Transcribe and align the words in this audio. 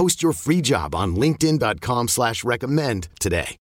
Post 0.00 0.22
your 0.22 0.32
free 0.32 0.62
job 0.62 0.94
on 0.94 1.14
linkedin.com 1.16 2.08
slash 2.08 2.42
recommend 2.42 3.08
today. 3.20 3.58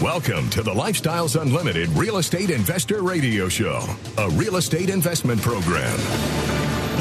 Welcome 0.00 0.48
to 0.50 0.62
the 0.62 0.72
Lifestyles 0.72 1.40
Unlimited 1.42 1.88
Real 1.90 2.18
Estate 2.18 2.50
Investor 2.50 3.02
Radio 3.02 3.48
Show, 3.48 3.82
a 4.16 4.30
real 4.30 4.54
estate 4.58 4.90
investment 4.90 5.42
program. 5.42 5.98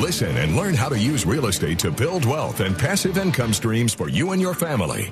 Listen 0.02 0.36
and 0.38 0.56
learn 0.56 0.74
how 0.74 0.90
to 0.90 0.98
use 0.98 1.28
real 1.28 1.46
estate 1.46 1.78
to 1.78 1.92
build 1.92 2.26
wealth 2.26 2.62
and 2.62 2.76
passive 2.76 3.20
income 3.20 3.54
streams 3.54 3.94
for 3.94 4.10
you 4.10 4.32
and 4.32 4.42
your 4.42 4.56
family. 4.56 5.12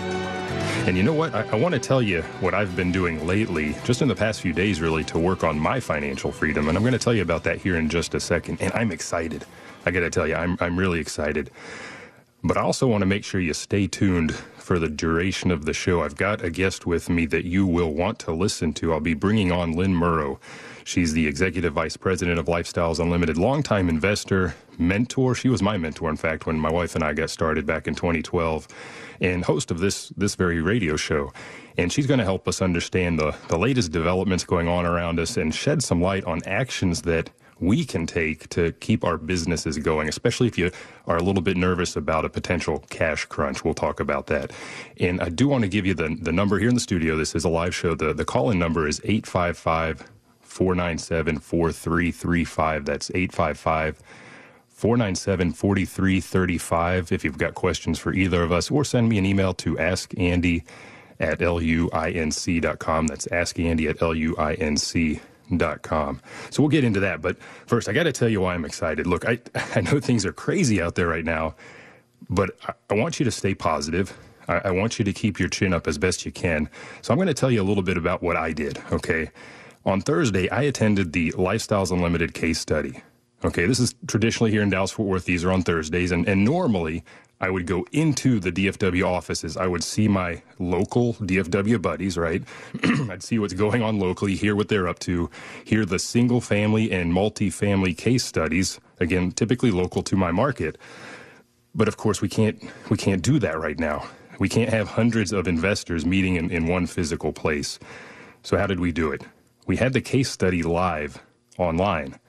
And 0.87 0.97
you 0.97 1.03
know 1.03 1.13
what? 1.13 1.33
I, 1.35 1.43
I 1.51 1.55
want 1.55 1.73
to 1.73 1.79
tell 1.79 2.01
you 2.01 2.23
what 2.41 2.55
I've 2.55 2.75
been 2.75 2.91
doing 2.91 3.25
lately, 3.27 3.75
just 3.83 4.01
in 4.01 4.07
the 4.07 4.15
past 4.15 4.41
few 4.41 4.51
days, 4.51 4.81
really, 4.81 5.03
to 5.05 5.19
work 5.19 5.43
on 5.43 5.59
my 5.59 5.79
financial 5.79 6.31
freedom. 6.31 6.67
And 6.67 6.75
I'm 6.77 6.83
going 6.83 6.93
to 6.93 6.99
tell 6.99 7.13
you 7.13 7.21
about 7.21 7.43
that 7.43 7.57
here 7.61 7.77
in 7.77 7.87
just 7.87 8.15
a 8.15 8.19
second. 8.19 8.59
And 8.61 8.73
I'm 8.73 8.91
excited. 8.91 9.45
I 9.85 9.91
got 9.91 9.99
to 9.99 10.09
tell 10.09 10.27
you, 10.27 10.35
I'm, 10.35 10.57
I'm 10.59 10.77
really 10.77 10.99
excited. 10.99 11.51
But 12.43 12.57
I 12.57 12.61
also 12.61 12.87
want 12.87 13.03
to 13.03 13.05
make 13.05 13.23
sure 13.23 13.39
you 13.39 13.53
stay 13.53 13.85
tuned 13.85 14.33
for 14.33 14.79
the 14.79 14.89
duration 14.89 15.51
of 15.51 15.65
the 15.65 15.73
show. 15.73 16.01
I've 16.01 16.15
got 16.15 16.43
a 16.43 16.49
guest 16.49 16.87
with 16.87 17.09
me 17.09 17.27
that 17.27 17.45
you 17.45 17.67
will 17.67 17.93
want 17.93 18.17
to 18.19 18.31
listen 18.31 18.73
to. 18.73 18.91
I'll 18.91 18.99
be 18.99 19.13
bringing 19.13 19.51
on 19.51 19.73
Lynn 19.73 19.93
Murrow. 19.93 20.39
She's 20.83 21.13
the 21.13 21.27
executive 21.27 21.73
vice 21.73 21.97
president 21.97 22.39
of 22.39 22.45
Lifestyles 22.45 22.99
Unlimited, 22.99 23.37
longtime 23.37 23.89
investor, 23.89 24.55
mentor. 24.77 25.35
She 25.35 25.49
was 25.49 25.61
my 25.61 25.77
mentor, 25.77 26.09
in 26.09 26.17
fact, 26.17 26.45
when 26.45 26.59
my 26.59 26.71
wife 26.71 26.95
and 26.95 27.03
I 27.03 27.13
got 27.13 27.29
started 27.29 27.65
back 27.65 27.87
in 27.87 27.95
2012, 27.95 28.67
and 29.21 29.45
host 29.45 29.71
of 29.71 29.79
this 29.79 30.09
this 30.17 30.35
very 30.35 30.61
radio 30.61 30.95
show. 30.95 31.31
And 31.77 31.91
she's 31.91 32.07
going 32.07 32.17
to 32.17 32.25
help 32.25 32.47
us 32.47 32.61
understand 32.61 33.19
the, 33.19 33.35
the 33.47 33.57
latest 33.57 33.91
developments 33.91 34.43
going 34.43 34.67
on 34.67 34.85
around 34.85 35.19
us 35.19 35.37
and 35.37 35.53
shed 35.53 35.83
some 35.83 36.01
light 36.01 36.25
on 36.25 36.41
actions 36.45 37.03
that 37.03 37.29
we 37.61 37.85
can 37.85 38.07
take 38.07 38.49
to 38.49 38.71
keep 38.73 39.03
our 39.03 39.17
businesses 39.17 39.77
going, 39.77 40.09
especially 40.09 40.47
if 40.47 40.57
you 40.57 40.71
are 41.05 41.17
a 41.17 41.23
little 41.23 41.43
bit 41.43 41.55
nervous 41.55 41.95
about 41.95 42.25
a 42.25 42.29
potential 42.29 42.83
cash 42.89 43.25
crunch. 43.25 43.63
We'll 43.63 43.75
talk 43.75 43.99
about 43.99 44.27
that. 44.27 44.51
And 44.99 45.21
I 45.21 45.29
do 45.29 45.47
want 45.47 45.61
to 45.63 45.69
give 45.69 45.85
you 45.85 45.93
the, 45.93 46.17
the 46.19 46.31
number 46.31 46.57
here 46.57 46.69
in 46.69 46.75
the 46.75 46.81
studio. 46.81 47.15
This 47.15 47.35
is 47.35 47.45
a 47.45 47.49
live 47.49 47.75
show. 47.75 47.93
The, 47.93 48.13
the 48.13 48.25
call 48.25 48.49
in 48.49 48.57
number 48.57 48.87
is 48.87 48.99
855 49.03 50.09
497 50.51 51.39
4335. 51.39 52.85
That's 52.85 53.09
855 53.11 54.01
497 54.69 55.53
4335. 55.53 57.11
If 57.11 57.23
you've 57.23 57.37
got 57.37 57.55
questions 57.55 57.99
for 57.99 58.13
either 58.13 58.43
of 58.43 58.51
us, 58.51 58.69
or 58.69 58.83
send 58.83 59.09
me 59.09 59.17
an 59.17 59.25
email 59.25 59.53
to 59.55 59.75
askandy 59.75 60.63
at 61.19 61.39
luinc.com. 61.39 63.07
That's 63.07 63.27
askandy 63.27 63.89
at 63.89 63.99
luinc.com. 63.99 65.21
So 66.49 66.63
we'll 66.63 66.69
get 66.69 66.83
into 66.83 66.99
that. 66.99 67.21
But 67.21 67.37
first, 67.67 67.87
I 67.87 67.93
got 67.93 68.03
to 68.03 68.11
tell 68.11 68.29
you 68.29 68.41
why 68.41 68.55
I'm 68.55 68.65
excited. 68.65 69.07
Look, 69.07 69.25
I, 69.25 69.39
I 69.75 69.81
know 69.81 69.99
things 69.99 70.25
are 70.25 70.33
crazy 70.33 70.81
out 70.81 70.95
there 70.95 71.07
right 71.07 71.25
now, 71.25 71.55
but 72.29 72.51
I, 72.67 72.73
I 72.89 72.93
want 72.95 73.19
you 73.19 73.25
to 73.25 73.31
stay 73.31 73.55
positive. 73.55 74.17
I, 74.47 74.61
I 74.65 74.71
want 74.71 74.99
you 74.99 75.05
to 75.05 75.13
keep 75.13 75.39
your 75.39 75.49
chin 75.49 75.73
up 75.73 75.87
as 75.87 75.97
best 75.97 76.25
you 76.25 76.31
can. 76.31 76.69
So 77.01 77.13
I'm 77.13 77.17
going 77.17 77.27
to 77.27 77.33
tell 77.33 77.51
you 77.51 77.61
a 77.61 77.63
little 77.63 77.83
bit 77.83 77.97
about 77.97 78.21
what 78.21 78.35
I 78.35 78.51
did, 78.51 78.79
okay? 78.91 79.29
On 79.83 79.99
Thursday, 79.99 80.47
I 80.49 80.61
attended 80.61 81.11
the 81.11 81.31
Lifestyles 81.31 81.91
Unlimited 81.91 82.35
case 82.35 82.59
study. 82.59 83.01
Okay, 83.43 83.65
this 83.65 83.79
is 83.79 83.95
traditionally 84.05 84.51
here 84.51 84.61
in 84.61 84.69
Dallas 84.69 84.91
Fort 84.91 85.09
Worth. 85.09 85.25
These 85.25 85.43
are 85.43 85.51
on 85.51 85.63
Thursdays, 85.63 86.11
and, 86.11 86.27
and 86.27 86.45
normally 86.45 87.03
I 87.39 87.49
would 87.49 87.65
go 87.65 87.87
into 87.91 88.39
the 88.39 88.51
DFW 88.51 89.03
offices. 89.03 89.57
I 89.57 89.65
would 89.65 89.83
see 89.83 90.07
my 90.07 90.43
local 90.59 91.15
DFW 91.15 91.81
buddies, 91.81 92.15
right? 92.15 92.43
I'd 93.09 93.23
see 93.23 93.39
what's 93.39 93.55
going 93.55 93.81
on 93.81 93.99
locally, 93.99 94.35
hear 94.35 94.55
what 94.55 94.67
they're 94.67 94.87
up 94.87 94.99
to, 94.99 95.31
hear 95.65 95.83
the 95.83 95.97
single 95.97 96.41
family 96.41 96.91
and 96.91 97.11
multi-family 97.11 97.95
case 97.95 98.23
studies, 98.23 98.79
again, 98.99 99.31
typically 99.31 99.71
local 99.71 100.03
to 100.03 100.15
my 100.15 100.31
market. 100.31 100.77
But 101.73 101.87
of 101.87 101.97
course, 101.97 102.21
we 102.21 102.29
can't 102.29 102.61
we 102.91 102.97
can't 102.97 103.23
do 103.23 103.39
that 103.39 103.59
right 103.59 103.79
now. 103.79 104.07
We 104.37 104.47
can't 104.47 104.69
have 104.69 104.89
hundreds 104.89 105.33
of 105.33 105.47
investors 105.47 106.05
meeting 106.05 106.35
in, 106.35 106.51
in 106.51 106.67
one 106.67 106.85
physical 106.85 107.33
place. 107.33 107.79
So 108.43 108.57
how 108.57 108.67
did 108.67 108.79
we 108.79 108.91
do 108.91 109.11
it? 109.11 109.23
We 109.67 109.77
had 109.77 109.93
the 109.93 110.01
case 110.01 110.29
study 110.29 110.63
live 110.63 111.21
online. 111.57 112.19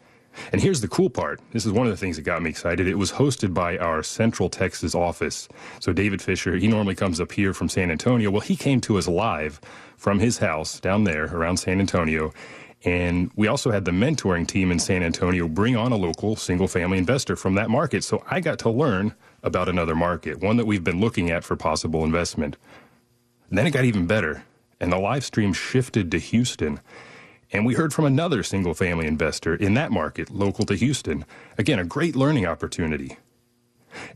And 0.53 0.61
here's 0.61 0.81
the 0.81 0.89
cool 0.89 1.11
part. 1.11 1.41
This 1.53 1.67
is 1.67 1.73
one 1.73 1.87
of 1.87 1.93
the 1.93 1.97
things 1.97 2.17
that 2.17 2.23
got 2.23 2.43
me 2.43 2.51
excited. 2.51 2.87
It 2.87 2.97
was 2.97 3.13
hosted 3.13 3.53
by 3.53 3.77
our 3.79 4.03
Central 4.03 4.49
Texas 4.49 4.95
office. 4.95 5.49
So 5.81 5.93
David 5.93 6.23
Fisher, 6.23 6.57
he 6.57 6.69
normally 6.69 6.95
comes 6.95 7.21
up 7.21 7.33
here 7.33 7.53
from 7.53 7.69
San 7.69 7.91
Antonio. 7.91 8.31
Well, 8.31 8.41
he 8.41 8.57
came 8.57 8.81
to 8.83 8.99
us 8.99 9.09
live 9.09 9.61
from 9.97 10.21
his 10.21 10.39
house 10.39 10.81
down 10.81 11.05
there 11.05 11.25
around 11.27 11.59
San 11.59 11.81
Antonio. 11.81 12.33
And 12.85 13.31
we 13.37 13.47
also 13.47 13.71
had 13.71 13.85
the 13.85 13.93
mentoring 13.93 14.47
team 14.47 14.73
in 14.73 14.79
San 14.79 15.03
Antonio 15.03 15.47
bring 15.47 15.77
on 15.77 15.93
a 15.93 15.97
local 15.97 16.35
single 16.35 16.67
family 16.67 16.99
investor 16.99 17.37
from 17.37 17.55
that 17.55 17.71
market. 17.71 18.03
So 18.03 18.25
I 18.29 18.41
got 18.41 18.59
to 18.61 18.71
learn 18.71 19.15
about 19.43 19.69
another 19.69 19.95
market, 19.95 20.41
one 20.41 20.57
that 20.57 20.67
we've 20.67 20.83
been 20.83 21.01
looking 21.01 21.31
at 21.31 21.45
for 21.45 21.57
possible 21.57 22.05
investment. 22.05 22.57
And 23.51 23.59
then 23.59 23.67
it 23.67 23.71
got 23.71 23.85
even 23.85 24.07
better. 24.07 24.45
And 24.81 24.91
the 24.93 24.99
live 24.99 25.25
stream 25.25 25.53
shifted 25.53 26.11
to 26.11 26.19
Houston. 26.19 26.81
And 27.53 27.67
we 27.67 27.75
heard 27.75 27.93
from 27.93 28.07
another 28.07 28.43
single 28.43 28.73
family 28.73 29.07
investor 29.07 29.55
in 29.55 29.75
that 29.75 29.93
market, 29.93 30.31
local 30.31 30.65
to 30.67 30.75
Houston. 30.75 31.27
Again, 31.59 31.79
a 31.79 31.85
great 31.85 32.17
learning 32.17 32.47
opportunity. 32.47 33.19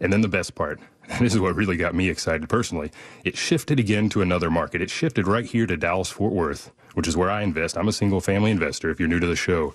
And 0.00 0.10
then 0.10 0.22
the 0.22 0.28
best 0.28 0.54
part, 0.54 0.80
and 1.08 1.24
this 1.24 1.34
is 1.34 1.40
what 1.40 1.54
really 1.54 1.76
got 1.76 1.94
me 1.94 2.08
excited 2.08 2.48
personally, 2.48 2.90
it 3.24 3.36
shifted 3.36 3.78
again 3.78 4.08
to 4.10 4.22
another 4.22 4.50
market. 4.50 4.80
It 4.80 4.90
shifted 4.90 5.26
right 5.26 5.44
here 5.44 5.66
to 5.66 5.76
Dallas 5.76 6.08
Fort 6.08 6.32
Worth, 6.32 6.72
which 6.94 7.06
is 7.06 7.16
where 7.16 7.30
I 7.30 7.42
invest. 7.42 7.76
I'm 7.76 7.88
a 7.88 7.92
single 7.92 8.22
family 8.22 8.50
investor 8.50 8.90
if 8.90 8.98
you're 8.98 9.08
new 9.08 9.20
to 9.20 9.26
the 9.26 9.36
show. 9.36 9.74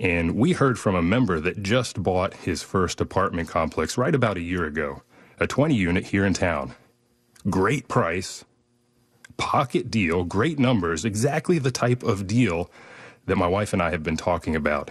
And 0.00 0.34
we 0.34 0.52
heard 0.52 0.78
from 0.78 0.96
a 0.96 1.02
member 1.02 1.38
that 1.40 1.62
just 1.62 2.02
bought 2.02 2.34
his 2.34 2.62
first 2.62 3.00
apartment 3.00 3.48
complex 3.48 3.96
right 3.96 4.14
about 4.14 4.36
a 4.36 4.42
year 4.42 4.64
ago, 4.64 5.02
a 5.38 5.46
20 5.46 5.74
unit 5.74 6.06
here 6.06 6.26
in 6.26 6.34
town. 6.34 6.74
Great 7.48 7.86
price, 7.88 8.44
pocket 9.36 9.90
deal, 9.90 10.24
great 10.24 10.58
numbers, 10.58 11.04
exactly 11.04 11.58
the 11.58 11.70
type 11.70 12.02
of 12.02 12.26
deal 12.26 12.68
that 13.26 13.36
my 13.36 13.46
wife 13.46 13.72
and 13.72 13.82
I 13.82 13.90
have 13.90 14.02
been 14.02 14.16
talking 14.16 14.56
about. 14.56 14.90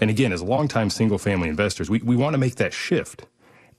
And 0.00 0.10
again, 0.10 0.32
as 0.32 0.42
longtime 0.42 0.90
single 0.90 1.18
family 1.18 1.48
investors, 1.48 1.88
we, 1.90 2.00
we 2.00 2.16
want 2.16 2.34
to 2.34 2.38
make 2.38 2.56
that 2.56 2.72
shift. 2.72 3.26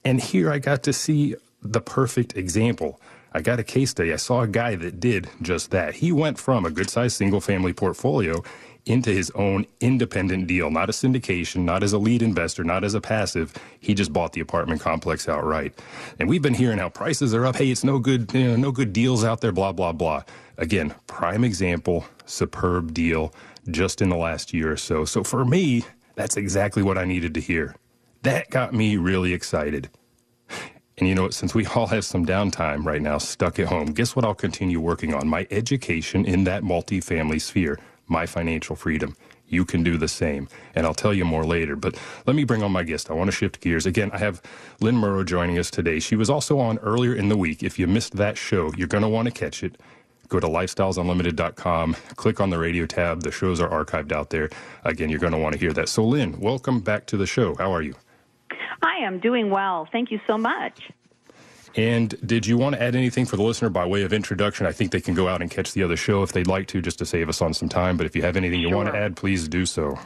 And 0.04 0.20
here 0.20 0.52
I 0.52 0.60
got 0.60 0.84
to 0.84 0.94
see 0.94 1.36
the 1.62 1.82
perfect 1.82 2.36
example. 2.36 3.00
I 3.34 3.42
got 3.42 3.60
a 3.60 3.64
case 3.64 3.92
study. 3.92 4.12
I 4.12 4.18
saw 4.18 4.42
a 4.42 4.48
guy 4.48 4.76
that 4.76 5.00
did 5.00 5.30
just 5.42 5.72
that. 5.72 5.96
He 5.96 6.12
went 6.12 6.38
from 6.40 6.66
a 6.66 6.72
good 6.72 6.90
sized 6.90 7.16
single 7.16 7.40
family 7.40 7.72
portfolio 7.72 8.44
into 8.86 9.12
his 9.12 9.30
own 9.32 9.66
independent 9.80 10.48
deal, 10.48 10.72
not 10.72 10.90
a 10.90 10.92
syndication, 10.92 11.64
not 11.64 11.84
as 11.84 11.94
a 11.94 12.00
lead 12.00 12.24
investor, 12.24 12.64
not 12.64 12.84
as 12.84 12.96
a 12.96 13.02
passive. 13.02 13.54
He 13.80 13.94
just 13.94 14.12
bought 14.12 14.34
the 14.34 14.42
apartment 14.42 14.82
complex 14.82 15.30
outright. 15.30 15.80
And 16.20 16.28
we've 16.28 16.42
been 16.42 16.56
hearing 16.56 16.80
how 16.80 16.90
prices 16.90 17.34
are 17.36 17.46
up. 17.46 17.58
Hey, 17.58 17.70
it's 17.70 17.84
no 17.84 18.00
good, 18.00 18.34
you 18.34 18.48
know, 18.48 18.56
no 18.56 18.72
good 18.72 18.92
deals 18.92 19.24
out 19.24 19.42
there, 19.42 19.52
blah, 19.52 19.72
blah, 19.72 19.92
blah. 19.92 20.24
Again, 20.58 20.96
prime 21.06 21.44
example, 21.44 22.06
superb 22.26 22.94
deal 22.94 23.34
just 23.70 24.02
in 24.02 24.10
the 24.10 24.18
last 24.18 24.54
year 24.54 24.72
or 24.72 24.78
so. 24.78 25.06
So 25.06 25.24
for 25.24 25.46
me, 25.46 25.86
that's 26.16 26.38
exactly 26.38 26.84
what 26.84 26.98
I 26.98 27.06
needed 27.06 27.34
to 27.36 27.42
hear. 27.42 27.76
That 28.24 28.50
got 28.50 28.74
me 28.74 28.98
really 28.98 29.34
excited. 29.34 29.90
And 30.98 31.08
you 31.08 31.16
know 31.16 31.24
what? 31.24 31.34
Since 31.34 31.56
we 31.56 31.66
all 31.66 31.88
have 31.88 32.06
some 32.06 32.26
downtime 32.26 32.86
right 32.86 33.02
now, 33.02 33.18
stuck 33.18 33.60
at 33.60 33.68
home, 33.68 33.88
guess 33.88 34.16
what 34.16 34.24
I'll 34.24 34.36
continue 34.36 34.80
working 34.80 35.14
on? 35.14 35.28
My 35.28 35.48
education 35.50 36.26
in 36.26 36.44
that 36.44 36.64
multifamily 36.64 37.42
sphere, 37.42 37.80
my 38.08 38.26
financial 38.26 38.76
freedom. 38.76 39.16
You 39.48 39.66
can 39.66 39.84
do 39.84 39.98
the 39.98 40.08
same. 40.08 40.48
And 40.76 40.86
I'll 40.86 40.94
tell 40.94 41.14
you 41.14 41.26
more 41.26 41.44
later. 41.44 41.76
But 41.76 42.00
let 42.26 42.36
me 42.36 42.44
bring 42.44 42.64
on 42.64 42.72
my 42.72 42.84
guest. 42.84 43.10
I 43.10 43.14
want 43.14 43.30
to 43.30 43.36
shift 43.36 43.60
gears. 43.62 43.86
Again, 43.86 44.12
I 44.14 44.20
have 44.20 44.42
Lynn 44.80 44.96
Murrow 44.96 45.26
joining 45.26 45.58
us 45.58 45.72
today. 45.72 46.00
She 46.00 46.16
was 46.16 46.30
also 46.30 46.60
on 46.60 46.78
earlier 46.80 47.16
in 47.16 47.30
the 47.30 47.38
week. 47.38 47.64
If 47.64 47.80
you 47.80 47.88
missed 47.88 48.16
that 48.18 48.38
show, 48.38 48.72
you're 48.78 48.88
going 48.88 49.04
to 49.04 49.10
want 49.10 49.26
to 49.26 49.32
catch 49.32 49.64
it. 49.64 49.78
Go 50.32 50.40
to 50.40 50.48
lifestylesunlimited.com, 50.48 51.94
click 52.16 52.40
on 52.40 52.50
the 52.50 52.58
radio 52.58 52.86
tab. 52.86 53.22
The 53.22 53.32
shows 53.34 53.60
are 53.60 53.68
archived 53.68 54.14
out 54.14 54.30
there. 54.30 54.50
Again, 54.86 55.10
you're 55.10 55.20
going 55.20 55.34
to 55.34 55.38
want 55.38 55.52
to 55.54 55.60
hear 55.60 55.74
that. 55.74 55.90
So, 55.90 56.06
Lynn, 56.06 56.40
welcome 56.40 56.80
back 56.80 57.06
to 57.08 57.18
the 57.18 57.28
show. 57.28 57.54
How 57.56 57.74
are 57.74 57.82
you? 57.82 57.96
I 58.82 58.96
am 59.04 59.20
doing 59.20 59.50
well. 59.50 59.90
Thank 59.92 60.10
you 60.10 60.22
so 60.26 60.38
much. 60.38 60.90
And 61.76 62.16
did 62.26 62.48
you 62.48 62.58
want 62.58 62.76
to 62.76 62.82
add 62.82 62.96
anything 62.96 63.26
for 63.26 63.36
the 63.36 63.44
listener 63.44 63.68
by 63.70 63.86
way 63.86 64.04
of 64.04 64.14
introduction? 64.14 64.66
I 64.66 64.72
think 64.72 64.94
they 64.94 65.02
can 65.02 65.16
go 65.16 65.28
out 65.28 65.42
and 65.42 65.52
catch 65.52 65.74
the 65.74 65.84
other 65.84 65.98
show 65.98 66.24
if 66.24 66.32
they'd 66.32 66.48
like 66.48 66.68
to, 66.68 66.82
just 66.82 67.00
to 67.00 67.06
save 67.06 67.28
us 67.28 67.42
on 67.42 67.54
some 67.54 67.68
time. 67.68 67.98
But 67.98 68.06
if 68.06 68.16
you 68.16 68.22
have 68.22 68.38
anything 68.38 68.62
you 68.62 68.74
want 68.74 68.88
to 68.88 68.98
add, 68.98 69.18
please 69.18 69.50
do 69.50 69.66
so. 69.66 70.00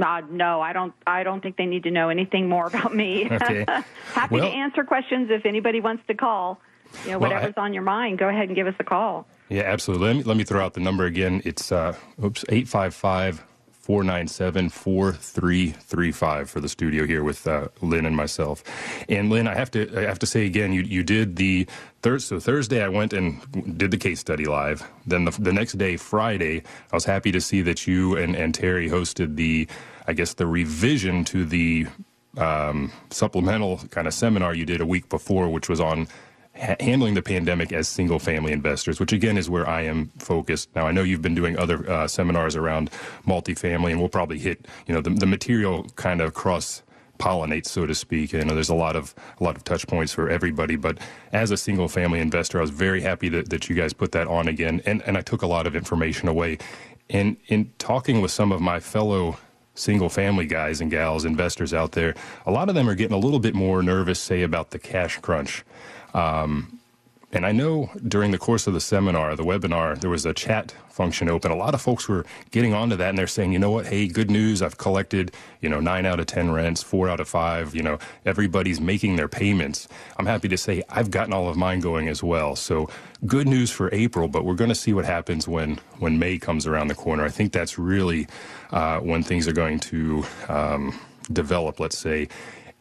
Uh, 0.00 0.22
no, 0.30 0.60
I 0.60 0.72
don't. 0.74 0.94
I 1.08 1.24
don't 1.24 1.40
think 1.40 1.56
they 1.56 1.66
need 1.66 1.82
to 1.84 1.90
know 1.90 2.08
anything 2.08 2.48
more 2.48 2.66
about 2.68 2.94
me. 2.94 3.28
Okay. 3.32 3.64
Happy 4.12 4.34
Well- 4.36 4.48
to 4.48 4.56
answer 4.56 4.84
questions 4.84 5.28
if 5.32 5.44
anybody 5.44 5.80
wants 5.80 6.04
to 6.06 6.14
call. 6.14 6.60
You 7.04 7.12
know, 7.12 7.18
Well, 7.18 7.32
I- 7.32 7.34
whatever's 7.34 7.54
on 7.56 7.74
your 7.74 7.82
mind, 7.82 8.18
go 8.20 8.28
ahead 8.28 8.46
and 8.46 8.54
give 8.54 8.68
us 8.68 8.74
a 8.78 8.84
call. 8.84 9.26
Yeah, 9.48 9.62
absolutely. 9.62 10.08
Let 10.08 10.16
me, 10.16 10.22
let 10.24 10.36
me 10.36 10.44
throw 10.44 10.64
out 10.64 10.74
the 10.74 10.80
number 10.80 11.04
again. 11.06 11.42
It's 11.44 11.70
uh, 11.70 11.96
oops, 12.22 12.44
855 12.48 13.44
497 13.70 14.70
4335 14.70 16.50
for 16.50 16.60
the 16.60 16.68
studio 16.68 17.06
here 17.06 17.22
with 17.22 17.46
uh, 17.46 17.68
Lynn 17.80 18.06
and 18.06 18.16
myself. 18.16 18.64
And 19.08 19.30
Lynn, 19.30 19.46
I 19.46 19.54
have 19.54 19.70
to 19.72 19.88
I 19.96 20.02
have 20.02 20.18
to 20.20 20.26
say 20.26 20.46
again, 20.46 20.72
you, 20.72 20.82
you 20.82 21.04
did 21.04 21.36
the 21.36 21.68
third. 22.02 22.22
So 22.22 22.40
Thursday, 22.40 22.82
I 22.82 22.88
went 22.88 23.12
and 23.12 23.78
did 23.78 23.92
the 23.92 23.98
case 23.98 24.18
study 24.18 24.46
live. 24.46 24.88
Then 25.06 25.24
the, 25.26 25.30
the 25.30 25.52
next 25.52 25.74
day, 25.78 25.96
Friday, 25.96 26.64
I 26.92 26.96
was 26.96 27.04
happy 27.04 27.30
to 27.30 27.40
see 27.40 27.62
that 27.62 27.86
you 27.86 28.16
and, 28.16 28.34
and 28.34 28.52
Terry 28.52 28.88
hosted 28.90 29.36
the, 29.36 29.68
I 30.08 30.14
guess, 30.14 30.34
the 30.34 30.48
revision 30.48 31.24
to 31.26 31.44
the 31.44 31.86
um, 32.36 32.92
supplemental 33.10 33.78
kind 33.90 34.08
of 34.08 34.14
seminar 34.14 34.54
you 34.54 34.66
did 34.66 34.80
a 34.80 34.86
week 34.86 35.08
before, 35.08 35.48
which 35.48 35.68
was 35.68 35.80
on 35.80 36.08
ha- 36.58 36.76
handling 36.80 37.14
the 37.14 37.22
pandemic 37.22 37.72
as 37.72 37.88
single 37.88 38.18
family 38.18 38.52
investors, 38.52 39.00
which 39.00 39.12
again 39.12 39.38
is 39.38 39.48
where 39.48 39.68
I 39.68 39.82
am 39.82 40.10
focused. 40.18 40.68
Now, 40.74 40.86
I 40.86 40.92
know 40.92 41.02
you've 41.02 41.22
been 41.22 41.34
doing 41.34 41.58
other 41.58 41.88
uh, 41.90 42.08
seminars 42.08 42.56
around 42.56 42.90
multifamily, 43.26 43.90
and 43.90 44.00
we'll 44.00 44.08
probably 44.08 44.38
hit, 44.38 44.66
you 44.86 44.94
know, 44.94 45.00
the, 45.00 45.10
the 45.10 45.26
material 45.26 45.84
kind 45.96 46.20
of 46.20 46.34
cross 46.34 46.82
pollinates, 47.18 47.66
so 47.66 47.86
to 47.86 47.94
speak. 47.94 48.32
You 48.32 48.44
know, 48.44 48.54
there's 48.54 48.68
a 48.68 48.74
lot 48.74 48.96
of 48.96 49.14
a 49.40 49.44
lot 49.44 49.56
of 49.56 49.64
touch 49.64 49.86
points 49.86 50.12
for 50.12 50.28
everybody. 50.28 50.76
But 50.76 50.98
as 51.32 51.50
a 51.50 51.56
single 51.56 51.88
family 51.88 52.20
investor, 52.20 52.58
I 52.58 52.60
was 52.60 52.70
very 52.70 53.00
happy 53.00 53.28
that, 53.30 53.50
that 53.50 53.68
you 53.68 53.74
guys 53.74 53.92
put 53.92 54.12
that 54.12 54.26
on 54.26 54.48
again, 54.48 54.82
and, 54.86 55.02
and 55.02 55.16
I 55.16 55.22
took 55.22 55.42
a 55.42 55.46
lot 55.46 55.66
of 55.66 55.74
information 55.74 56.28
away. 56.28 56.58
And 57.08 57.36
in 57.46 57.72
talking 57.78 58.20
with 58.20 58.32
some 58.32 58.52
of 58.52 58.60
my 58.60 58.80
fellow 58.80 59.38
single 59.74 60.08
family 60.08 60.46
guys 60.46 60.80
and 60.80 60.90
gals, 60.90 61.24
investors 61.24 61.72
out 61.74 61.92
there, 61.92 62.14
a 62.46 62.50
lot 62.50 62.68
of 62.68 62.74
them 62.74 62.88
are 62.88 62.94
getting 62.94 63.16
a 63.16 63.18
little 63.18 63.38
bit 63.38 63.54
more 63.54 63.82
nervous, 63.82 64.18
say, 64.18 64.42
about 64.42 64.70
the 64.70 64.78
cash 64.78 65.18
crunch. 65.18 65.64
Um, 66.16 66.80
and 67.32 67.46
I 67.46 67.52
know 67.52 67.90
during 68.08 68.30
the 68.30 68.38
course 68.38 68.66
of 68.66 68.74
the 68.74 68.80
seminar, 68.80 69.36
the 69.36 69.44
webinar, 69.44 70.00
there 70.00 70.10
was 70.10 70.26
a 70.26 70.34
chat 70.34 70.74
function 70.88 71.28
open. 71.28 71.52
A 71.52 71.56
lot 71.56 71.74
of 71.74 71.82
folks 71.82 72.08
were 72.08 72.24
getting 72.50 72.72
onto 72.74 72.96
that 72.96 73.10
and 73.10 73.18
they're 73.18 73.26
saying, 73.26 73.52
you 73.52 73.58
know 73.58 73.70
what, 73.70 73.86
hey, 73.86 74.08
good 74.08 74.30
news. 74.30 74.62
I've 74.62 74.78
collected, 74.78 75.32
you 75.60 75.68
know, 75.68 75.80
nine 75.80 76.06
out 76.06 76.20
of 76.20 76.26
10 76.26 76.52
rents, 76.52 76.82
four 76.82 77.10
out 77.10 77.20
of 77.20 77.28
five. 77.28 77.74
You 77.74 77.82
know, 77.82 77.98
everybody's 78.24 78.80
making 78.80 79.16
their 79.16 79.28
payments. 79.28 79.88
I'm 80.18 80.26
happy 80.26 80.48
to 80.48 80.56
say 80.56 80.82
I've 80.88 81.10
gotten 81.10 81.34
all 81.34 81.48
of 81.50 81.56
mine 81.56 81.80
going 81.80 82.08
as 82.08 82.22
well. 82.22 82.56
So 82.56 82.88
good 83.26 83.48
news 83.48 83.70
for 83.70 83.92
April, 83.94 84.28
but 84.28 84.46
we're 84.46 84.54
going 84.54 84.70
to 84.70 84.74
see 84.76 84.94
what 84.94 85.04
happens 85.04 85.46
when, 85.46 85.78
when 85.98 86.18
May 86.18 86.38
comes 86.38 86.66
around 86.66 86.88
the 86.88 86.94
corner. 86.94 87.24
I 87.24 87.30
think 87.30 87.52
that's 87.52 87.78
really 87.78 88.28
uh, 88.72 89.00
when 89.00 89.22
things 89.22 89.46
are 89.46 89.52
going 89.52 89.80
to 89.80 90.24
um, 90.48 90.98
develop, 91.32 91.80
let's 91.80 91.98
say. 91.98 92.28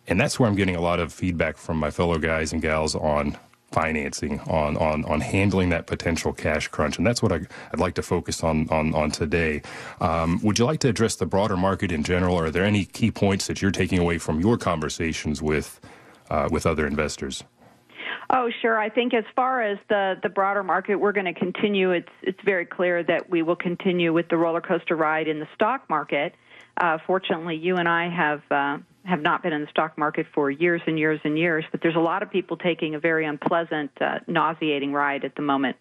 And 0.08 0.20
that's 0.20 0.40
where 0.40 0.48
I'm 0.48 0.56
getting 0.56 0.76
a 0.76 0.82
lot 0.82 1.00
of 1.00 1.12
feedback 1.12 1.58
from 1.58 1.78
my 1.78 1.92
fellow 1.92 2.18
guys 2.18 2.54
and 2.54 2.62
gals 2.62 2.96
on 2.96 3.38
financing, 3.72 4.40
on 4.42 4.78
on 4.78 5.04
on 5.06 5.20
handling 5.20 5.70
that 5.70 5.88
potential 5.88 6.32
cash 6.32 6.68
crunch, 6.70 6.98
and 6.98 7.06
that's 7.06 7.22
what 7.22 7.32
I, 7.32 7.40
would 7.72 7.80
like 7.80 7.96
to 7.96 8.02
focus 8.02 8.44
on 8.44 8.70
on 8.70 8.94
on 8.94 9.12
today. 9.12 9.62
Um, 10.00 10.40
would 10.44 10.60
you 10.60 10.66
like 10.66 10.80
to 10.82 10.90
address 10.90 11.16
the 11.16 11.26
broader 11.26 11.58
market 11.58 11.92
in 11.92 12.04
general? 12.04 12.38
Are 12.40 12.50
there 12.52 12.64
any 12.64 12.86
key 12.86 13.12
points 13.12 13.48
that 13.48 13.62
you're 13.62 13.72
taking 13.72 14.00
away 14.00 14.18
from 14.18 14.40
your 14.40 14.58
conversations 14.58 15.42
with 15.42 15.80
uh, 16.30 16.48
with 16.52 16.66
other 16.66 16.88
investors? 16.88 17.44
Oh, 18.30 18.50
sure. 18.62 18.80
I 18.80 18.90
think 18.90 19.14
as 19.14 19.24
far 19.36 19.62
as 19.62 19.78
the, 19.88 20.16
the 20.24 20.30
broader 20.30 20.64
market, 20.64 20.96
we're 20.96 21.12
going 21.12 21.32
to 21.32 21.34
continue. 21.34 21.92
It's 21.92 22.10
it's 22.22 22.40
very 22.44 22.66
clear 22.66 23.04
that 23.04 23.30
we 23.30 23.42
will 23.42 23.56
continue 23.56 24.14
with 24.14 24.30
the 24.30 24.38
roller 24.38 24.62
coaster 24.62 24.96
ride 24.96 25.28
in 25.28 25.40
the 25.40 25.48
stock 25.54 25.90
market. 25.90 26.34
Uh, 26.78 26.98
fortunately, 27.06 27.56
you 27.56 27.76
and 27.76 27.88
I 27.88 28.10
have 28.10 28.42
uh, 28.52 28.78
have 29.06 29.22
not 29.22 29.44
been 29.44 29.54
in 29.54 29.62
the 29.62 29.68
stock 29.68 29.98
market 29.98 30.26
for 30.34 30.50
years 30.50 30.82
and 30.88 30.98
years 30.98 31.20
and 31.24 31.38
years, 31.38 31.64
but 31.72 31.82
there's 31.82 31.96
a 31.96 32.00
lot 32.00 32.24
of 32.24 32.30
people 32.30 32.58
taking 32.58 32.96
a 32.96 33.00
very 33.00 33.26
unpleasant, 33.26 33.92
uh, 34.02 34.20
nauseating 34.28 34.92
ride 34.92 35.24
at 35.24 35.36
the 35.36 35.42
moment, 35.42 35.78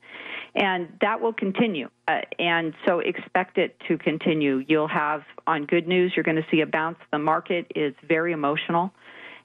and 0.55 0.89
that 1.01 1.21
will 1.21 1.33
continue. 1.33 1.89
Uh, 2.07 2.21
and 2.39 2.75
so 2.87 3.01
expect 3.01 3.59
it 3.59 3.77
to 3.89 3.97
continue. 3.97 4.63
You'll 4.69 4.89
have 4.89 5.23
on 5.47 5.65
good 5.65 5.89
news, 5.89 6.13
you're 6.15 6.25
going 6.25 6.37
to 6.37 6.47
see 6.51 6.61
a 6.61 6.67
bounce. 6.67 6.99
The 7.11 7.19
market 7.19 7.73
is 7.75 7.95
very 8.07 8.33
emotional. 8.33 8.93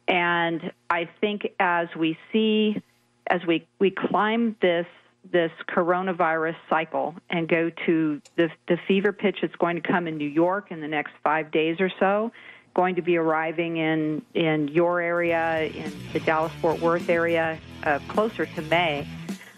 And 0.07 0.71
I 0.89 1.07
think 1.21 1.47
as 1.59 1.87
we 1.97 2.17
see, 2.33 2.81
as 3.27 3.41
we, 3.47 3.67
we 3.79 3.91
climb 3.91 4.55
this 4.61 4.87
this 5.31 5.51
coronavirus 5.67 6.55
cycle 6.69 7.13
and 7.29 7.47
go 7.47 7.69
to 7.85 8.21
the 8.37 8.49
the 8.67 8.77
fever 8.87 9.11
pitch 9.11 9.39
that's 9.41 9.55
going 9.55 9.75
to 9.75 9.81
come 9.81 10.07
in 10.07 10.17
New 10.17 10.29
York 10.29 10.71
in 10.71 10.79
the 10.79 10.87
next 10.87 11.11
five 11.23 11.51
days 11.51 11.77
or 11.79 11.91
so, 11.99 12.31
going 12.79 12.95
to 12.95 13.01
be 13.01 13.17
arriving 13.17 13.75
in 13.75 14.21
in 14.33 14.69
your 14.69 15.01
area, 15.01 15.63
in 15.63 15.91
the 16.13 16.19
Dallas 16.21 16.53
Fort 16.61 16.79
Worth 16.79 17.09
area, 17.09 17.59
uh, 17.83 17.99
closer 18.07 18.45
to 18.45 18.61
May. 18.61 19.05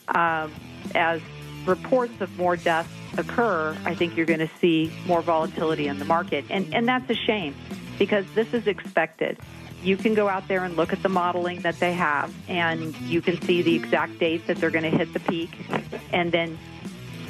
Um, 0.08 0.52
as 0.96 1.22
reports 1.68 2.20
of 2.20 2.36
more 2.36 2.56
deaths 2.56 2.90
occur, 3.20 3.78
I 3.86 3.94
think 3.94 4.18
you're 4.18 4.26
going 4.26 4.40
to 4.40 4.50
see 4.60 4.92
more 5.06 5.22
volatility 5.22 5.86
in 5.88 6.00
the 6.00 6.06
market, 6.06 6.46
and 6.50 6.74
and 6.74 6.88
that's 6.88 7.08
a 7.12 7.20
shame 7.28 7.54
because 8.00 8.26
this 8.34 8.56
is 8.56 8.66
expected 8.66 9.38
you 9.84 9.98
can 9.98 10.14
go 10.14 10.30
out 10.30 10.48
there 10.48 10.64
and 10.64 10.76
look 10.76 10.94
at 10.94 11.02
the 11.02 11.10
modeling 11.10 11.60
that 11.62 11.80
they 11.80 11.94
have, 11.94 12.32
and 12.48 12.96
you 13.02 13.20
can 13.20 13.42
see 13.42 13.64
the 13.64 13.76
exact 13.76 14.20
date 14.20 14.46
that 14.46 14.58
they're 14.58 14.70
going 14.70 14.90
to 14.92 14.96
hit 14.96 15.12
the 15.12 15.20
peak, 15.20 15.50
and 16.14 16.32
then 16.32 16.58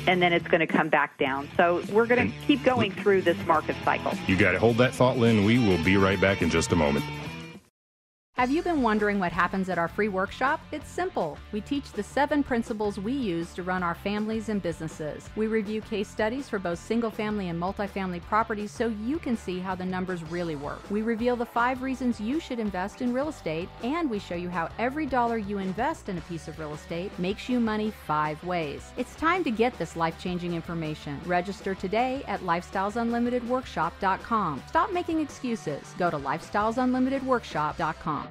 and 0.07 0.21
then 0.21 0.33
it's 0.33 0.47
going 0.47 0.59
to 0.59 0.67
come 0.67 0.89
back 0.89 1.17
down. 1.17 1.47
So 1.57 1.83
we're 1.91 2.05
going 2.05 2.31
to 2.31 2.37
keep 2.47 2.63
going 2.63 2.91
through 2.91 3.21
this 3.21 3.37
market 3.45 3.75
cycle. 3.83 4.13
You 4.27 4.35
got 4.35 4.51
to 4.51 4.59
hold 4.59 4.77
that 4.77 4.93
thought, 4.93 5.17
Lynn. 5.17 5.45
We 5.45 5.59
will 5.59 5.83
be 5.83 5.97
right 5.97 6.19
back 6.19 6.41
in 6.41 6.49
just 6.49 6.71
a 6.71 6.75
moment. 6.75 7.05
Have 8.41 8.49
you 8.49 8.63
been 8.63 8.81
wondering 8.81 9.19
what 9.19 9.31
happens 9.31 9.69
at 9.69 9.77
our 9.77 9.87
free 9.87 10.07
workshop? 10.07 10.61
It's 10.71 10.89
simple. 10.89 11.37
We 11.51 11.61
teach 11.61 11.91
the 11.91 12.01
seven 12.01 12.41
principles 12.41 12.97
we 12.97 13.13
use 13.13 13.53
to 13.53 13.61
run 13.61 13.83
our 13.83 13.93
families 13.93 14.49
and 14.49 14.63
businesses. 14.63 15.29
We 15.35 15.45
review 15.45 15.79
case 15.79 16.07
studies 16.07 16.49
for 16.49 16.57
both 16.57 16.79
single 16.79 17.11
family 17.11 17.49
and 17.49 17.61
multifamily 17.61 18.23
properties 18.23 18.71
so 18.71 18.87
you 18.87 19.19
can 19.19 19.37
see 19.37 19.59
how 19.59 19.75
the 19.75 19.85
numbers 19.85 20.23
really 20.23 20.55
work. 20.55 20.81
We 20.89 21.03
reveal 21.03 21.35
the 21.35 21.45
five 21.45 21.83
reasons 21.83 22.19
you 22.19 22.39
should 22.39 22.57
invest 22.57 23.03
in 23.03 23.13
real 23.13 23.29
estate, 23.29 23.69
and 23.83 24.09
we 24.09 24.17
show 24.17 24.33
you 24.33 24.49
how 24.49 24.69
every 24.79 25.05
dollar 25.05 25.37
you 25.37 25.59
invest 25.59 26.09
in 26.09 26.17
a 26.17 26.21
piece 26.21 26.47
of 26.47 26.57
real 26.57 26.73
estate 26.73 27.11
makes 27.19 27.47
you 27.47 27.59
money 27.59 27.93
five 28.07 28.43
ways. 28.43 28.91
It's 28.97 29.13
time 29.17 29.43
to 29.43 29.51
get 29.51 29.77
this 29.77 29.95
life 29.95 30.19
changing 30.19 30.55
information. 30.55 31.21
Register 31.27 31.75
today 31.75 32.23
at 32.27 32.41
lifestylesunlimitedworkshop.com. 32.41 34.63
Stop 34.67 34.91
making 34.91 35.19
excuses. 35.19 35.93
Go 35.99 36.09
to 36.09 36.17
lifestylesunlimitedworkshop.com. 36.17 38.30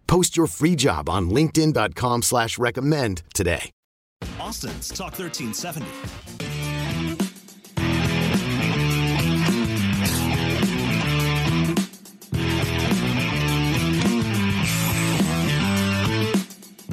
Post 0.11 0.35
your 0.35 0.47
free 0.47 0.75
job 0.75 1.07
on 1.07 1.29
linkedin.com 1.29 2.23
slash 2.23 2.59
recommend 2.59 3.23
today. 3.33 3.71
Austin's 4.41 4.89
Talk 4.89 5.17
1370. 5.17 5.85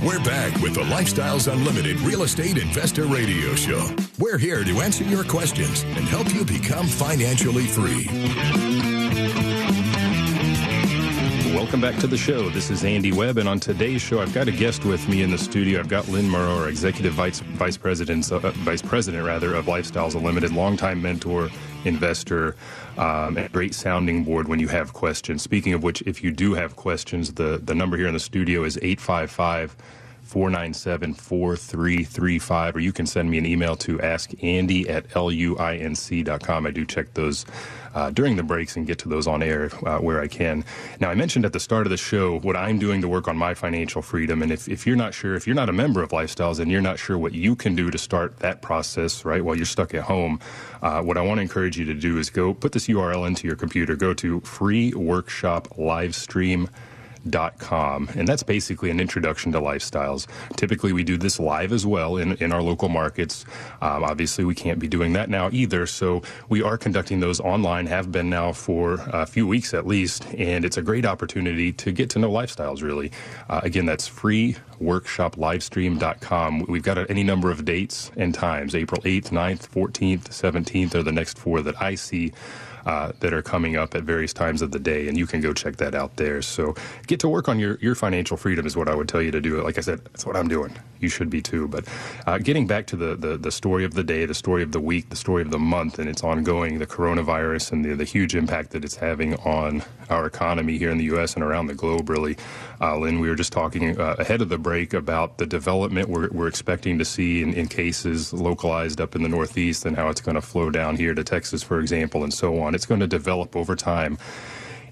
We're 0.07 0.21
back 0.21 0.55
with 0.63 0.75
the 0.75 0.83
Lifestyles 0.83 1.53
Unlimited 1.53 1.99
Real 2.03 2.23
Estate 2.23 2.57
Investor 2.57 3.07
Radio 3.07 3.57
Show. 3.57 3.85
We're 4.21 4.39
here 4.39 4.63
to 4.63 4.81
answer 4.81 5.03
your 5.03 5.25
questions 5.25 5.83
and 5.83 6.05
help 6.07 6.33
you 6.33 6.45
become 6.45 6.87
financially 6.87 7.67
free. 7.67 9.58
Welcome 11.55 11.81
back 11.81 11.97
to 12.01 12.07
the 12.07 12.17
show. 12.17 12.51
This 12.51 12.71
is 12.71 12.85
Andy 12.85 13.11
Webb, 13.11 13.39
and 13.39 13.49
on 13.49 13.59
today's 13.59 14.03
show, 14.03 14.21
I've 14.21 14.35
got 14.35 14.49
a 14.49 14.53
guest 14.53 14.85
with 14.85 15.09
me 15.09 15.23
in 15.23 15.31
the 15.31 15.39
studio. 15.39 15.81
I've 15.81 15.89
got 15.89 16.07
Lynn 16.07 16.27
Murrow, 16.27 16.69
executive 16.69 17.15
vice 17.15 17.41
vice 17.41 17.77
president, 17.77 18.31
uh, 18.31 18.39
vice 18.39 18.83
president 18.83 19.25
rather 19.25 19.55
of 19.55 19.67
Lifestyles 19.67 20.15
Unlimited, 20.15 20.53
longtime 20.53 21.01
mentor, 21.01 21.49
investor, 21.85 22.55
um, 22.99 23.39
and 23.39 23.51
great 23.51 23.75
sounding 23.75 24.25
board 24.25 24.47
when 24.47 24.61
you 24.61 24.69
have 24.69 24.93
questions. 24.93 25.43
Speaking 25.43 25.73
of 25.73 25.83
which, 25.83 26.03
if 26.03 26.23
you 26.23 26.31
do 26.31 26.55
have 26.55 26.77
questions, 26.77 27.33
the 27.35 27.61
the 27.65 27.75
number 27.75 27.97
here 27.97 28.09
in 28.09 28.15
the 28.15 28.21
studio 28.21 28.63
is 28.65 28.79
eight 28.83 29.01
five 29.01 29.31
five. 29.31 29.75
497 30.29 31.15
4335, 31.15 32.77
or 32.77 32.81
you 32.81 32.93
can 32.93 33.07
send 33.07 33.31
me 33.31 33.39
an 33.39 33.47
email 33.47 33.77
to 33.77 33.97
askandy 33.97 34.87
at 34.87 35.09
luinc.com. 35.09 36.67
I 36.67 36.71
do 36.71 36.85
check 36.85 37.15
those 37.15 37.47
uh, 37.95 38.11
during 38.11 38.37
the 38.37 38.43
breaks 38.43 38.77
and 38.77 38.87
get 38.87 38.99
to 38.99 39.09
those 39.09 39.27
on 39.27 39.43
air 39.43 39.71
uh, 39.87 39.99
where 39.99 40.21
I 40.21 40.29
can. 40.29 40.67
Now, 41.01 41.09
I 41.09 41.15
mentioned 41.15 41.47
at 41.47 41.55
the 41.55 41.61
start 41.61 41.87
of 41.87 41.91
the 41.91 41.97
show 41.97 42.39
what 42.41 42.57
I'm 42.57 42.79
doing 42.79 43.01
to 43.01 43.09
work 43.09 43.27
on 43.27 43.39
my 43.39 43.55
financial 43.55 44.03
freedom. 44.03 44.43
And 44.43 44.53
if, 44.53 44.69
if 44.69 44.87
you're 44.87 44.97
not 44.97 45.15
sure, 45.15 45.35
if 45.35 45.47
you're 45.47 45.57
not 45.57 45.71
a 45.71 45.73
member 45.73 46.03
of 46.03 46.11
Lifestyles 46.11 46.61
and 46.61 46.71
you're 46.71 46.83
not 46.83 46.99
sure 46.99 47.17
what 47.17 47.33
you 47.33 47.57
can 47.57 47.75
do 47.75 47.91
to 47.91 47.97
start 47.97 48.39
that 48.41 48.61
process, 48.61 49.25
right, 49.25 49.43
while 49.43 49.57
you're 49.57 49.65
stuck 49.65 49.95
at 49.95 50.03
home, 50.03 50.41
uh, 50.83 51.01
what 51.03 51.17
I 51.17 51.23
want 51.23 51.39
to 51.39 51.43
encourage 51.43 51.79
you 51.79 51.87
to 51.87 51.95
do 51.95 52.19
is 52.19 52.29
go 52.29 52.53
put 52.53 52.73
this 52.73 52.87
URL 52.87 53.27
into 53.27 53.47
your 53.47 53.57
computer, 53.57 53.97
go 53.97 54.13
to 54.13 54.41
free 54.41 54.93
workshop 54.93 55.79
live 55.79 56.15
stream 57.27 57.49
com, 57.59 58.09
and 58.15 58.27
that's 58.27 58.43
basically 58.43 58.91
an 58.91 59.01
introduction 59.01 59.53
to 59.53 59.61
lifestyles. 59.61 60.27
Typically, 60.57 60.93
we 60.93 61.05
do 61.05 61.17
this 61.17 61.39
live 61.39 61.73
as 61.73 61.87
well 61.87 62.17
in, 62.17 62.33
in 62.37 62.53
our 62.53 62.63
local 62.63 62.89
markets. 62.89 63.45
Um, 63.81 64.05
obviously, 64.05 64.45
we 64.45 64.55
can't 64.55 64.79
be 64.79 64.89
doing 64.89 65.13
that 65.13 65.29
now 65.29 65.51
either, 65.53 65.87
so 65.87 66.23
we 66.49 66.63
are 66.63 66.79
conducting 66.79 67.21
those 67.21 67.41
online, 67.41 67.87
have 67.87 68.11
been 68.11 68.31
now 68.31 68.53
for 68.53 68.95
a 69.13 69.27
few 69.27 69.47
weeks 69.47 69.75
at 69.75 69.87
least, 69.87 70.27
and 70.35 70.65
it's 70.65 70.77
a 70.77 70.83
great 70.83 71.05
opportunity 71.05 71.73
to 71.73 71.93
get 71.93 72.11
to 72.11 72.19
know 72.19 72.31
lifestyles 72.31 72.83
really. 72.83 73.13
Uh, 73.49 73.61
again, 73.63 73.87
that's 73.87 74.07
free 74.07 74.57
workshoplivestream.com. 74.81 76.67
We've 76.69 76.83
got 76.83 77.11
any 77.11 77.25
number 77.25 77.51
of 77.51 77.65
dates 77.65 78.11
and 78.17 78.35
times. 78.35 78.75
April 78.75 79.03
8th, 79.03 79.31
9th, 79.31 79.69
14th, 79.69 80.29
17th 80.29 80.95
are 80.95 81.03
the 81.03 81.13
next 81.13 81.39
four 81.39 81.61
that 81.63 81.81
I 81.81 81.95
see 81.97 82.33
uh, 82.89 83.13
that 83.21 83.35
are 83.35 83.43
coming 83.43 83.77
up 83.77 83.95
at 83.95 84.03
various 84.03 84.33
times 84.33 84.63
of 84.63 84.71
the 84.71 84.79
day, 84.79 85.09
and 85.09 85.19
you 85.19 85.27
can 85.27 85.43
go 85.43 85.53
check 85.53 85.77
that 85.77 85.95
out 85.95 86.17
there. 86.17 86.41
So 86.41 86.75
get 87.07 87.21
to 87.21 87.29
work 87.29 87.47
on 87.47 87.59
your, 87.59 87.79
your 87.83 87.95
financial 87.95 88.39
freedom 88.39 88.65
is 88.65 88.79
what 88.79 88.89
I 88.89 88.95
would 88.95 89.11
tell 89.11 89.21
you 89.21 89.31
to 89.31 89.43
do. 89.43 89.63
Like 89.63 89.77
I 89.77 89.83
said, 89.83 90.03
that's 90.07 90.25
what 90.25 90.37
I'm 90.37 90.49
doing. 90.49 90.75
You 90.99 91.11
should 91.11 91.29
be 91.29 91.43
too. 91.43 91.69
But 91.69 91.87
uh, 92.27 92.39
getting 92.39 92.67
back 92.67 92.87
to 92.87 92.97
the, 92.97 93.15
the, 93.15 93.37
the 93.37 93.53
story 93.53 93.85
of 93.85 93.93
the 93.93 94.03
day, 94.03 94.25
the 94.25 94.33
story 94.33 94.63
of 94.63 94.73
the 94.73 94.81
week, 94.81 95.11
the 95.11 95.17
story 95.17 95.43
of 95.43 95.51
the 95.51 95.59
month, 95.59 95.99
and 95.99 96.09
it's 96.09 96.25
ongoing, 96.25 96.79
the 96.79 96.87
coronavirus 96.87 97.73
and 97.73 97.85
the, 97.85 97.95
the 97.95 98.05
huge 98.05 98.35
impact 98.35 98.71
that 98.71 98.87
it's 98.87 98.97
having 98.97 99.35
on 99.41 99.83
our 100.09 100.25
economy 100.25 100.79
here 100.79 100.91
in 100.91 100.97
the 100.97 101.05
U.S. 101.05 101.35
and 101.35 101.45
around 101.45 101.67
the 101.67 101.75
globe, 101.75 102.09
really. 102.09 102.39
Uh, 102.81 102.97
Lynn, 102.97 103.19
we 103.19 103.29
were 103.29 103.35
just 103.35 103.53
talking 103.53 103.99
uh, 104.01 104.15
ahead 104.19 104.41
of 104.41 104.49
the 104.49 104.59
break 104.59 104.95
about 104.95 105.39
the 105.39 105.47
development 105.47 106.09
we're, 106.09 106.29
we're 106.31 106.47
expecting 106.47 106.99
to 106.99 107.05
see 107.05 107.43
in, 107.43 107.53
in 107.55 107.67
cases 107.67 108.33
localized 108.33 109.01
up 109.01 109.17
in 109.17 109.23
the 109.23 109.29
Northeast 109.29 109.85
and 109.85 109.97
how 109.97 110.09
it's 110.09 110.21
going 110.21 110.37
to 110.37 110.41
flow 110.41 110.71
down 110.71 110.95
here 110.95 111.13
to 111.13 111.25
Texas, 111.25 111.63
for 111.63 111.81
example, 111.81 112.23
and 112.23 112.33
so 112.33 112.61
on. 112.61 112.77
It's 112.77 112.87
going 112.87 113.01
to 113.01 113.09
develop 113.09 113.57
over 113.57 113.75
time. 113.75 114.17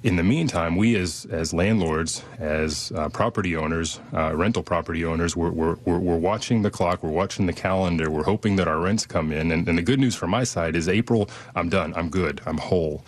In 0.02 0.16
the 0.16 0.24
meantime, 0.24 0.76
we 0.76 0.94
as 0.96 1.26
as 1.30 1.54
landlords, 1.54 2.22
as 2.38 2.92
uh, 2.94 3.08
property 3.08 3.56
owners, 3.56 3.98
uh, 4.12 4.34
rental 4.36 4.62
property 4.62 5.04
owners, 5.04 5.36
we're, 5.36 5.50
we're, 5.50 5.76
we're, 5.84 6.16
watching 6.16 6.62
the 6.62 6.70
clock, 6.70 7.02
we're 7.02 7.10
watching 7.10 7.46
the 7.46 7.52
calendar, 7.52 8.10
we're 8.10 8.24
hoping 8.24 8.56
that 8.56 8.68
our 8.68 8.78
rents 8.78 9.06
come 9.06 9.32
in. 9.32 9.50
And, 9.50 9.66
and 9.66 9.78
the 9.78 9.82
good 9.82 9.98
news 9.98 10.14
from 10.14 10.30
my 10.30 10.44
side 10.44 10.76
is 10.76 10.88
April, 10.88 11.30
I'm 11.54 11.68
done, 11.68 11.94
I'm 11.96 12.10
good, 12.10 12.40
I'm 12.46 12.58
whole. 12.58 13.04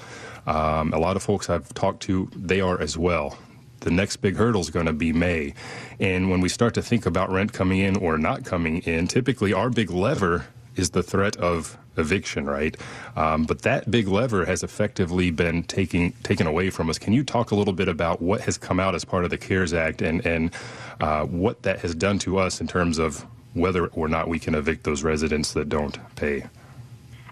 Um, 0.47 0.93
a 0.95 0.99
lot 0.99 1.15
of 1.15 1.23
folks 1.23 1.51
I've 1.51 1.73
talked 1.75 2.03
to, 2.05 2.31
they 2.35 2.61
are 2.61 2.81
as 2.81 2.97
well 2.97 3.39
the 3.81 3.91
next 3.91 4.17
big 4.17 4.37
hurdle 4.37 4.61
is 4.61 4.71
going 4.71 4.87
to 4.87 4.93
be 4.93 5.13
May. 5.13 5.55
And 6.01 6.31
when 6.31 6.41
we 6.41 6.49
start 6.49 6.75
to 6.75 6.83
think 6.83 7.07
about 7.07 7.31
rent 7.31 7.53
coming 7.53 7.79
in 7.81 7.97
or 7.97 8.19
not 8.19 8.45
coming 8.45 8.79
in, 8.83 9.07
typically 9.09 9.53
our 9.53 9.71
big 9.71 9.91
lever 9.91 10.47
is 10.77 10.91
the 10.91 11.03
threat 11.03 11.37
of 11.37 11.77
eviction, 11.97 12.47
right? 12.47 12.77
Um, 13.17 13.45
but 13.45 13.63
that 13.63 13.91
big 13.91 14.07
lever 14.09 14.45
has 14.45 14.63
effectively 14.63 15.31
been 15.31 15.65
taking 15.65 16.13
taken 16.23 16.47
away 16.47 16.71
from 16.71 16.89
us. 16.89 16.99
Can 16.99 17.13
you 17.13 17.25
talk 17.25 17.51
a 17.51 17.57
little 17.57 17.73
bit 17.73 17.89
about 17.89 18.23
what 18.23 18.41
has 18.43 18.57
come 18.57 18.79
out 18.79 18.95
as 18.95 19.05
part 19.05 19.25
of 19.25 19.31
the 19.31 19.39
CARES 19.39 19.75
Act 19.75 20.03
and 20.03 20.25
and 20.25 20.55
uh, 21.01 21.25
what 21.25 21.63
that 21.63 21.81
has 21.81 21.95
done 21.95 22.19
to 22.21 22.39
us 22.39 22.61
in 22.61 22.69
terms 22.69 22.99
of 22.99 23.27
whether 23.55 23.87
or 23.89 24.09
not 24.09 24.29
we 24.29 24.39
can 24.39 24.55
evict 24.55 24.85
those 24.85 25.03
residents 25.03 25.53
that 25.55 25.69
don't 25.69 25.99
pay? 26.15 26.45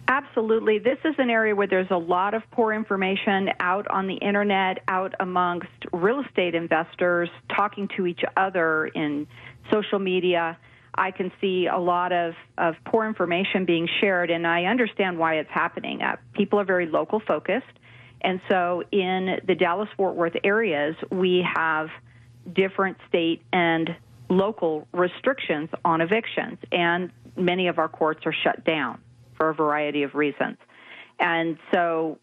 Absolutely. 0.09 0.79
This 0.79 0.99
is 1.05 1.15
an 1.19 1.31
area 1.31 1.55
where 1.55 1.67
there's 1.67 1.91
a 1.91 1.97
lot 1.97 2.35
of 2.35 2.43
poor 2.53 2.73
information 2.73 3.51
out 3.59 3.89
on 3.89 4.07
the 4.07 4.15
internet, 4.15 4.79
out 4.87 5.15
amongst 5.19 5.69
real 5.93 6.21
estate 6.21 6.55
investors, 6.55 7.29
talking 7.55 7.89
to 7.97 8.07
each 8.07 8.21
other 8.37 8.87
in 8.87 9.27
social 9.73 9.99
media. 9.99 10.57
I 10.95 11.11
can 11.11 11.33
see 11.41 11.67
a 11.67 11.79
lot 11.79 12.13
of, 12.13 12.35
of 12.57 12.77
poor 12.85 13.07
information 13.07 13.65
being 13.65 13.89
shared, 14.01 14.31
and 14.31 14.47
I 14.47 14.65
understand 14.65 15.19
why 15.19 15.39
it's 15.39 15.51
happening. 15.51 16.01
Uh, 16.01 16.17
people 16.35 16.61
are 16.61 16.65
very 16.65 16.87
local 16.87 17.21
focused. 17.27 17.67
And 18.21 18.41
so 18.49 18.85
in 18.93 19.41
the 19.47 19.57
Dallas 19.57 19.89
Fort 19.97 20.15
Worth 20.15 20.37
areas, 20.45 20.95
we 21.11 21.45
have 21.57 21.89
different 22.55 22.97
state 23.09 23.43
and 23.53 23.95
local 24.29 24.87
restrictions 24.93 25.69
on 25.85 26.01
evictions, 26.01 26.59
and 26.71 27.11
many 27.37 27.67
of 27.67 27.79
our 27.79 27.89
courts 27.89 28.21
are 28.25 28.35
shut 28.45 28.65
down 28.65 29.01
for 29.37 29.51
a 29.51 29.55
variety 29.55 30.03
of 30.03 30.15
reasons. 30.15 30.57
And 31.19 31.59
so 31.73 32.19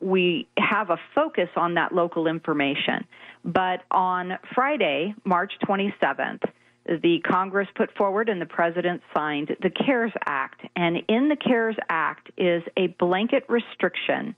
we 0.00 0.48
have 0.58 0.90
a 0.90 0.98
focus 1.14 1.48
on 1.56 1.74
that 1.74 1.92
local 1.92 2.26
information. 2.26 3.04
But 3.44 3.82
on 3.90 4.38
Friday, 4.54 5.14
March 5.24 5.52
27th, 5.66 6.42
the 6.86 7.20
Congress 7.20 7.68
put 7.74 7.94
forward 7.96 8.28
and 8.28 8.40
the 8.40 8.46
President 8.46 9.02
signed 9.14 9.54
the 9.62 9.70
CARES 9.70 10.12
Act. 10.26 10.62
And 10.74 10.98
in 11.08 11.28
the 11.28 11.36
CARES 11.36 11.76
Act 11.88 12.30
is 12.36 12.62
a 12.76 12.88
blanket 12.98 13.44
restriction. 13.48 14.34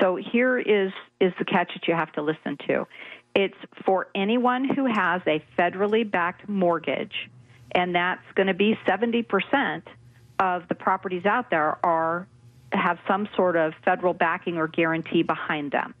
So 0.00 0.16
here 0.16 0.58
is, 0.58 0.92
is 1.20 1.32
the 1.38 1.44
catch 1.44 1.72
that 1.74 1.88
you 1.88 1.94
have 1.94 2.12
to 2.12 2.22
listen 2.22 2.56
to. 2.68 2.86
It's 3.34 3.56
for 3.84 4.08
anyone 4.14 4.64
who 4.64 4.86
has 4.86 5.22
a 5.26 5.42
federally 5.58 6.08
backed 6.08 6.48
mortgage, 6.48 7.14
and 7.72 7.94
that's 7.94 8.22
going 8.34 8.48
to 8.48 8.54
be 8.54 8.78
70% 8.86 9.82
of 10.40 10.66
the 10.68 10.74
properties 10.74 11.26
out 11.26 11.50
there 11.50 11.78
are 11.84 12.26
have 12.72 12.98
some 13.06 13.28
sort 13.36 13.56
of 13.56 13.74
federal 13.84 14.14
backing 14.14 14.56
or 14.56 14.66
guarantee 14.66 15.22
behind 15.22 15.70
them. 15.70 15.94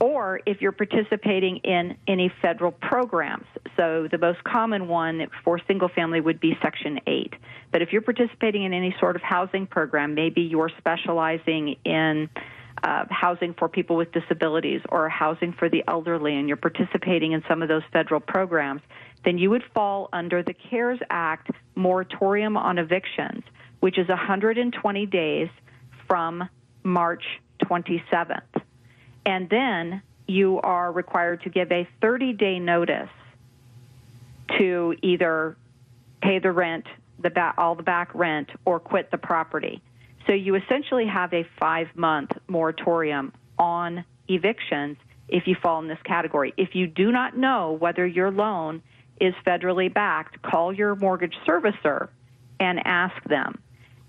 Or 0.00 0.40
if 0.46 0.60
you're 0.60 0.72
participating 0.72 1.58
in 1.58 1.96
any 2.08 2.32
federal 2.40 2.72
programs. 2.72 3.46
So 3.76 4.08
the 4.10 4.18
most 4.18 4.42
common 4.42 4.88
one 4.88 5.28
for 5.44 5.60
single 5.68 5.88
family 5.88 6.20
would 6.20 6.40
be 6.40 6.58
Section 6.60 6.98
8. 7.06 7.34
But 7.70 7.82
if 7.82 7.92
you're 7.92 8.02
participating 8.02 8.64
in 8.64 8.72
any 8.72 8.96
sort 8.98 9.14
of 9.14 9.22
housing 9.22 9.66
program, 9.66 10.14
maybe 10.14 10.42
you're 10.42 10.70
specializing 10.78 11.76
in 11.84 12.30
uh, 12.82 13.04
housing 13.10 13.54
for 13.54 13.68
people 13.68 13.96
with 13.96 14.10
disabilities 14.12 14.80
or 14.88 15.08
housing 15.08 15.52
for 15.52 15.68
the 15.68 15.84
elderly 15.86 16.36
and 16.36 16.48
you're 16.48 16.56
participating 16.56 17.30
in 17.32 17.44
some 17.48 17.62
of 17.62 17.68
those 17.68 17.82
federal 17.92 18.20
programs, 18.20 18.82
then 19.24 19.38
you 19.38 19.50
would 19.50 19.64
fall 19.74 20.08
under 20.12 20.42
the 20.42 20.54
CARES 20.54 20.98
Act 21.10 21.50
moratorium 21.74 22.56
on 22.56 22.78
evictions, 22.78 23.42
which 23.80 23.98
is 23.98 24.08
120 24.08 25.06
days 25.06 25.48
from 26.08 26.48
March 26.82 27.24
27th. 27.64 28.62
And 29.24 29.48
then 29.48 30.02
you 30.26 30.60
are 30.60 30.90
required 30.90 31.42
to 31.42 31.50
give 31.50 31.70
a 31.70 31.88
30 32.00 32.32
day 32.32 32.58
notice 32.58 33.08
to 34.58 34.94
either 35.02 35.56
pay 36.20 36.38
the 36.38 36.52
rent, 36.52 36.86
the 37.20 37.52
all 37.56 37.74
the 37.74 37.82
back 37.82 38.14
rent, 38.14 38.50
or 38.64 38.80
quit 38.80 39.10
the 39.10 39.18
property. 39.18 39.82
So 40.26 40.32
you 40.32 40.54
essentially 40.54 41.06
have 41.06 41.32
a 41.32 41.44
five 41.58 41.88
month 41.94 42.32
moratorium 42.48 43.32
on 43.58 44.04
evictions 44.28 44.96
if 45.28 45.46
you 45.46 45.56
fall 45.60 45.80
in 45.80 45.88
this 45.88 45.98
category. 46.04 46.52
If 46.56 46.74
you 46.74 46.86
do 46.86 47.10
not 47.10 47.36
know 47.36 47.72
whether 47.72 48.06
your 48.06 48.30
loan 48.30 48.82
is 49.20 49.34
federally 49.46 49.92
backed, 49.92 50.42
call 50.42 50.72
your 50.72 50.94
mortgage 50.94 51.34
servicer 51.46 52.08
and 52.58 52.80
ask 52.84 53.22
them. 53.24 53.60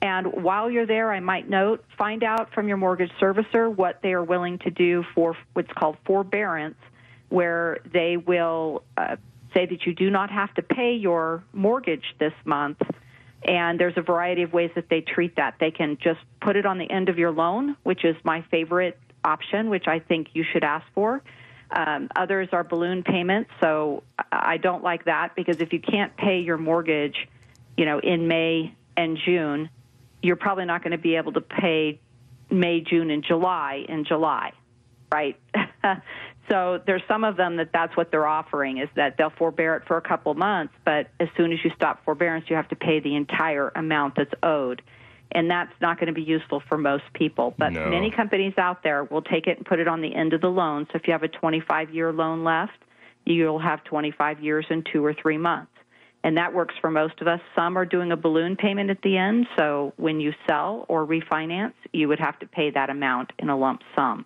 And 0.02 0.44
while 0.44 0.70
you're 0.70 0.86
there, 0.86 1.14
I 1.14 1.22
might 1.22 1.50
note, 1.50 1.86
find 1.98 2.24
out 2.24 2.54
from 2.54 2.68
your 2.68 2.76
mortgage 2.78 3.12
servicer 3.22 3.74
what 3.74 4.02
they 4.04 4.12
are 4.12 4.24
willing 4.24 4.60
to 4.60 4.70
do 4.70 5.06
for 5.16 5.38
what's 5.54 5.72
called 5.72 5.98
forbearance, 6.06 6.76
where 7.30 7.78
they 7.94 8.18
will 8.18 8.84
uh, 8.98 9.16
say 9.54 9.66
that 9.66 9.86
you 9.86 9.94
do 9.94 10.10
not 10.10 10.30
have 10.30 10.54
to 10.56 10.62
pay 10.62 10.94
your 10.96 11.44
mortgage 11.54 12.04
this 12.20 12.34
month. 12.44 12.82
And 13.46 13.80
there's 13.80 13.98
a 13.98 14.02
variety 14.02 14.44
of 14.44 14.52
ways 14.52 14.72
that 14.76 14.90
they 14.90 15.02
treat 15.02 15.38
that. 15.38 15.56
They 15.60 15.72
can 15.72 15.98
just 16.02 16.20
put 16.42 16.58
it 16.58 16.66
on 16.66 16.80
the 16.80 16.90
end 16.90 17.08
of 17.08 17.18
your 17.18 17.32
loan, 17.32 17.78
which 17.84 18.04
is 18.04 18.16
my 18.24 18.42
favorite 18.52 19.00
option, 19.24 19.70
which 19.70 19.88
I 19.88 20.00
think 20.00 20.28
you 20.34 20.44
should 20.52 20.64
ask 20.64 20.86
for. 20.94 21.22
Um, 21.76 22.10
others 22.16 22.50
are 22.52 22.64
balloon 22.64 23.02
payments, 23.02 23.50
so 23.60 24.04
I 24.32 24.58
don't 24.58 24.84
like 24.84 25.06
that 25.06 25.36
because 25.36 25.60
if 25.60 25.74
you 25.74 25.80
can't 25.80 26.16
pay 26.16 26.40
your 26.42 26.58
mortgage, 26.58 27.16
you 27.76 27.86
know, 27.86 27.98
in 27.98 28.28
May 28.28 28.76
and 28.96 29.18
June, 29.26 29.70
you're 30.22 30.36
probably 30.36 30.66
not 30.66 30.84
going 30.84 30.92
to 30.92 31.00
be 31.00 31.16
able 31.16 31.34
to 31.34 31.42
pay 31.42 32.00
May, 32.52 32.82
June, 32.82 33.10
and 33.10 33.24
July 33.24 33.86
in 33.90 34.06
July, 34.06 34.52
right? 35.12 35.40
so 36.50 36.80
there's 36.86 37.02
some 37.08 37.24
of 37.24 37.38
them 37.38 37.58
that 37.58 37.72
that's 37.74 37.98
what 37.98 38.12
they're 38.12 38.28
offering 38.28 38.78
is 38.78 38.90
that 38.96 39.18
they'll 39.18 39.32
forbear 39.32 39.76
it 39.78 39.88
for 39.88 39.98
a 39.98 40.02
couple 40.02 40.32
months, 40.36 40.76
but 40.86 41.08
as 41.20 41.28
soon 41.36 41.52
as 41.52 41.60
you 41.64 41.72
stop 41.76 42.06
forbearance, 42.06 42.46
you 42.50 42.56
have 42.56 42.70
to 42.70 42.76
pay 42.76 43.00
the 43.00 43.16
entire 43.16 43.72
amount 43.76 44.16
that's 44.16 44.34
owed 44.44 44.84
and 45.32 45.50
that's 45.50 45.74
not 45.82 46.00
going 46.00 46.08
to 46.08 46.14
be 46.14 46.22
useful 46.22 46.62
for 46.68 46.78
most 46.78 47.04
people. 47.14 47.54
But 47.58 47.74
no. 47.74 47.90
many 47.90 48.12
companies 48.12 48.54
out 48.58 48.84
there 48.84 49.04
will 49.04 49.22
take 49.22 49.48
it 49.48 49.58
and 49.58 49.66
put 49.66 49.80
it 49.80 49.88
on 49.88 50.02
the 50.02 50.14
end 50.14 50.34
of 50.34 50.42
the 50.42 50.50
loan. 50.50 50.88
So 50.92 50.98
if 50.98 51.08
you 51.08 51.14
have 51.14 51.24
a 51.24 51.28
25 51.28 51.94
year 51.94 52.12
loan 52.12 52.44
left, 52.44 52.78
you'll 53.26 53.60
have 53.60 53.84
25 53.84 54.42
years 54.42 54.66
and 54.70 54.88
two 54.92 55.04
or 55.04 55.14
three 55.14 55.38
months. 55.38 55.72
And 56.24 56.38
that 56.38 56.54
works 56.54 56.76
for 56.80 56.90
most 56.90 57.20
of 57.20 57.28
us. 57.28 57.42
Some 57.56 57.78
are 57.78 57.86
doing 57.86 58.12
a 58.12 58.18
balloon 58.18 58.56
payment 58.56 58.90
at 58.90 59.02
the 59.02 59.18
end. 59.18 59.46
So 59.58 59.94
when 59.98 60.22
you 60.22 60.34
sell 60.48 60.86
or 60.88 61.06
refinance, 61.06 61.74
you 61.92 62.08
would 62.08 62.20
have 62.20 62.40
to 62.40 62.48
pay 62.48 62.70
that 62.72 62.90
amount 62.90 63.34
in 63.40 63.50
a 63.50 63.58
lump 63.58 63.82
sum. 63.96 64.26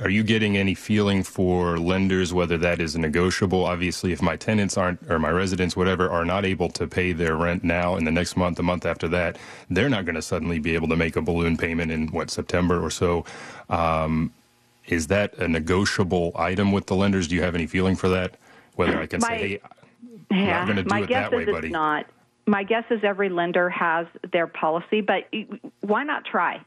Are 0.00 0.08
you 0.08 0.22
getting 0.22 0.56
any 0.56 0.74
feeling 0.74 1.24
for 1.24 1.76
lenders 1.76 2.32
whether 2.32 2.56
that 2.58 2.80
is 2.80 2.96
negotiable? 2.96 3.64
Obviously, 3.64 4.12
if 4.12 4.22
my 4.22 4.36
tenants 4.36 4.78
aren't, 4.78 5.00
or 5.10 5.18
my 5.18 5.30
residents, 5.30 5.76
whatever, 5.76 6.08
are 6.08 6.24
not 6.24 6.44
able 6.44 6.68
to 6.70 6.86
pay 6.86 7.12
their 7.12 7.34
rent 7.34 7.64
now 7.64 7.96
in 7.96 8.04
the 8.04 8.12
next 8.12 8.36
month, 8.36 8.56
the 8.56 8.62
month 8.62 8.86
after 8.86 9.08
that, 9.08 9.36
they're 9.68 9.88
not 9.88 10.04
going 10.04 10.14
to 10.14 10.22
suddenly 10.22 10.60
be 10.60 10.76
able 10.76 10.86
to 10.86 10.96
make 10.96 11.16
a 11.16 11.22
balloon 11.22 11.56
payment 11.56 11.90
in 11.90 12.06
what, 12.08 12.30
September 12.30 12.80
or 12.80 12.90
so. 12.90 13.24
Um, 13.68 14.32
is 14.86 15.08
that 15.08 15.36
a 15.38 15.48
negotiable 15.48 16.32
item 16.36 16.70
with 16.70 16.86
the 16.86 16.94
lenders? 16.94 17.26
Do 17.26 17.34
you 17.34 17.42
have 17.42 17.56
any 17.56 17.66
feeling 17.66 17.96
for 17.96 18.08
that? 18.10 18.36
Whether 18.76 19.00
I 19.00 19.06
can 19.06 19.20
my, 19.20 19.28
say, 19.28 19.60
hey, 20.30 20.52
I'm 20.52 20.66
not 20.68 20.74
going 20.74 20.76
to 20.76 20.82
do 20.84 21.02
it 21.02 21.08
that 21.08 21.32
way, 21.32 21.44
buddy. 21.46 21.68
Not. 21.68 22.06
My 22.46 22.62
guess 22.62 22.84
is 22.90 23.00
every 23.02 23.28
lender 23.28 23.68
has 23.68 24.06
their 24.32 24.46
policy, 24.46 25.00
but 25.00 25.28
why 25.80 26.04
not 26.04 26.24
try? 26.24 26.60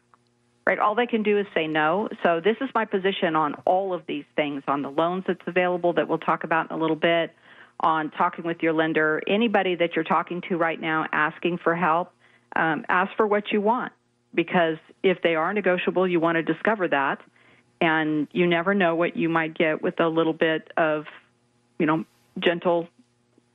Right? 0.65 0.79
All 0.79 0.95
they 0.95 1.07
can 1.07 1.23
do 1.23 1.37
is 1.37 1.45
say 1.53 1.67
no. 1.67 2.09
So 2.23 2.39
this 2.39 2.55
is 2.61 2.69
my 2.73 2.85
position 2.85 3.35
on 3.35 3.55
all 3.65 3.93
of 3.93 4.03
these 4.07 4.25
things, 4.35 4.63
on 4.67 4.81
the 4.81 4.89
loans 4.89 5.25
that's 5.27 5.41
available 5.45 5.93
that 5.93 6.07
we'll 6.07 6.19
talk 6.19 6.43
about 6.43 6.69
in 6.69 6.77
a 6.77 6.79
little 6.79 6.95
bit, 6.95 7.33
on 7.79 8.11
talking 8.11 8.45
with 8.45 8.61
your 8.61 8.73
lender, 8.73 9.21
anybody 9.27 9.75
that 9.75 9.95
you're 9.95 10.05
talking 10.05 10.41
to 10.49 10.57
right 10.57 10.79
now 10.79 11.05
asking 11.11 11.57
for 11.57 11.75
help, 11.75 12.11
um, 12.55 12.85
ask 12.87 13.15
for 13.17 13.27
what 13.27 13.51
you 13.51 13.59
want 13.61 13.91
because 14.33 14.77
if 15.01 15.21
they 15.21 15.35
are 15.35 15.53
negotiable, 15.53 16.07
you 16.07 16.19
want 16.19 16.35
to 16.35 16.43
discover 16.43 16.87
that, 16.87 17.19
and 17.81 18.27
you 18.31 18.47
never 18.47 18.73
know 18.73 18.95
what 18.95 19.15
you 19.15 19.29
might 19.29 19.53
get 19.53 19.81
with 19.81 19.99
a 19.99 20.07
little 20.07 20.33
bit 20.33 20.71
of, 20.77 21.05
you 21.77 21.85
know, 21.85 22.05
gentle 22.39 22.87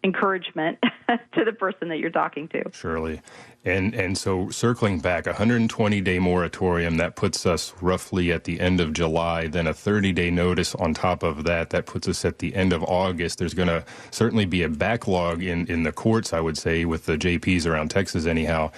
encouragement 0.04 0.78
to 1.08 1.44
the 1.44 1.52
person 1.52 1.88
that 1.88 1.98
you're 1.98 2.10
talking 2.10 2.48
to. 2.48 2.62
Surely. 2.72 3.20
And 3.64 3.94
and 3.94 4.16
so 4.16 4.48
circling 4.50 5.00
back, 5.00 5.26
120 5.26 6.00
day 6.00 6.18
moratorium 6.18 6.96
that 6.98 7.16
puts 7.16 7.44
us 7.44 7.74
roughly 7.80 8.32
at 8.32 8.44
the 8.44 8.60
end 8.60 8.80
of 8.80 8.92
July, 8.92 9.48
then 9.48 9.66
a 9.66 9.74
30 9.74 10.12
day 10.12 10.30
notice 10.30 10.74
on 10.76 10.94
top 10.94 11.22
of 11.22 11.44
that 11.44 11.70
that 11.70 11.86
puts 11.86 12.06
us 12.08 12.24
at 12.24 12.38
the 12.38 12.54
end 12.54 12.72
of 12.72 12.82
August. 12.84 13.38
There's 13.38 13.54
going 13.54 13.68
to 13.68 13.84
certainly 14.10 14.46
be 14.46 14.62
a 14.62 14.68
backlog 14.68 15.42
in 15.42 15.66
in 15.66 15.82
the 15.82 15.92
courts, 15.92 16.32
I 16.32 16.40
would 16.40 16.56
say, 16.56 16.84
with 16.84 17.06
the 17.06 17.18
JPs 17.18 17.66
around 17.66 17.90
Texas 17.90 18.26
anyhow. 18.26 18.70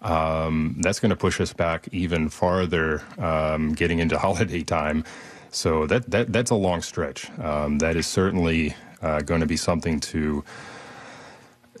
Um, 0.00 0.76
that's 0.78 1.00
going 1.00 1.10
to 1.10 1.16
push 1.16 1.40
us 1.40 1.52
back 1.52 1.88
even 1.90 2.28
farther, 2.28 3.02
um, 3.18 3.72
getting 3.72 3.98
into 3.98 4.16
holiday 4.26 4.62
time. 4.62 5.04
So 5.50 5.86
that 5.86 6.10
that 6.10 6.32
that's 6.32 6.50
a 6.52 6.54
long 6.54 6.82
stretch. 6.82 7.28
Um, 7.40 7.78
that 7.78 7.96
is 7.96 8.06
certainly 8.06 8.74
uh, 9.02 9.20
going 9.20 9.40
to 9.40 9.46
be 9.46 9.56
something 9.56 10.00
to 10.00 10.44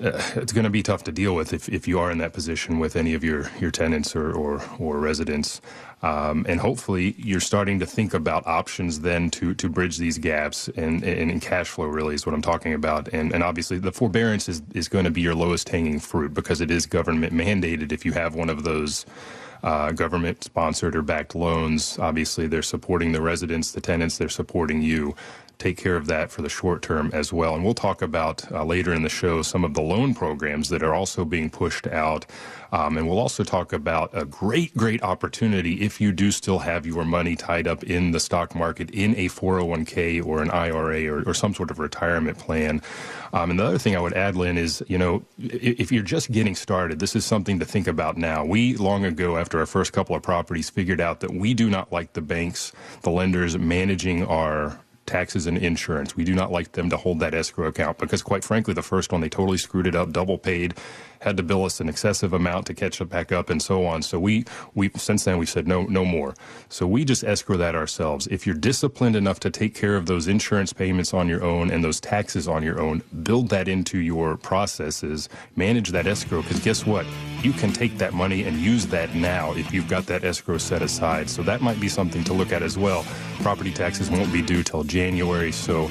uh, 0.00 0.22
it's 0.36 0.52
going 0.52 0.64
to 0.64 0.70
be 0.70 0.82
tough 0.82 1.02
to 1.04 1.12
deal 1.12 1.34
with 1.34 1.52
if, 1.52 1.68
if 1.68 1.88
you 1.88 1.98
are 1.98 2.10
in 2.10 2.18
that 2.18 2.32
position 2.32 2.78
with 2.78 2.94
any 2.94 3.14
of 3.14 3.24
your, 3.24 3.50
your 3.58 3.70
tenants 3.70 4.14
or, 4.14 4.32
or, 4.32 4.62
or 4.78 4.98
residents. 4.98 5.60
Um, 6.02 6.46
and 6.48 6.60
hopefully 6.60 7.16
you're 7.18 7.40
starting 7.40 7.80
to 7.80 7.86
think 7.86 8.14
about 8.14 8.46
options 8.46 9.00
then 9.00 9.30
to, 9.30 9.54
to 9.54 9.68
bridge 9.68 9.98
these 9.98 10.16
gaps 10.16 10.68
and, 10.68 11.02
and, 11.02 11.30
and 11.30 11.42
cash 11.42 11.68
flow 11.68 11.86
really 11.86 12.14
is 12.14 12.24
what 12.24 12.34
I'm 12.34 12.42
talking 12.42 12.74
about. 12.74 13.08
And, 13.08 13.32
and 13.32 13.42
obviously 13.42 13.78
the 13.78 13.90
forbearance 13.90 14.48
is, 14.48 14.62
is 14.74 14.88
going 14.88 15.04
to 15.04 15.10
be 15.10 15.20
your 15.20 15.34
lowest 15.34 15.68
hanging 15.68 15.98
fruit 15.98 16.32
because 16.32 16.60
it 16.60 16.70
is 16.70 16.86
government 16.86 17.32
mandated 17.32 17.90
if 17.90 18.04
you 18.04 18.12
have 18.12 18.36
one 18.36 18.50
of 18.50 18.62
those 18.62 19.04
uh, 19.64 19.90
government 19.90 20.44
sponsored 20.44 20.94
or 20.94 21.02
backed 21.02 21.34
loans. 21.34 21.98
Obviously, 21.98 22.46
they're 22.46 22.62
supporting 22.62 23.10
the 23.10 23.20
residents, 23.20 23.72
the 23.72 23.80
tenants, 23.80 24.16
they're 24.16 24.28
supporting 24.28 24.80
you 24.82 25.16
take 25.58 25.76
care 25.76 25.96
of 25.96 26.06
that 26.06 26.30
for 26.30 26.42
the 26.42 26.48
short 26.48 26.82
term 26.82 27.10
as 27.12 27.32
well. 27.32 27.54
And 27.54 27.64
we'll 27.64 27.74
talk 27.74 28.00
about 28.00 28.50
uh, 28.52 28.64
later 28.64 28.94
in 28.94 29.02
the 29.02 29.08
show 29.08 29.42
some 29.42 29.64
of 29.64 29.74
the 29.74 29.82
loan 29.82 30.14
programs 30.14 30.68
that 30.68 30.82
are 30.82 30.94
also 30.94 31.24
being 31.24 31.50
pushed 31.50 31.86
out. 31.86 32.26
Um, 32.70 32.98
and 32.98 33.08
we'll 33.08 33.18
also 33.18 33.44
talk 33.44 33.72
about 33.72 34.10
a 34.12 34.24
great, 34.24 34.76
great 34.76 35.02
opportunity 35.02 35.80
if 35.80 36.00
you 36.00 36.12
do 36.12 36.30
still 36.30 36.58
have 36.60 36.86
your 36.86 37.04
money 37.04 37.34
tied 37.34 37.66
up 37.66 37.82
in 37.82 38.10
the 38.10 38.20
stock 38.20 38.54
market 38.54 38.90
in 38.90 39.14
a 39.16 39.28
401k 39.28 40.24
or 40.24 40.42
an 40.42 40.50
IRA 40.50 41.06
or, 41.06 41.22
or 41.28 41.34
some 41.34 41.54
sort 41.54 41.70
of 41.70 41.78
retirement 41.78 42.38
plan. 42.38 42.82
Um, 43.32 43.50
and 43.50 43.58
the 43.58 43.64
other 43.64 43.78
thing 43.78 43.96
I 43.96 44.00
would 44.00 44.14
add, 44.14 44.36
Lynn, 44.36 44.58
is 44.58 44.82
you 44.86 44.98
know 44.98 45.24
if 45.38 45.90
you're 45.92 46.02
just 46.02 46.30
getting 46.30 46.54
started, 46.54 46.98
this 46.98 47.16
is 47.16 47.24
something 47.24 47.58
to 47.58 47.64
think 47.64 47.86
about 47.86 48.16
now. 48.16 48.44
We 48.44 48.76
long 48.76 49.04
ago, 49.04 49.36
after 49.36 49.58
our 49.60 49.66
first 49.66 49.92
couple 49.92 50.14
of 50.14 50.22
properties, 50.22 50.70
figured 50.70 51.00
out 51.00 51.20
that 51.20 51.32
we 51.32 51.54
do 51.54 51.68
not 51.70 51.92
like 51.92 52.12
the 52.12 52.22
banks, 52.22 52.72
the 53.02 53.10
lenders 53.10 53.56
managing 53.58 54.24
our 54.24 54.78
taxes 55.08 55.46
and 55.46 55.58
insurance. 55.58 56.14
We 56.14 56.24
do 56.24 56.34
not 56.34 56.52
like 56.52 56.72
them 56.72 56.90
to 56.90 56.96
hold 56.96 57.18
that 57.20 57.34
escrow 57.34 57.66
account 57.66 57.98
because, 57.98 58.22
quite 58.22 58.44
frankly, 58.44 58.74
the 58.74 58.82
first 58.82 59.10
one 59.10 59.20
they 59.20 59.28
totally 59.28 59.58
screwed 59.58 59.86
it 59.86 59.96
up, 59.96 60.12
double 60.12 60.38
paid, 60.38 60.74
had 61.20 61.36
to 61.36 61.42
bill 61.42 61.64
us 61.64 61.80
an 61.80 61.88
excessive 61.88 62.32
amount 62.32 62.66
to 62.66 62.74
catch 62.74 63.00
it 63.00 63.06
back 63.06 63.32
up, 63.32 63.50
and 63.50 63.60
so 63.62 63.86
on. 63.86 64.02
So 64.02 64.18
we 64.18 64.44
we 64.74 64.90
since 64.96 65.24
then 65.24 65.38
we 65.38 65.46
said 65.46 65.66
no 65.66 65.84
no 65.84 66.04
more. 66.04 66.34
So 66.68 66.86
we 66.86 67.04
just 67.04 67.24
escrow 67.24 67.56
that 67.56 67.74
ourselves. 67.74 68.26
If 68.28 68.46
you're 68.46 68.56
disciplined 68.56 69.16
enough 69.16 69.40
to 69.40 69.50
take 69.50 69.74
care 69.74 69.96
of 69.96 70.06
those 70.06 70.28
insurance 70.28 70.72
payments 70.72 71.14
on 71.14 71.28
your 71.28 71.42
own 71.42 71.70
and 71.70 71.82
those 71.82 72.00
taxes 72.00 72.48
on 72.48 72.62
your 72.62 72.80
own, 72.80 73.02
build 73.22 73.48
that 73.50 73.68
into 73.68 73.98
your 73.98 74.36
processes, 74.36 75.28
manage 75.56 75.90
that 75.90 76.06
escrow. 76.06 76.42
Because 76.42 76.60
guess 76.60 76.86
what? 76.86 77.06
You 77.42 77.52
can 77.52 77.72
take 77.72 77.98
that 77.98 78.14
money 78.14 78.44
and 78.44 78.56
use 78.56 78.86
that 78.88 79.14
now 79.14 79.52
if 79.54 79.72
you've 79.72 79.88
got 79.88 80.06
that 80.06 80.24
escrow 80.24 80.58
set 80.58 80.82
aside. 80.82 81.30
So 81.30 81.42
that 81.42 81.60
might 81.60 81.80
be 81.80 81.88
something 81.88 82.24
to 82.24 82.32
look 82.32 82.52
at 82.52 82.62
as 82.62 82.76
well. 82.76 83.04
Property 83.40 83.72
taxes 83.72 84.10
won't 84.10 84.32
be 84.32 84.42
due 84.42 84.62
till 84.62 84.84
January, 84.84 85.52
so 85.52 85.88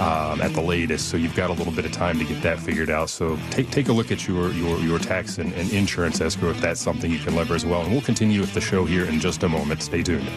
um, 0.00 0.40
at 0.40 0.52
the 0.54 0.60
latest. 0.60 1.08
So 1.08 1.16
you've 1.16 1.34
got 1.34 1.50
a 1.50 1.52
little 1.52 1.72
bit 1.72 1.84
of 1.84 1.92
time 1.92 2.18
to 2.18 2.24
get 2.24 2.42
that 2.42 2.58
figured 2.58 2.90
out. 2.90 3.10
So 3.10 3.38
take 3.50 3.70
take 3.70 3.88
a 3.88 3.92
look 3.92 4.10
at 4.10 4.26
your 4.26 4.52
your, 4.52 4.78
your 4.78 4.98
tax 4.98 5.38
and, 5.38 5.52
and 5.54 5.70
insurance 5.72 6.20
escrow 6.20 6.50
if 6.50 6.60
that's 6.60 6.80
something 6.80 7.10
you 7.10 7.18
can 7.18 7.34
lever 7.34 7.54
as 7.54 7.64
well. 7.64 7.82
And 7.82 7.92
we'll 7.92 8.00
continue 8.00 8.40
with 8.40 8.54
the 8.54 8.60
show 8.60 8.84
here 8.84 9.04
in 9.06 9.20
just 9.20 9.42
a 9.42 9.48
moment. 9.48 9.82
Stay 9.82 10.02
tuned. 10.02 10.28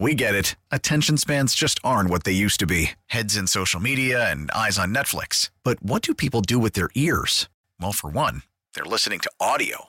We 0.00 0.14
get 0.14 0.34
it. 0.34 0.54
Attention 0.70 1.16
spans 1.18 1.54
just 1.54 1.80
aren't 1.82 2.08
what 2.08 2.24
they 2.24 2.32
used 2.32 2.60
to 2.60 2.66
be 2.66 2.92
heads 3.08 3.36
in 3.36 3.46
social 3.46 3.80
media 3.80 4.30
and 4.30 4.50
eyes 4.52 4.78
on 4.78 4.94
Netflix. 4.94 5.50
But 5.64 5.82
what 5.82 6.02
do 6.02 6.14
people 6.14 6.40
do 6.40 6.58
with 6.58 6.72
their 6.72 6.88
ears? 6.94 7.48
Well, 7.80 7.92
for 7.92 8.08
one, 8.08 8.42
they're 8.74 8.84
listening 8.84 9.18
to 9.20 9.30
audio. 9.38 9.88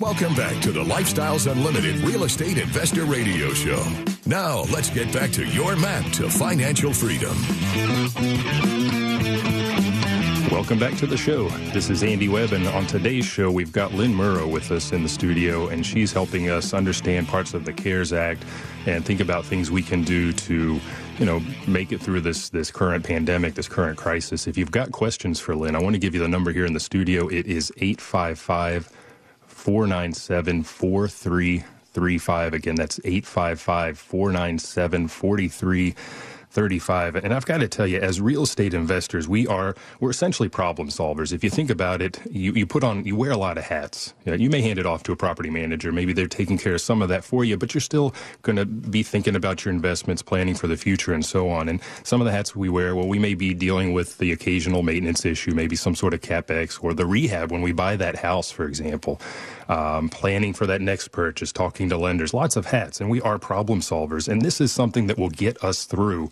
Welcome 0.00 0.34
back 0.34 0.60
to 0.62 0.72
the 0.72 0.82
Lifestyles 0.82 1.48
Unlimited 1.50 1.98
Real 1.98 2.24
Estate 2.24 2.58
Investor 2.58 3.04
Radio 3.04 3.50
Show. 3.50 3.80
Now, 4.26 4.62
let's 4.72 4.90
get 4.90 5.12
back 5.12 5.30
to 5.32 5.46
your 5.46 5.76
map 5.76 6.10
to 6.14 6.28
financial 6.28 6.92
freedom. 6.92 7.36
Welcome 10.50 10.80
back 10.80 10.96
to 10.96 11.06
the 11.06 11.16
show. 11.16 11.48
This 11.72 11.90
is 11.90 12.02
Andy 12.02 12.28
Webb, 12.28 12.52
and 12.52 12.66
on 12.66 12.88
today's 12.88 13.24
show, 13.24 13.52
we've 13.52 13.70
got 13.70 13.94
Lynn 13.94 14.12
Murrow 14.12 14.50
with 14.50 14.72
us 14.72 14.90
in 14.90 15.04
the 15.04 15.08
studio, 15.08 15.68
and 15.68 15.86
she's 15.86 16.12
helping 16.12 16.50
us 16.50 16.74
understand 16.74 17.28
parts 17.28 17.54
of 17.54 17.64
the 17.64 17.72
CARES 17.72 18.12
Act 18.12 18.42
and 18.86 19.04
think 19.04 19.20
about 19.20 19.44
things 19.44 19.70
we 19.70 19.82
can 19.82 20.02
do 20.02 20.32
to, 20.32 20.80
you 21.18 21.24
know, 21.24 21.40
make 21.68 21.92
it 21.92 22.00
through 22.00 22.20
this 22.20 22.48
this 22.48 22.72
current 22.72 23.04
pandemic, 23.04 23.54
this 23.54 23.68
current 23.68 23.96
crisis. 23.96 24.48
If 24.48 24.58
you've 24.58 24.72
got 24.72 24.90
questions 24.90 25.38
for 25.38 25.54
Lynn, 25.54 25.76
I 25.76 25.80
want 25.80 25.94
to 25.94 26.00
give 26.00 26.14
you 26.14 26.20
the 26.20 26.28
number 26.28 26.50
here 26.50 26.66
in 26.66 26.72
the 26.72 26.80
studio. 26.80 27.28
It 27.28 27.46
is 27.46 27.72
855 27.76 28.90
497 29.64 30.62
4335. 30.62 32.52
Again, 32.52 32.74
that's 32.74 33.00
855 33.02 33.98
497 33.98 35.08
4335. 35.08 37.16
And 37.16 37.32
I've 37.32 37.46
got 37.46 37.58
to 37.58 37.68
tell 37.68 37.86
you, 37.86 37.98
as 37.98 38.20
real 38.20 38.42
estate 38.42 38.74
investors, 38.74 39.26
we 39.26 39.46
are, 39.46 39.74
we're 40.00 40.10
essentially 40.10 40.50
problem 40.50 40.88
solvers. 40.88 41.32
If 41.32 41.42
you 41.42 41.48
think 41.48 41.70
about 41.70 42.02
it, 42.02 42.20
you, 42.30 42.52
you 42.52 42.66
put 42.66 42.84
on, 42.84 43.06
you 43.06 43.16
wear 43.16 43.30
a 43.30 43.38
lot 43.38 43.56
of 43.56 43.64
hats. 43.64 44.12
You, 44.26 44.32
know, 44.32 44.36
you 44.36 44.50
may 44.50 44.60
hand 44.60 44.78
it 44.78 44.84
off 44.84 45.02
to 45.04 45.12
a 45.12 45.16
property 45.16 45.48
manager. 45.48 45.92
Maybe 45.92 46.12
they're 46.12 46.26
taking 46.26 46.58
care 46.58 46.74
of 46.74 46.82
some 46.82 47.00
of 47.00 47.08
that 47.08 47.24
for 47.24 47.42
you, 47.42 47.56
but 47.56 47.72
you're 47.72 47.80
still 47.80 48.14
going 48.42 48.56
to 48.56 48.66
be 48.66 49.02
thinking 49.02 49.34
about 49.34 49.64
your 49.64 49.72
investments, 49.72 50.20
planning 50.20 50.56
for 50.56 50.66
the 50.66 50.76
future, 50.76 51.14
and 51.14 51.24
so 51.24 51.48
on. 51.48 51.70
And 51.70 51.80
some 52.02 52.20
of 52.20 52.26
the 52.26 52.32
hats 52.32 52.54
we 52.54 52.68
wear, 52.68 52.94
well, 52.94 53.08
we 53.08 53.18
may 53.18 53.32
be 53.32 53.54
dealing 53.54 53.94
with 53.94 54.18
the 54.18 54.30
occasional 54.30 54.82
maintenance 54.82 55.24
issue, 55.24 55.54
maybe 55.54 55.74
some 55.74 55.94
sort 55.94 56.12
of 56.12 56.20
capex 56.20 56.84
or 56.84 56.92
the 56.92 57.06
rehab 57.06 57.50
when 57.50 57.62
we 57.62 57.72
buy 57.72 57.96
that 57.96 58.16
house, 58.16 58.50
for 58.50 58.66
example 58.66 59.18
um, 59.68 60.08
planning 60.08 60.52
for 60.52 60.66
that 60.66 60.80
next 60.80 61.08
purchase, 61.08 61.52
talking 61.52 61.88
to 61.88 61.96
lenders, 61.96 62.34
lots 62.34 62.56
of 62.56 62.66
hats. 62.66 63.00
And 63.00 63.10
we 63.10 63.20
are 63.20 63.38
problem 63.38 63.80
solvers. 63.80 64.28
And 64.28 64.42
this 64.42 64.60
is 64.60 64.72
something 64.72 65.06
that 65.06 65.18
will 65.18 65.30
get 65.30 65.62
us 65.62 65.84
through 65.84 66.30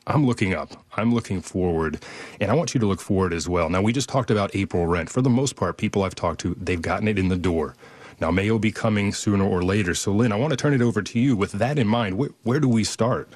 I'm 0.08 0.26
looking 0.26 0.54
up. 0.54 0.72
I'm 0.96 1.14
looking 1.14 1.42
forward. 1.42 2.04
And 2.40 2.50
I 2.50 2.54
want 2.56 2.74
you 2.74 2.80
to 2.80 2.86
look 2.86 3.02
forward 3.02 3.34
as 3.34 3.48
well. 3.48 3.70
Now, 3.70 3.82
we 3.82 3.94
just 3.94 4.10
talked 4.10 4.32
about 4.32 4.56
April 4.56 4.86
rent. 4.88 5.10
For 5.10 5.22
the 5.22 5.30
most 5.30 5.56
part, 5.56 5.78
people 5.78 6.04
I've 6.04 6.16
talked 6.16 6.42
to, 6.42 6.56
they've 6.60 6.82
gotten 6.82 7.08
it 7.08 7.20
in 7.20 7.30
the 7.30 7.38
door. 7.38 7.76
Now, 8.20 8.32
May 8.32 8.50
will 8.52 8.60
be 8.60 8.72
coming 8.72 9.14
sooner 9.14 9.46
or 9.46 9.64
later. 9.64 9.96
So, 9.96 10.12
Lynn, 10.12 10.32
I 10.32 10.36
want 10.36 10.52
to 10.52 10.58
turn 10.58 10.74
it 10.74 10.82
over 10.82 11.02
to 11.02 11.20
you. 11.20 11.36
With 11.36 11.54
that 11.54 11.80
in 11.80 11.88
mind, 11.88 12.18
where, 12.18 12.30
where 12.44 12.60
do 12.60 12.68
we 12.68 12.84
start? 12.84 13.30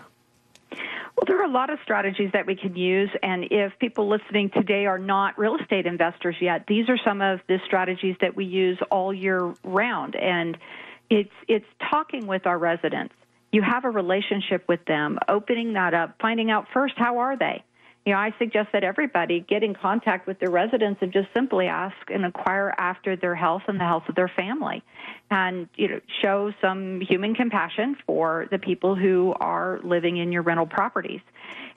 Well, 1.16 1.24
there 1.28 1.40
are 1.40 1.46
a 1.46 1.52
lot 1.52 1.70
of 1.70 1.80
strategies 1.84 2.32
that 2.34 2.46
we 2.46 2.56
can 2.56 2.76
use, 2.76 3.10
and 3.24 3.46
if 3.50 3.72
people 3.80 4.10
listening 4.10 4.50
today 4.50 4.86
are 4.86 5.00
not 5.00 5.40
real 5.40 5.56
estate 5.56 5.86
investors 5.86 6.36
yet, 6.42 6.66
these 6.68 6.90
are 6.90 6.98
some 7.06 7.22
of 7.22 7.40
the 7.48 7.60
strategies 7.66 8.18
that 8.20 8.36
we 8.36 8.44
use 8.44 8.78
all 8.92 9.14
year 9.14 9.54
round. 9.64 10.16
And 10.16 10.58
It's 11.10 11.32
it's 11.48 11.66
talking 11.92 12.28
with 12.28 12.46
our 12.48 12.58
residents. 12.58 13.14
You 13.52 13.62
have 13.62 13.86
a 13.86 13.90
relationship 13.90 14.66
with 14.68 14.84
them, 14.86 15.20
opening 15.30 15.74
that 15.74 15.94
up, 15.94 16.16
finding 16.20 16.52
out 16.52 16.66
first 16.74 16.96
how 16.98 17.20
are 17.20 17.38
they. 17.38 17.64
You 18.06 18.14
know, 18.14 18.20
I 18.20 18.36
suggest 18.38 18.70
that 18.74 18.84
everybody 18.84 19.40
get 19.40 19.64
in 19.64 19.74
contact 19.74 20.28
with 20.28 20.40
their 20.40 20.52
residents 20.52 21.00
and 21.02 21.12
just 21.12 21.28
simply 21.34 21.66
ask 21.66 21.96
and 22.14 22.24
inquire 22.24 22.72
after 22.78 23.16
their 23.16 23.34
health 23.34 23.64
and 23.68 23.80
the 23.80 23.84
health 23.84 24.04
of 24.08 24.14
their 24.14 24.28
family, 24.28 24.84
and 25.32 25.68
you 25.76 25.88
know, 25.88 26.00
show 26.22 26.54
some 26.62 27.02
human 27.02 27.34
compassion 27.34 27.98
for 28.06 28.48
the 28.52 28.60
people 28.60 28.96
who 28.96 29.34
are 29.40 29.80
living 29.84 30.18
in 30.18 30.32
your 30.32 30.44
rental 30.44 30.68
properties. 30.68 31.22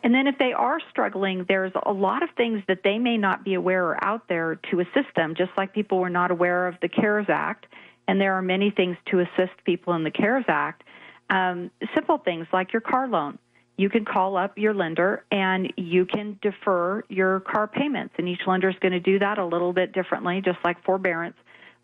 And 0.02 0.14
then 0.14 0.26
if 0.26 0.36
they 0.38 0.52
are 0.52 0.78
struggling, 0.90 1.46
there's 1.48 1.72
a 1.86 1.92
lot 1.92 2.22
of 2.22 2.28
things 2.36 2.62
that 2.68 2.82
they 2.84 2.98
may 2.98 3.16
not 3.16 3.42
be 3.42 3.54
aware 3.54 3.86
are 3.86 4.04
out 4.04 4.28
there 4.28 4.60
to 4.70 4.80
assist 4.80 5.08
them, 5.16 5.34
just 5.34 5.50
like 5.56 5.72
people 5.72 5.98
were 5.98 6.10
not 6.10 6.30
aware 6.30 6.68
of 6.68 6.74
the 6.82 6.88
CARES 6.88 7.26
Act. 7.28 7.66
And 8.06 8.20
there 8.20 8.34
are 8.34 8.42
many 8.42 8.70
things 8.70 8.96
to 9.10 9.20
assist 9.20 9.52
people 9.64 9.94
in 9.94 10.04
the 10.04 10.10
CARES 10.10 10.44
Act. 10.46 10.84
Um, 11.30 11.70
simple 11.94 12.18
things 12.18 12.46
like 12.52 12.72
your 12.72 12.80
car 12.80 13.08
loan. 13.08 13.38
You 13.78 13.88
can 13.88 14.04
call 14.04 14.36
up 14.36 14.58
your 14.58 14.74
lender 14.74 15.24
and 15.30 15.72
you 15.76 16.04
can 16.04 16.38
defer 16.42 17.04
your 17.08 17.40
car 17.40 17.66
payments. 17.66 18.14
And 18.18 18.28
each 18.28 18.40
lender 18.46 18.68
is 18.68 18.76
going 18.80 18.92
to 18.92 19.00
do 19.00 19.20
that 19.20 19.38
a 19.38 19.46
little 19.46 19.72
bit 19.72 19.92
differently, 19.92 20.42
just 20.44 20.58
like 20.64 20.84
forbearance. 20.84 21.36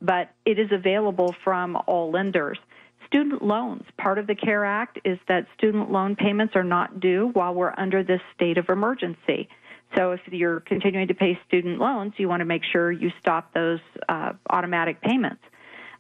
But 0.03 0.35
it 0.45 0.59
is 0.59 0.71
available 0.73 1.35
from 1.45 1.77
all 1.87 2.11
lenders 2.11 2.59
student 3.07 3.43
loans. 3.43 3.85
Part 3.97 4.19
of 4.19 4.27
the 4.27 4.35
CARE 4.35 4.65
Act 4.65 4.99
is 5.05 5.19
that 5.29 5.47
student 5.57 5.93
loan 5.93 6.17
payments 6.17 6.57
are 6.57 6.65
not 6.65 6.99
due 6.99 7.31
while 7.33 7.55
we're 7.55 7.75
under 7.77 8.03
this 8.03 8.21
state 8.35 8.59
of 8.59 8.69
emergency. 8.69 9.49
So 9.95 10.13
if 10.13 10.21
you're 10.27 10.61
continuing 10.61 11.07
to 11.09 11.15
pay 11.15 11.39
student 11.47 11.79
loans, 11.79 12.15
you 12.17 12.29
want 12.29 12.41
to 12.41 12.45
make 12.45 12.63
sure 12.65 12.91
you 12.91 13.13
stop 13.21 13.53
those 13.55 13.79
uh, 14.09 14.33
automatic 14.51 15.01
payments. 15.01 15.43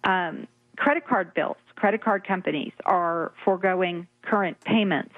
Um, 0.02 0.48
credit 0.76 1.06
card 1.06 1.34
bills, 1.34 1.56
credit 1.76 2.02
card 2.02 2.26
companies 2.26 2.72
are 2.84 3.32
foregoing 3.44 4.08
current 4.22 4.60
payments, 4.62 5.14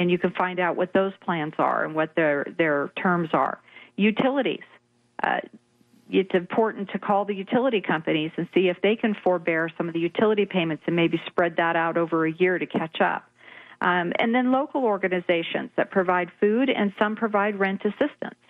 and 0.00 0.10
you 0.10 0.16
can 0.16 0.30
find 0.30 0.58
out 0.58 0.76
what 0.76 0.94
those 0.94 1.12
plans 1.22 1.52
are 1.58 1.84
and 1.84 1.94
what 1.94 2.14
their 2.16 2.46
their 2.56 2.90
terms 2.96 3.28
are. 3.34 3.60
Utilities. 3.96 4.64
Uh, 5.22 5.40
it's 6.08 6.34
important 6.34 6.88
to 6.90 6.98
call 6.98 7.26
the 7.26 7.34
utility 7.34 7.82
companies 7.82 8.32
and 8.38 8.48
see 8.54 8.68
if 8.68 8.78
they 8.82 8.96
can 8.96 9.14
forbear 9.22 9.68
some 9.76 9.88
of 9.88 9.92
the 9.92 10.00
utility 10.00 10.46
payments 10.46 10.82
and 10.86 10.96
maybe 10.96 11.20
spread 11.26 11.56
that 11.58 11.76
out 11.76 11.98
over 11.98 12.24
a 12.24 12.32
year 12.32 12.58
to 12.58 12.64
catch 12.64 13.02
up. 13.02 13.30
Um, 13.82 14.14
and 14.18 14.34
then 14.34 14.50
local 14.50 14.84
organizations 14.84 15.70
that 15.76 15.90
provide 15.90 16.30
food 16.40 16.70
and 16.70 16.94
some 16.98 17.14
provide 17.14 17.58
rent 17.58 17.82
assistance. 17.84 18.40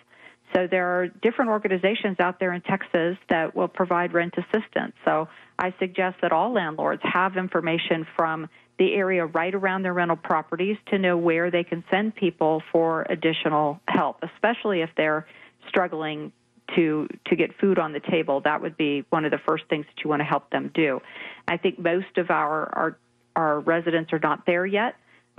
So 0.53 0.67
there 0.67 0.99
are 0.99 1.07
different 1.07 1.51
organizations 1.51 2.19
out 2.19 2.39
there 2.39 2.53
in 2.53 2.61
Texas 2.61 3.17
that 3.29 3.55
will 3.55 3.67
provide 3.67 4.13
rent 4.13 4.33
assistance. 4.37 4.93
So 5.05 5.27
I 5.57 5.73
suggest 5.79 6.17
that 6.21 6.31
all 6.31 6.51
landlords 6.51 7.01
have 7.03 7.37
information 7.37 8.05
from 8.17 8.49
the 8.77 8.93
area 8.93 9.25
right 9.25 9.53
around 9.53 9.83
their 9.83 9.93
rental 9.93 10.17
properties 10.17 10.77
to 10.87 10.97
know 10.97 11.15
where 11.15 11.51
they 11.51 11.63
can 11.63 11.83
send 11.91 12.15
people 12.15 12.63
for 12.71 13.05
additional 13.09 13.79
help, 13.87 14.23
especially 14.23 14.81
if 14.81 14.89
they're 14.97 15.27
struggling 15.67 16.31
to 16.75 17.07
to 17.27 17.35
get 17.35 17.51
food 17.59 17.79
on 17.79 17.93
the 17.93 17.99
table, 17.99 18.41
that 18.41 18.61
would 18.61 18.77
be 18.77 19.03
one 19.09 19.25
of 19.25 19.31
the 19.31 19.37
first 19.45 19.65
things 19.69 19.85
that 19.85 20.03
you 20.03 20.09
want 20.09 20.21
to 20.21 20.25
help 20.25 20.49
them 20.49 20.71
do. 20.73 21.01
I 21.47 21.57
think 21.57 21.79
most 21.79 22.17
of 22.17 22.31
our 22.31 22.73
our, 22.73 22.97
our 23.35 23.59
residents 23.59 24.13
are 24.13 24.19
not 24.19 24.45
there 24.45 24.65
yet, 24.65 24.95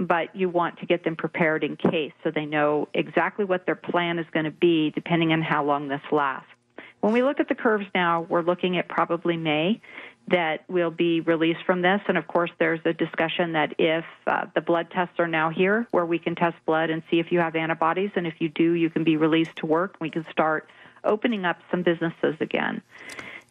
but 0.06 0.34
you 0.34 0.48
want 0.48 0.78
to 0.78 0.86
get 0.86 1.04
them 1.04 1.16
prepared 1.16 1.64
in 1.64 1.76
case 1.76 2.12
so 2.24 2.30
they 2.30 2.46
know 2.46 2.88
exactly 2.94 3.44
what 3.44 3.66
their 3.66 3.76
plan 3.76 4.18
is 4.18 4.26
going 4.32 4.44
to 4.44 4.50
be 4.50 4.90
depending 4.90 5.32
on 5.32 5.42
how 5.42 5.64
long 5.64 5.88
this 5.88 6.00
lasts. 6.10 6.48
When 7.00 7.12
we 7.12 7.22
look 7.22 7.40
at 7.40 7.48
the 7.48 7.54
curves 7.56 7.86
now, 7.94 8.22
we're 8.28 8.42
looking 8.42 8.78
at 8.78 8.88
probably 8.88 9.36
May 9.36 9.80
that 10.28 10.64
will 10.68 10.92
be 10.92 11.20
released 11.20 11.64
from 11.66 11.82
this. 11.82 12.00
And 12.06 12.16
of 12.16 12.28
course, 12.28 12.50
there's 12.58 12.80
a 12.84 12.92
discussion 12.92 13.52
that 13.52 13.74
if 13.78 14.04
uh, 14.26 14.46
the 14.54 14.60
blood 14.60 14.88
tests 14.92 15.14
are 15.18 15.26
now 15.26 15.50
here, 15.50 15.86
where 15.90 16.06
we 16.06 16.20
can 16.20 16.36
test 16.36 16.56
blood 16.64 16.90
and 16.90 17.02
see 17.10 17.18
if 17.18 17.32
you 17.32 17.40
have 17.40 17.56
antibodies, 17.56 18.10
and 18.14 18.26
if 18.26 18.34
you 18.38 18.48
do, 18.48 18.72
you 18.74 18.88
can 18.88 19.02
be 19.02 19.16
released 19.16 19.56
to 19.56 19.66
work. 19.66 19.96
We 20.00 20.10
can 20.10 20.24
start 20.30 20.68
opening 21.04 21.44
up 21.44 21.58
some 21.70 21.82
businesses 21.82 22.36
again. 22.40 22.82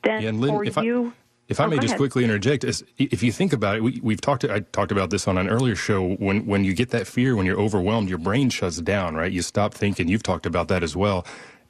Then 0.03 0.21
yeah, 0.23 0.31
Lynn, 0.31 0.53
for 0.53 0.63
if 0.63 0.77
you. 0.77 1.07
I, 1.07 1.11
if 1.47 1.59
I 1.59 1.65
oh, 1.65 1.67
may 1.67 1.75
just 1.75 1.87
ahead. 1.87 1.97
quickly 1.97 2.23
interject, 2.23 2.63
if 2.63 3.21
you 3.21 3.31
think 3.31 3.51
about 3.51 3.75
it, 3.75 3.81
we, 3.81 4.13
have 4.13 4.21
talked. 4.21 4.45
I 4.45 4.61
talked 4.61 4.91
about 4.91 5.09
this 5.09 5.27
on 5.27 5.37
an 5.37 5.49
earlier 5.49 5.75
show. 5.75 6.13
When 6.15 6.45
when 6.45 6.63
you 6.63 6.73
get 6.73 6.91
that 6.91 7.07
fear, 7.07 7.35
when 7.35 7.45
you're 7.45 7.59
overwhelmed, 7.59 8.07
your 8.07 8.19
brain 8.19 8.49
shuts 8.49 8.77
down. 8.77 9.15
Right? 9.15 9.31
You 9.31 9.41
stop 9.41 9.73
thinking. 9.73 10.07
You've 10.07 10.23
talked 10.23 10.45
about 10.45 10.69
that 10.69 10.81
as 10.81 10.95
well. 10.95 11.25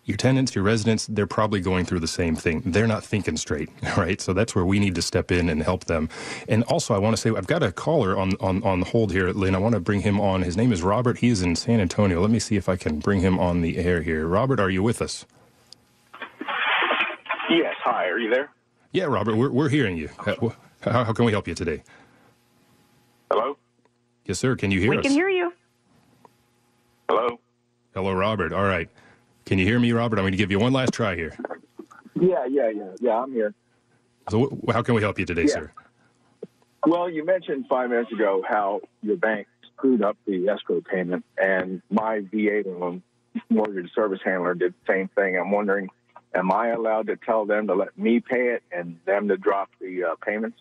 Your 0.05 0.17
tenants, 0.17 0.55
your 0.55 0.63
residents, 0.63 1.05
they're 1.07 1.27
probably 1.27 1.61
going 1.61 1.85
through 1.85 1.99
the 1.99 2.07
same 2.07 2.35
thing. 2.35 2.61
They're 2.65 2.87
not 2.87 3.03
thinking 3.03 3.37
straight, 3.37 3.69
right? 3.97 4.19
So 4.19 4.33
that's 4.33 4.55
where 4.55 4.65
we 4.65 4.79
need 4.79 4.95
to 4.95 5.01
step 5.01 5.31
in 5.31 5.47
and 5.47 5.61
help 5.61 5.85
them. 5.85 6.09
And 6.47 6.63
also, 6.63 6.93
I 6.93 6.97
want 6.97 7.15
to 7.15 7.21
say 7.21 7.29
I've 7.29 7.47
got 7.47 7.63
a 7.63 7.71
caller 7.71 8.17
on 8.17 8.33
on 8.39 8.61
on 8.63 8.83
hold 8.83 9.11
here, 9.11 9.31
Lynn. 9.31 9.55
I 9.55 9.59
want 9.59 9.73
to 9.73 9.81
bring 9.81 10.01
him 10.01 10.21
on. 10.21 10.43
His 10.43 10.55
name 10.55 10.71
is 10.71 10.83
Robert. 10.83 11.17
He 11.19 11.29
is 11.29 11.41
in 11.41 11.55
San 11.55 11.79
Antonio. 11.79 12.21
Let 12.21 12.29
me 12.29 12.39
see 12.39 12.55
if 12.55 12.69
I 12.69 12.75
can 12.75 12.99
bring 12.99 13.21
him 13.21 13.39
on 13.39 13.61
the 13.61 13.77
air 13.77 14.03
here. 14.03 14.27
Robert, 14.27 14.59
are 14.59 14.69
you 14.69 14.83
with 14.83 15.01
us? 15.01 15.25
Yes. 17.49 17.73
Hi. 17.83 18.05
Are 18.05 18.19
you 18.19 18.29
there? 18.29 18.49
Yeah, 18.91 19.05
Robert, 19.05 19.35
we're, 19.35 19.49
we're 19.51 19.69
hearing 19.69 19.97
you. 19.97 20.09
Uh, 20.25 20.49
how, 20.81 21.03
how 21.05 21.13
can 21.13 21.25
we 21.25 21.31
help 21.31 21.47
you 21.47 21.55
today? 21.55 21.83
Hello? 23.31 23.57
Yes, 24.25 24.39
sir. 24.39 24.55
Can 24.55 24.71
you 24.71 24.79
hear 24.79 24.89
we 24.89 24.97
us? 24.97 25.03
We 25.03 25.09
can 25.09 25.13
hear 25.13 25.29
you. 25.29 25.53
Hello? 27.09 27.39
Hello, 27.93 28.13
Robert. 28.13 28.51
All 28.53 28.63
right. 28.65 28.89
Can 29.45 29.59
you 29.59 29.65
hear 29.65 29.79
me, 29.79 29.91
Robert? 29.91 30.17
I'm 30.19 30.23
going 30.23 30.31
to 30.33 30.37
give 30.37 30.51
you 30.51 30.59
one 30.59 30.73
last 30.73 30.93
try 30.93 31.15
here. 31.15 31.35
Yeah, 32.19 32.45
yeah, 32.49 32.69
yeah. 32.69 32.91
Yeah, 32.99 33.19
I'm 33.19 33.31
here. 33.31 33.53
So, 34.29 34.57
how 34.71 34.81
can 34.81 34.95
we 34.95 35.01
help 35.01 35.17
you 35.19 35.25
today, 35.25 35.43
Yeah. 35.43 35.53
sir? 35.53 35.71
Well, 36.85 37.09
you 37.09 37.25
mentioned 37.25 37.65
five 37.69 37.89
minutes 37.89 38.11
ago 38.11 38.43
how 38.47 38.81
your 39.03 39.17
bank 39.17 39.47
screwed 39.73 40.01
up 40.03 40.17
the 40.25 40.47
escrow 40.49 40.81
payment, 40.81 41.23
and 41.41 41.81
my 41.89 42.21
VA 42.31 42.63
loan 42.65 43.03
mortgage 43.49 43.91
service 43.93 44.19
handler 44.23 44.53
did 44.55 44.73
the 44.73 44.93
same 44.93 45.07
thing. 45.09 45.37
I'm 45.37 45.51
wondering, 45.51 45.89
am 46.33 46.51
I 46.51 46.69
allowed 46.69 47.07
to 47.07 47.17
tell 47.17 47.45
them 47.45 47.67
to 47.67 47.75
let 47.75 47.97
me 47.97 48.19
pay 48.19 48.49
it 48.49 48.63
and 48.71 48.99
them 49.05 49.27
to 49.27 49.37
drop 49.37 49.69
the 49.79 50.03
uh, 50.03 50.15
payments? 50.25 50.57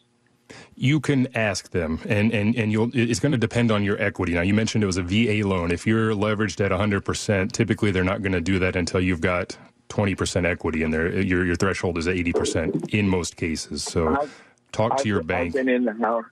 You 0.74 0.98
can 0.98 1.28
ask 1.36 1.70
them, 1.70 2.00
and, 2.08 2.32
and, 2.32 2.56
and 2.56 2.72
you'll, 2.72 2.90
it's 2.92 3.20
going 3.20 3.32
to 3.32 3.38
depend 3.38 3.70
on 3.70 3.84
your 3.84 4.00
equity. 4.02 4.32
Now, 4.34 4.40
you 4.40 4.52
mentioned 4.52 4.82
it 4.82 4.88
was 4.88 4.96
a 4.96 5.02
VA 5.02 5.46
loan. 5.46 5.70
If 5.70 5.86
you're 5.86 6.12
leveraged 6.12 6.64
at 6.64 6.72
100%, 6.72 7.52
typically 7.52 7.92
they're 7.92 8.02
not 8.02 8.22
going 8.22 8.32
to 8.32 8.40
do 8.40 8.58
that 8.58 8.74
until 8.74 9.00
you've 9.00 9.20
got 9.20 9.56
20% 9.90 10.44
equity 10.46 10.82
in 10.82 10.90
there. 10.90 11.20
Your, 11.20 11.44
your 11.44 11.54
threshold 11.56 11.98
is 11.98 12.06
80% 12.08 12.92
in 12.92 13.08
most 13.08 13.36
cases. 13.36 13.84
So 13.84 14.16
I've- 14.16 14.30
talk 14.72 14.96
to 14.96 15.00
I've- 15.02 15.08
your 15.08 15.22
bank. 15.22 15.48
I've 15.48 15.66
been 15.66 15.68
in 15.68 15.84
the 15.84 15.94
house. 15.94 16.24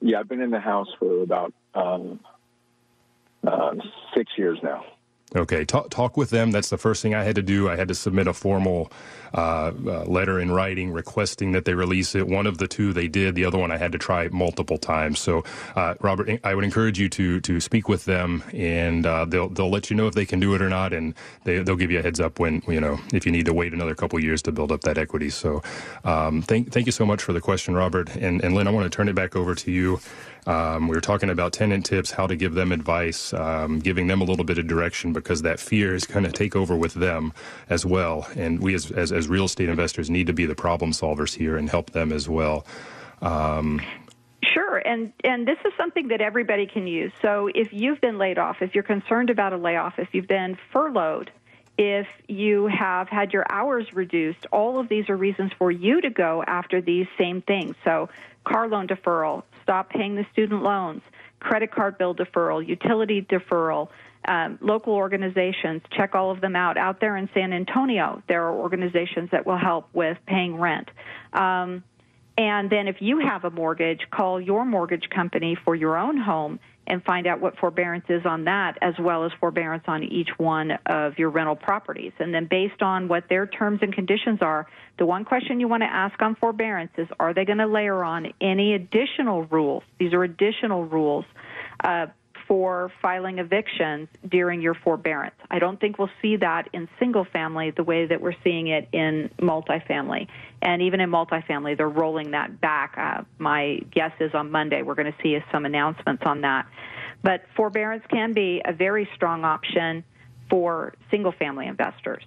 Yeah, 0.00 0.20
I've 0.20 0.28
been 0.28 0.42
in 0.42 0.50
the 0.50 0.60
house 0.60 0.88
for 0.98 1.22
about 1.22 1.54
um, 1.74 2.20
uh, 3.46 3.74
six 4.14 4.30
years 4.36 4.58
now. 4.62 4.84
Okay, 5.36 5.64
talk, 5.64 5.90
talk 5.90 6.16
with 6.16 6.30
them. 6.30 6.52
That's 6.52 6.70
the 6.70 6.78
first 6.78 7.02
thing 7.02 7.14
I 7.14 7.24
had 7.24 7.36
to 7.36 7.42
do. 7.42 7.70
I 7.70 7.76
had 7.76 7.88
to 7.88 7.94
submit 7.96 8.28
a 8.28 8.34
formal 8.34 8.92
uh, 9.34 9.72
uh, 9.86 10.04
letter 10.06 10.40
in 10.40 10.52
writing 10.52 10.92
requesting 10.92 11.52
that 11.52 11.66
they 11.66 11.74
release 11.74 12.16
it. 12.16 12.28
One 12.28 12.48
of 12.48 12.58
the 12.58 12.68
two 12.68 12.92
they 12.92 13.08
did. 13.08 13.36
The 13.36 13.44
other 13.46 13.58
one 13.58 13.70
I 13.72 13.78
had 13.78 13.92
to 13.92 13.98
try 13.98 14.28
multiple 14.28 14.78
times. 14.78 15.20
So, 15.20 15.44
uh, 15.76 15.94
Robert, 16.00 16.40
I 16.44 16.54
would 16.54 16.64
encourage 16.64 16.98
you 16.98 17.08
to 17.10 17.40
to 17.42 17.60
speak 17.60 17.88
with 17.88 18.06
them, 18.06 18.44
and 18.54 19.06
uh, 19.06 19.26
they'll 19.26 19.48
they'll 19.50 19.70
let 19.70 19.90
you 19.90 19.96
know 19.96 20.08
if 20.08 20.14
they 20.14 20.26
can 20.26 20.40
do 20.40 20.54
it 20.54 20.62
or 20.62 20.70
not, 20.70 20.92
and 20.92 21.14
they 21.44 21.60
they'll 21.60 21.76
give 21.76 21.92
you 21.92 22.00
a 22.00 22.02
heads 22.02 22.20
up 22.20 22.40
when 22.40 22.62
you 22.68 22.80
know 22.80 22.98
if 23.14 23.26
you 23.26 23.32
need 23.32 23.46
to 23.46 23.54
wait 23.54 23.72
another 23.74 23.94
couple 23.94 24.20
years 24.20 24.42
to 24.42 24.52
build 24.52 24.72
up 24.72 24.82
that 24.82 24.98
equity. 24.98 25.30
So, 25.30 25.62
um, 26.04 26.42
thank 26.42 26.72
thank 26.72 26.86
you 26.86 26.92
so 26.92 27.06
much 27.06 27.22
for 27.22 27.32
the 27.32 27.40
question, 27.42 27.74
Robert, 27.76 28.14
and 28.16 28.42
and 28.44 28.54
Lynn. 28.54 28.68
I 28.68 28.72
want 28.72 28.90
to 28.90 28.96
turn 28.96 29.08
it 29.08 29.14
back 29.14 29.36
over 29.36 29.54
to 29.54 29.70
you. 29.72 30.00
Um, 30.46 30.88
we 30.88 30.94
were 30.94 31.00
talking 31.00 31.28
about 31.28 31.52
tenant 31.52 31.86
tips, 31.86 32.12
how 32.12 32.26
to 32.26 32.36
give 32.36 32.54
them 32.54 32.70
advice, 32.72 33.32
um, 33.32 33.80
giving 33.80 34.06
them 34.06 34.20
a 34.20 34.24
little 34.24 34.44
bit 34.44 34.58
of 34.58 34.66
direction 34.66 35.12
because 35.12 35.42
that 35.42 35.58
fear 35.58 35.94
is 35.94 36.04
going 36.06 36.24
to 36.24 36.32
take 36.32 36.54
over 36.54 36.76
with 36.76 36.94
them 36.94 37.32
as 37.68 37.84
well. 37.84 38.28
And 38.36 38.60
we, 38.60 38.74
as, 38.74 38.90
as, 38.92 39.10
as 39.12 39.28
real 39.28 39.44
estate 39.44 39.68
investors, 39.68 40.08
need 40.08 40.28
to 40.28 40.32
be 40.32 40.46
the 40.46 40.54
problem 40.54 40.92
solvers 40.92 41.34
here 41.34 41.56
and 41.56 41.68
help 41.68 41.90
them 41.90 42.12
as 42.12 42.28
well. 42.28 42.66
Um, 43.20 43.80
Sure, 44.52 44.78
and 44.78 45.12
and 45.24 45.46
this 45.46 45.58
is 45.64 45.72
something 45.76 46.08
that 46.08 46.20
everybody 46.20 46.66
can 46.66 46.86
use. 46.86 47.12
So 47.20 47.48
if 47.54 47.72
you've 47.72 48.00
been 48.00 48.16
laid 48.16 48.38
off, 48.38 48.62
if 48.62 48.74
you're 48.74 48.84
concerned 48.84 49.28
about 49.28 49.52
a 49.52 49.56
layoff, 49.56 49.98
if 49.98 50.08
you've 50.12 50.28
been 50.28 50.56
furloughed, 50.72 51.30
if 51.78 52.06
you 52.28 52.66
have 52.66 53.08
had 53.08 53.32
your 53.32 53.44
hours 53.50 53.86
reduced, 53.92 54.46
all 54.50 54.78
of 54.78 54.88
these 54.88 55.08
are 55.10 55.16
reasons 55.16 55.52
for 55.58 55.70
you 55.70 56.00
to 56.00 56.10
go 56.10 56.42
after 56.46 56.80
these 56.80 57.06
same 57.18 57.42
things. 57.42 57.74
So 57.84 58.08
car 58.44 58.68
loan 58.68 58.86
deferral, 58.88 59.42
stop 59.62 59.90
paying 59.90 60.14
the 60.14 60.26
student 60.32 60.62
loans, 60.62 61.02
credit 61.40 61.70
card 61.70 61.98
bill 61.98 62.14
deferral, 62.14 62.66
utility 62.66 63.22
deferral. 63.22 63.88
Um, 64.26 64.58
local 64.60 64.94
organizations, 64.94 65.82
check 65.96 66.16
all 66.16 66.32
of 66.32 66.40
them 66.40 66.56
out. 66.56 66.76
Out 66.76 67.00
there 67.00 67.16
in 67.16 67.28
San 67.32 67.52
Antonio, 67.52 68.22
there 68.26 68.42
are 68.46 68.54
organizations 68.54 69.30
that 69.30 69.46
will 69.46 69.58
help 69.58 69.88
with 69.92 70.18
paying 70.26 70.58
rent. 70.58 70.90
Um, 71.32 71.84
And 72.38 72.68
then 72.68 72.86
if 72.86 73.00
you 73.00 73.18
have 73.20 73.44
a 73.44 73.50
mortgage, 73.50 74.00
call 74.10 74.40
your 74.40 74.64
mortgage 74.64 75.08
company 75.08 75.56
for 75.64 75.74
your 75.74 75.96
own 75.96 76.18
home 76.18 76.58
and 76.86 77.02
find 77.04 77.26
out 77.26 77.40
what 77.40 77.58
forbearance 77.58 78.04
is 78.08 78.24
on 78.24 78.44
that, 78.44 78.78
as 78.82 78.94
well 78.98 79.24
as 79.24 79.32
forbearance 79.40 79.84
on 79.86 80.02
each 80.04 80.30
one 80.38 80.72
of 80.86 81.18
your 81.18 81.30
rental 81.30 81.56
properties. 81.56 82.12
And 82.18 82.32
then, 82.34 82.46
based 82.48 82.82
on 82.82 83.08
what 83.08 83.24
their 83.28 83.46
terms 83.46 83.80
and 83.82 83.92
conditions 83.92 84.38
are, 84.42 84.66
the 84.98 85.06
one 85.06 85.24
question 85.24 85.60
you 85.60 85.68
want 85.68 85.82
to 85.82 85.92
ask 85.92 86.20
on 86.22 86.36
forbearance 86.36 86.92
is 86.96 87.08
are 87.18 87.34
they 87.34 87.44
going 87.44 87.58
to 87.58 87.66
layer 87.66 88.02
on 88.02 88.32
any 88.40 88.74
additional 88.74 89.44
rules? 89.44 89.82
These 89.98 90.12
are 90.12 90.22
additional 90.22 90.84
rules. 90.84 91.24
Uh, 91.82 92.06
for 92.48 92.92
filing 93.02 93.38
evictions 93.38 94.08
during 94.28 94.60
your 94.60 94.74
forbearance. 94.74 95.34
I 95.50 95.58
don't 95.58 95.80
think 95.80 95.98
we'll 95.98 96.10
see 96.22 96.36
that 96.36 96.68
in 96.72 96.88
single 96.98 97.24
family 97.24 97.70
the 97.70 97.84
way 97.84 98.06
that 98.06 98.20
we're 98.20 98.36
seeing 98.44 98.68
it 98.68 98.88
in 98.92 99.30
multifamily. 99.40 100.28
And 100.62 100.82
even 100.82 101.00
in 101.00 101.10
multifamily, 101.10 101.76
they're 101.76 101.88
rolling 101.88 102.30
that 102.32 102.60
back. 102.60 102.94
Uh, 102.96 103.22
my 103.38 103.80
guess 103.90 104.12
is 104.20 104.34
on 104.34 104.50
Monday 104.50 104.82
we're 104.82 104.94
going 104.94 105.12
to 105.12 105.22
see 105.22 105.38
some 105.50 105.64
announcements 105.64 106.22
on 106.24 106.42
that. 106.42 106.66
But 107.22 107.42
forbearance 107.56 108.04
can 108.08 108.32
be 108.32 108.62
a 108.64 108.72
very 108.72 109.08
strong 109.14 109.44
option 109.44 110.04
for 110.48 110.94
single 111.10 111.32
family 111.32 111.66
investors. 111.66 112.22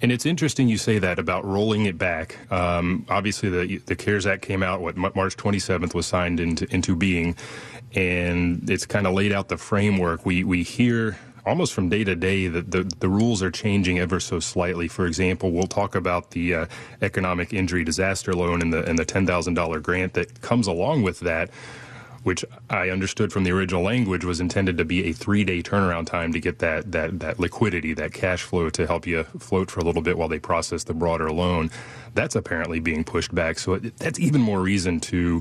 And 0.00 0.12
it's 0.12 0.26
interesting 0.26 0.68
you 0.68 0.78
say 0.78 0.98
that 0.98 1.18
about 1.18 1.44
rolling 1.44 1.86
it 1.86 1.98
back. 1.98 2.38
Um, 2.52 3.06
obviously, 3.08 3.48
the 3.48 3.78
the 3.78 3.96
CARES 3.96 4.26
Act 4.26 4.42
came 4.42 4.62
out. 4.62 4.80
What 4.80 4.96
March 4.96 5.36
27th 5.36 5.94
was 5.94 6.06
signed 6.06 6.38
into 6.38 6.72
into 6.72 6.94
being, 6.94 7.36
and 7.96 8.68
it's 8.70 8.86
kind 8.86 9.06
of 9.06 9.14
laid 9.14 9.32
out 9.32 9.48
the 9.48 9.56
framework. 9.56 10.24
We 10.24 10.44
we 10.44 10.62
hear 10.62 11.18
almost 11.46 11.72
from 11.72 11.88
day 11.88 12.04
to 12.04 12.14
day 12.14 12.48
that 12.48 12.70
the, 12.70 12.82
the 12.98 13.08
rules 13.08 13.42
are 13.42 13.50
changing 13.50 13.98
ever 13.98 14.20
so 14.20 14.40
slightly. 14.40 14.88
For 14.88 15.06
example, 15.06 15.52
we'll 15.52 15.68
talk 15.68 15.94
about 15.94 16.32
the 16.32 16.54
uh, 16.54 16.66
economic 17.02 17.52
injury 17.52 17.84
disaster 17.84 18.34
loan 18.34 18.62
and 18.62 18.72
the 18.72 18.84
and 18.84 18.98
the 18.98 19.04
ten 19.04 19.26
thousand 19.26 19.54
dollar 19.54 19.80
grant 19.80 20.14
that 20.14 20.42
comes 20.42 20.66
along 20.68 21.02
with 21.02 21.20
that 21.20 21.50
which 22.24 22.44
I 22.68 22.90
understood 22.90 23.32
from 23.32 23.44
the 23.44 23.52
original 23.52 23.84
language 23.84 24.24
was 24.24 24.40
intended 24.40 24.78
to 24.78 24.84
be 24.84 25.04
a 25.04 25.12
three 25.12 25.44
day 25.44 25.62
turnaround 25.62 26.06
time 26.06 26.32
to 26.32 26.40
get 26.40 26.58
that, 26.58 26.90
that, 26.90 27.20
that 27.20 27.38
liquidity, 27.38 27.94
that 27.94 28.12
cash 28.12 28.42
flow 28.42 28.68
to 28.70 28.84
help 28.84 29.06
you 29.06 29.22
float 29.38 29.70
for 29.70 29.78
a 29.78 29.84
little 29.84 30.02
bit 30.02 30.18
while 30.18 30.26
they 30.26 30.40
process 30.40 30.82
the 30.82 30.92
broader 30.92 31.30
loan. 31.30 31.70
That's 32.14 32.34
apparently 32.34 32.80
being 32.80 33.04
pushed 33.04 33.32
back. 33.32 33.60
So 33.60 33.74
it, 33.74 33.96
that's 33.98 34.18
even 34.18 34.40
more 34.40 34.60
reason 34.60 34.98
to 35.02 35.40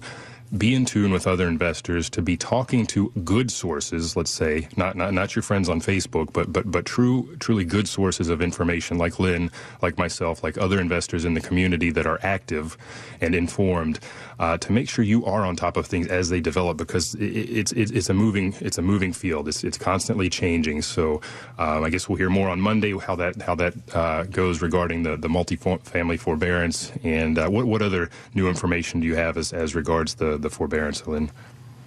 be 0.58 0.74
in 0.74 0.86
tune 0.86 1.12
with 1.12 1.28
other 1.28 1.48
investors, 1.48 2.10
to 2.12 2.22
be 2.22 2.38
talking 2.38 2.86
to 2.88 3.12
good 3.24 3.52
sources, 3.52 4.16
let's 4.16 4.32
say, 4.32 4.68
not, 4.78 4.96
not, 4.96 5.14
not 5.14 5.36
your 5.36 5.44
friends 5.44 5.70
on 5.70 5.82
Facebook, 5.82 6.32
but, 6.34 6.52
but, 6.52 6.70
but 6.72 6.86
true, 6.86 7.36
truly 7.40 7.66
good 7.66 7.88
sources 7.88 8.30
of 8.30 8.42
information 8.42 8.98
like 8.98 9.20
Lynn, 9.20 9.52
like 9.82 9.98
myself, 9.98 10.44
like 10.44 10.58
other 10.58 10.80
investors 10.80 11.26
in 11.26 11.34
the 11.34 11.42
community 11.42 11.92
that 11.92 12.06
are 12.06 12.20
active 12.24 12.78
and 13.22 13.36
informed, 13.36 14.00
uh, 14.40 14.58
to 14.58 14.72
make 14.72 14.90
sure 14.90 15.04
you 15.04 15.26
are 15.26 15.46
on 15.46 15.56
top 15.56 15.78
of 15.78 15.86
things 15.86 16.08
as 16.08 16.30
they 16.30 16.40
develop 16.40 16.78
because 16.78 17.16
it, 17.16 17.24
it's, 17.26 17.72
it's, 17.74 17.92
it's 17.92 18.10
a 18.10 18.14
moving, 18.14 18.54
it's 18.60 18.78
a 18.78 18.82
moving 18.82 19.14
field. 19.14 19.48
It's, 19.48 19.64
it's 19.64 19.78
constantly 19.78 20.30
changing. 20.30 20.82
So, 20.82 21.22
um, 21.58 21.84
I 21.84 21.90
guess 21.90 22.08
we'll 22.08 22.18
hear 22.18 22.30
more 22.30 22.50
on 22.50 22.60
Monday 22.60 22.98
how 22.98 23.16
that, 23.16 23.42
how 23.42 23.56
that, 23.56 23.74
uh, 23.96 24.24
goes 24.24 24.62
regarding 24.62 25.04
the, 25.04 25.18
the 25.18 25.28
multifamily 25.28 26.20
forbearance 26.20 26.92
and, 27.04 27.38
uh, 27.38 27.50
what, 27.50 27.66
what 27.66 27.82
other 27.82 28.10
new 28.34 28.48
information 28.48 29.00
do 29.00 29.08
you 29.08 29.16
have 29.16 29.38
as, 29.38 29.54
as 29.54 29.76
regards 29.76 30.16
the, 30.16 30.38
the 30.46 30.56
forbearance, 30.56 31.06
Lynn? 31.06 31.32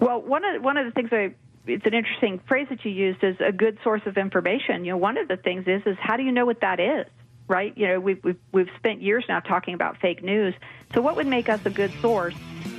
Well, 0.00 0.20
one 0.20 0.44
of 0.44 0.62
one 0.62 0.76
of 0.76 0.84
the 0.84 0.92
things 0.92 1.10
I 1.12 1.34
it's 1.66 1.86
an 1.86 1.94
interesting 1.94 2.40
phrase 2.46 2.66
that 2.70 2.84
you 2.84 2.90
used 2.90 3.22
is 3.22 3.36
a 3.40 3.52
good 3.52 3.78
source 3.84 4.02
of 4.06 4.16
information. 4.16 4.84
You 4.84 4.92
know, 4.92 4.96
one 4.96 5.18
of 5.18 5.28
the 5.28 5.36
things 5.36 5.66
is 5.66 5.82
is 5.86 5.96
how 6.00 6.16
do 6.16 6.22
you 6.22 6.32
know 6.32 6.46
what 6.46 6.60
that 6.60 6.80
is, 6.80 7.06
right? 7.46 7.76
You 7.76 7.88
know, 7.88 8.00
we've 8.00 8.22
we've, 8.24 8.40
we've 8.52 8.70
spent 8.76 9.02
years 9.02 9.24
now 9.28 9.40
talking 9.40 9.74
about 9.74 9.98
fake 9.98 10.22
news. 10.22 10.54
So, 10.94 11.00
what 11.00 11.16
would 11.16 11.26
make 11.26 11.48
us 11.48 11.60
a 11.64 11.70
good 11.70 11.92
source? 12.00 12.34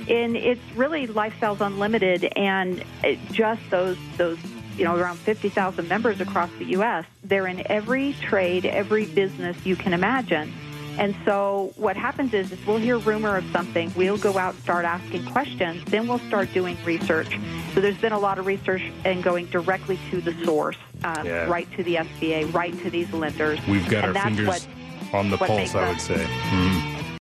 And 0.08 0.36
it's 0.36 0.60
really 0.74 1.06
Lifestyles 1.06 1.60
Unlimited 1.60 2.24
and 2.36 2.84
just 3.32 3.62
those 3.70 3.96
those 4.16 4.38
you 4.76 4.84
know 4.84 4.96
around 4.96 5.18
50,000 5.18 5.88
members 5.88 6.20
across 6.20 6.50
the 6.58 6.64
U.S. 6.66 7.04
They're 7.22 7.46
in 7.46 7.62
every 7.70 8.14
trade, 8.14 8.66
every 8.66 9.06
business 9.06 9.56
you 9.64 9.76
can 9.76 9.92
imagine. 9.92 10.52
And 11.00 11.16
so 11.24 11.72
what 11.76 11.96
happens 11.96 12.34
is, 12.34 12.52
is 12.52 12.66
we'll 12.66 12.76
hear 12.76 12.98
rumor 12.98 13.38
of 13.38 13.44
something, 13.52 13.90
we'll 13.96 14.18
go 14.18 14.36
out 14.36 14.52
and 14.52 14.62
start 14.62 14.84
asking 14.84 15.24
questions, 15.24 15.82
then 15.86 16.06
we'll 16.06 16.18
start 16.18 16.52
doing 16.52 16.76
research. 16.84 17.38
So 17.74 17.80
there's 17.80 17.96
been 17.96 18.12
a 18.12 18.18
lot 18.18 18.38
of 18.38 18.44
research 18.44 18.82
and 19.06 19.22
going 19.22 19.46
directly 19.46 19.98
to 20.10 20.20
the 20.20 20.34
source, 20.44 20.76
um, 21.02 21.24
yeah. 21.24 21.46
right 21.46 21.66
to 21.78 21.82
the 21.82 21.94
SBA, 21.94 22.52
right 22.52 22.78
to 22.82 22.90
these 22.90 23.10
lenders. 23.14 23.58
We've 23.66 23.88
got 23.88 24.04
and 24.04 24.16
our 24.16 24.24
fingers 24.24 24.46
what, 24.46 24.68
on 25.14 25.30
the 25.30 25.38
pulse, 25.38 25.74
I 25.74 25.88
would 25.88 26.00
say. 26.02 26.26
Mm. 26.50 27.18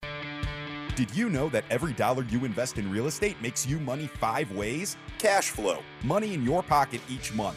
Did 0.94 1.16
you 1.16 1.30
know 1.30 1.48
that 1.48 1.64
every 1.70 1.94
dollar 1.94 2.24
you 2.24 2.44
invest 2.44 2.76
in 2.76 2.90
real 2.90 3.06
estate 3.06 3.40
makes 3.40 3.66
you 3.66 3.80
money 3.80 4.06
five 4.06 4.50
ways? 4.52 4.98
Cash 5.18 5.48
flow, 5.48 5.78
money 6.04 6.34
in 6.34 6.44
your 6.44 6.62
pocket 6.62 7.00
each 7.08 7.32
month 7.32 7.56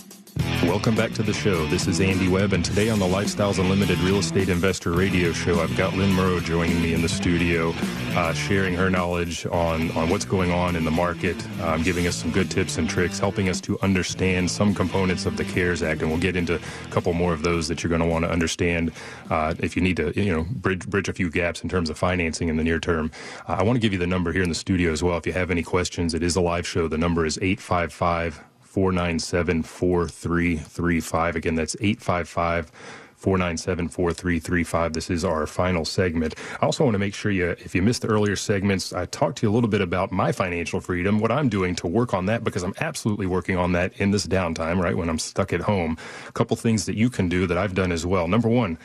Welcome 0.63 0.95
back 0.95 1.11
to 1.13 1.23
the 1.23 1.33
show. 1.33 1.65
This 1.65 1.87
is 1.87 1.99
Andy 1.99 2.27
Webb, 2.27 2.53
and 2.53 2.63
today 2.63 2.91
on 2.91 2.99
the 2.99 3.05
Lifestyles 3.05 3.57
Unlimited 3.57 3.97
Real 3.99 4.19
Estate 4.19 4.47
Investor 4.47 4.91
Radio 4.91 5.33
Show, 5.33 5.59
I've 5.59 5.75
got 5.75 5.95
Lynn 5.95 6.11
Murrow 6.11 6.41
joining 6.41 6.79
me 6.79 6.93
in 6.93 7.01
the 7.01 7.09
studio, 7.09 7.73
uh, 8.11 8.31
sharing 8.33 8.75
her 8.75 8.87
knowledge 8.87 9.47
on, 9.47 9.89
on 9.97 10.07
what's 10.09 10.23
going 10.23 10.51
on 10.51 10.75
in 10.75 10.85
the 10.85 10.91
market, 10.91 11.35
um, 11.61 11.81
giving 11.81 12.05
us 12.05 12.15
some 12.15 12.29
good 12.29 12.51
tips 12.51 12.77
and 12.77 12.87
tricks, 12.87 13.17
helping 13.17 13.49
us 13.49 13.59
to 13.61 13.77
understand 13.81 14.49
some 14.49 14.75
components 14.75 15.25
of 15.25 15.35
the 15.35 15.43
CARES 15.43 15.81
Act, 15.81 16.03
and 16.03 16.11
we'll 16.11 16.19
get 16.19 16.35
into 16.35 16.55
a 16.55 16.89
couple 16.89 17.11
more 17.13 17.33
of 17.33 17.41
those 17.41 17.67
that 17.67 17.81
you're 17.81 17.89
going 17.89 18.01
to 18.01 18.07
want 18.07 18.23
to 18.23 18.31
understand 18.31 18.91
uh, 19.31 19.55
if 19.59 19.75
you 19.75 19.81
need 19.81 19.97
to, 19.97 20.13
you 20.15 20.31
know, 20.31 20.45
bridge, 20.51 20.87
bridge 20.87 21.09
a 21.09 21.13
few 21.13 21.31
gaps 21.31 21.63
in 21.63 21.69
terms 21.69 21.89
of 21.89 21.97
financing 21.97 22.49
in 22.49 22.57
the 22.57 22.63
near 22.63 22.79
term. 22.79 23.09
Uh, 23.47 23.53
I 23.53 23.63
want 23.63 23.77
to 23.77 23.81
give 23.81 23.93
you 23.93 23.99
the 23.99 24.07
number 24.07 24.31
here 24.31 24.43
in 24.43 24.49
the 24.49 24.55
studio 24.55 24.91
as 24.91 25.01
well. 25.01 25.17
If 25.17 25.25
you 25.25 25.33
have 25.33 25.49
any 25.49 25.63
questions, 25.63 26.13
it 26.13 26.21
is 26.21 26.35
a 26.35 26.41
live 26.41 26.67
show. 26.67 26.87
The 26.87 26.99
number 26.99 27.25
is 27.25 27.39
855- 27.39 28.41
497 28.71 29.63
4335. 29.63 31.35
Again, 31.35 31.55
that's 31.55 31.75
855 31.81 32.71
497 33.17 33.89
4335. 33.89 34.93
This 34.93 35.09
is 35.09 35.25
our 35.25 35.45
final 35.45 35.83
segment. 35.83 36.35
I 36.61 36.65
also 36.65 36.85
want 36.85 36.95
to 36.95 36.99
make 36.99 37.13
sure 37.13 37.33
you, 37.33 37.49
if 37.49 37.75
you 37.75 37.81
missed 37.81 38.03
the 38.03 38.07
earlier 38.07 38.37
segments, 38.37 38.93
I 38.93 39.07
talked 39.07 39.39
to 39.39 39.45
you 39.45 39.51
a 39.51 39.53
little 39.53 39.69
bit 39.69 39.81
about 39.81 40.13
my 40.13 40.31
financial 40.31 40.79
freedom, 40.79 41.19
what 41.19 41.33
I'm 41.33 41.49
doing 41.49 41.75
to 41.75 41.87
work 41.87 42.13
on 42.13 42.27
that, 42.27 42.45
because 42.45 42.63
I'm 42.63 42.73
absolutely 42.79 43.27
working 43.27 43.57
on 43.57 43.73
that 43.73 43.91
in 43.97 44.11
this 44.11 44.25
downtime, 44.25 44.81
right? 44.81 44.95
When 44.95 45.09
I'm 45.09 45.19
stuck 45.19 45.51
at 45.51 45.59
home. 45.59 45.97
A 46.29 46.31
couple 46.31 46.55
things 46.55 46.85
that 46.85 46.95
you 46.95 47.09
can 47.09 47.27
do 47.27 47.47
that 47.47 47.57
I've 47.57 47.75
done 47.75 47.91
as 47.91 48.05
well. 48.05 48.29
Number 48.29 48.47
one, 48.47 48.77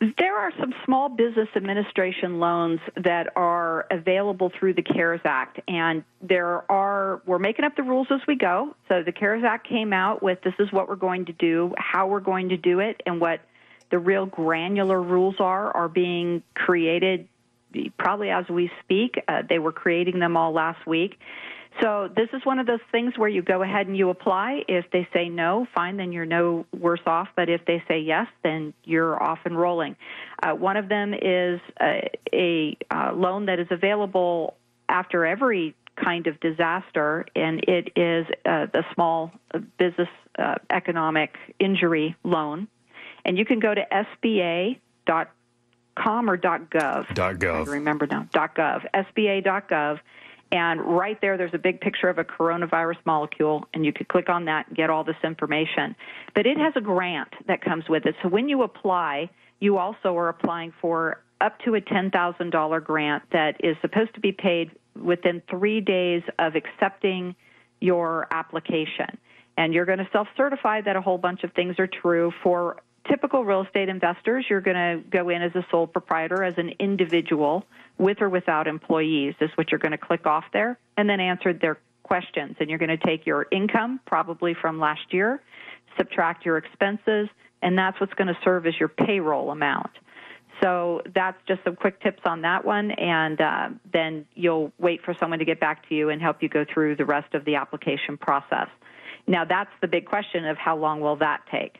There 0.00 0.36
are 0.36 0.52
some 0.60 0.72
small 0.84 1.08
business 1.08 1.48
administration 1.56 2.38
loans 2.38 2.78
that 3.02 3.32
are 3.34 3.86
available 3.90 4.52
through 4.56 4.74
the 4.74 4.82
CARES 4.82 5.22
Act, 5.24 5.60
and 5.66 6.04
there 6.22 6.70
are, 6.70 7.20
we're 7.26 7.40
making 7.40 7.64
up 7.64 7.74
the 7.74 7.82
rules 7.82 8.06
as 8.12 8.20
we 8.28 8.36
go. 8.36 8.76
So 8.88 9.02
the 9.02 9.10
CARES 9.10 9.42
Act 9.42 9.66
came 9.66 9.92
out 9.92 10.22
with 10.22 10.38
this 10.42 10.54
is 10.60 10.70
what 10.70 10.88
we're 10.88 10.94
going 10.94 11.24
to 11.24 11.32
do, 11.32 11.74
how 11.78 12.06
we're 12.06 12.20
going 12.20 12.50
to 12.50 12.56
do 12.56 12.78
it, 12.78 13.02
and 13.06 13.20
what 13.20 13.40
the 13.90 13.98
real 13.98 14.26
granular 14.26 15.00
rules 15.00 15.36
are, 15.38 15.74
are 15.76 15.88
being 15.88 16.42
created 16.54 17.28
probably 17.98 18.30
as 18.30 18.48
we 18.48 18.70
speak. 18.82 19.22
Uh, 19.28 19.42
they 19.48 19.58
were 19.58 19.72
creating 19.72 20.18
them 20.18 20.36
all 20.36 20.52
last 20.52 20.86
week. 20.86 21.18
So 21.82 22.08
this 22.14 22.28
is 22.32 22.44
one 22.44 22.58
of 22.58 22.66
those 22.66 22.80
things 22.90 23.16
where 23.16 23.28
you 23.28 23.42
go 23.42 23.62
ahead 23.62 23.86
and 23.86 23.96
you 23.96 24.10
apply. 24.10 24.62
If 24.66 24.90
they 24.90 25.06
say 25.12 25.28
no, 25.28 25.66
fine, 25.74 25.96
then 25.96 26.12
you're 26.12 26.26
no 26.26 26.66
worse 26.76 27.02
off. 27.06 27.28
But 27.36 27.48
if 27.48 27.64
they 27.66 27.82
say 27.86 28.00
yes, 28.00 28.26
then 28.42 28.74
you're 28.84 29.22
off 29.22 29.40
and 29.44 29.56
rolling. 29.56 29.96
Uh, 30.42 30.52
one 30.54 30.76
of 30.76 30.88
them 30.88 31.14
is 31.14 31.60
a, 31.80 32.10
a 32.32 32.76
uh, 32.90 33.12
loan 33.14 33.46
that 33.46 33.60
is 33.60 33.68
available 33.70 34.56
after 34.88 35.24
every 35.24 35.76
kind 36.02 36.26
of 36.26 36.40
disaster, 36.40 37.26
and 37.36 37.62
it 37.64 37.92
is 37.96 38.26
uh, 38.44 38.66
the 38.72 38.84
small 38.94 39.32
business 39.78 40.08
uh, 40.38 40.54
economic 40.70 41.36
injury 41.58 42.16
loan. 42.24 42.68
And 43.28 43.38
you 43.38 43.44
can 43.44 43.60
go 43.60 43.74
to 43.74 43.82
SBA.com 44.24 44.80
or 46.30 46.38
.gov. 46.38 47.06
.gov. 47.06 47.66
Remember 47.68 48.06
now. 48.06 48.26
.gov. 48.32 48.84
SBA.gov 48.92 50.00
and 50.50 50.80
right 50.80 51.20
there, 51.20 51.36
there's 51.36 51.52
a 51.52 51.58
big 51.58 51.80
picture 51.80 52.08
of 52.08 52.18
a 52.18 52.24
coronavirus 52.24 52.96
molecule, 53.04 53.66
and 53.74 53.84
you 53.84 53.92
could 53.92 54.08
click 54.08 54.28
on 54.30 54.46
that 54.46 54.68
and 54.68 54.76
get 54.76 54.88
all 54.88 55.04
this 55.04 55.16
information. 55.22 55.94
But 56.34 56.46
it 56.46 56.56
has 56.56 56.72
a 56.76 56.80
grant 56.80 57.28
that 57.46 57.60
comes 57.60 57.88
with 57.88 58.06
it. 58.06 58.14
So 58.22 58.28
when 58.28 58.48
you 58.48 58.62
apply, 58.62 59.28
you 59.60 59.76
also 59.76 60.16
are 60.16 60.28
applying 60.28 60.72
for 60.80 61.22
up 61.40 61.58
to 61.66 61.74
a 61.74 61.80
$10,000 61.80 62.84
grant 62.84 63.22
that 63.32 63.56
is 63.62 63.76
supposed 63.82 64.14
to 64.14 64.20
be 64.20 64.32
paid 64.32 64.70
within 65.00 65.42
three 65.50 65.80
days 65.80 66.22
of 66.38 66.54
accepting 66.56 67.36
your 67.80 68.26
application. 68.30 69.18
And 69.58 69.74
you're 69.74 69.84
going 69.84 69.98
to 69.98 70.08
self 70.12 70.28
certify 70.36 70.80
that 70.80 70.96
a 70.96 71.00
whole 71.00 71.18
bunch 71.18 71.44
of 71.44 71.52
things 71.52 71.78
are 71.78 71.88
true. 71.88 72.32
For 72.42 72.80
typical 73.08 73.44
real 73.44 73.62
estate 73.62 73.88
investors, 73.88 74.46
you're 74.48 74.60
going 74.60 74.76
to 74.76 75.02
go 75.08 75.28
in 75.28 75.42
as 75.42 75.54
a 75.54 75.64
sole 75.70 75.86
proprietor, 75.86 76.42
as 76.44 76.54
an 76.56 76.72
individual 76.78 77.64
with 77.98 78.20
or 78.20 78.28
without 78.28 78.66
employees 78.66 79.34
is 79.40 79.50
what 79.56 79.70
you're 79.70 79.80
going 79.80 79.92
to 79.92 79.98
click 79.98 80.26
off 80.26 80.44
there 80.52 80.78
and 80.96 81.08
then 81.08 81.20
answer 81.20 81.52
their 81.52 81.78
questions. 82.02 82.56
And 82.60 82.68
you're 82.68 82.78
going 82.78 82.96
to 82.96 83.06
take 83.06 83.26
your 83.26 83.46
income, 83.50 84.00
probably 84.06 84.54
from 84.54 84.78
last 84.78 85.12
year, 85.12 85.42
subtract 85.96 86.44
your 86.44 86.56
expenses, 86.56 87.28
and 87.62 87.76
that's 87.76 87.98
what's 88.00 88.14
going 88.14 88.28
to 88.28 88.38
serve 88.44 88.66
as 88.66 88.74
your 88.78 88.88
payroll 88.88 89.50
amount. 89.50 89.90
So 90.62 91.02
that's 91.14 91.38
just 91.46 91.62
some 91.64 91.76
quick 91.76 92.00
tips 92.02 92.22
on 92.24 92.42
that 92.42 92.64
one, 92.64 92.90
and 92.90 93.40
uh, 93.40 93.68
then 93.92 94.26
you'll 94.34 94.72
wait 94.78 95.04
for 95.04 95.14
someone 95.20 95.38
to 95.38 95.44
get 95.44 95.60
back 95.60 95.88
to 95.88 95.94
you 95.94 96.10
and 96.10 96.20
help 96.20 96.42
you 96.42 96.48
go 96.48 96.64
through 96.72 96.96
the 96.96 97.04
rest 97.04 97.34
of 97.34 97.44
the 97.44 97.54
application 97.56 98.16
process. 98.16 98.68
Now, 99.26 99.44
that's 99.44 99.70
the 99.80 99.86
big 99.86 100.06
question 100.06 100.46
of 100.46 100.56
how 100.56 100.76
long 100.76 101.00
will 101.00 101.16
that 101.16 101.42
take? 101.50 101.78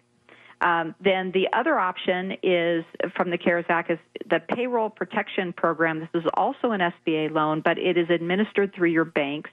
Um, 0.60 0.94
then 1.00 1.30
the 1.32 1.48
other 1.52 1.78
option 1.78 2.36
is 2.42 2.84
from 3.14 3.30
the 3.30 3.38
CARES 3.38 3.66
Act 3.68 3.90
is 3.90 3.98
the 4.28 4.40
payroll 4.40 4.90
protection 4.90 5.52
program. 5.52 6.00
This 6.00 6.22
is 6.22 6.28
also 6.34 6.72
an 6.72 6.80
SBA 6.80 7.30
loan, 7.30 7.60
but 7.60 7.78
it 7.78 7.96
is 7.96 8.10
administered 8.10 8.74
through 8.74 8.90
your 8.90 9.04
banks. 9.04 9.50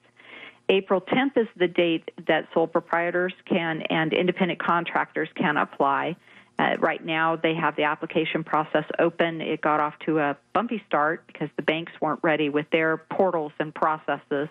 April 0.67 0.99
10th 0.99 1.37
is 1.37 1.47
the 1.55 1.67
date 1.67 2.09
that 2.27 2.47
sole 2.53 2.65
proprietors 2.65 3.33
can 3.45 3.83
and 3.83 4.13
independent 4.13 4.59
contractors 4.59 5.29
can 5.35 5.57
apply. 5.57 6.15
Uh, 6.57 6.75
right 6.79 7.05
now, 7.05 7.35
they 7.35 7.53
have 7.53 7.75
the 7.75 7.83
application 7.83 8.43
process 8.43 8.85
open. 8.97 9.41
It 9.41 9.61
got 9.61 9.79
off 9.79 9.93
to 10.05 10.19
a 10.19 10.37
bumpy 10.53 10.81
start 10.87 11.27
because 11.27 11.49
the 11.57 11.61
banks 11.61 11.91
weren't 12.01 12.21
ready 12.23 12.49
with 12.49 12.65
their 12.71 12.97
portals 12.97 13.51
and 13.59 13.75
processes. 13.75 14.47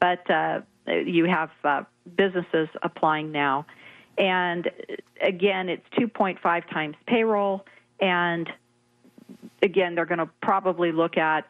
But 0.00 0.28
uh, 0.30 0.62
you 0.86 1.26
have 1.26 1.50
uh, 1.62 1.82
businesses 2.16 2.68
applying 2.82 3.30
now. 3.30 3.66
And 4.16 4.70
again, 5.20 5.68
it's 5.68 5.86
2.5 5.98 6.40
times 6.70 6.96
payroll. 7.06 7.64
And 8.00 8.48
again, 9.62 9.94
they're 9.94 10.06
going 10.06 10.18
to 10.18 10.30
probably 10.42 10.92
look 10.92 11.16
at 11.16 11.48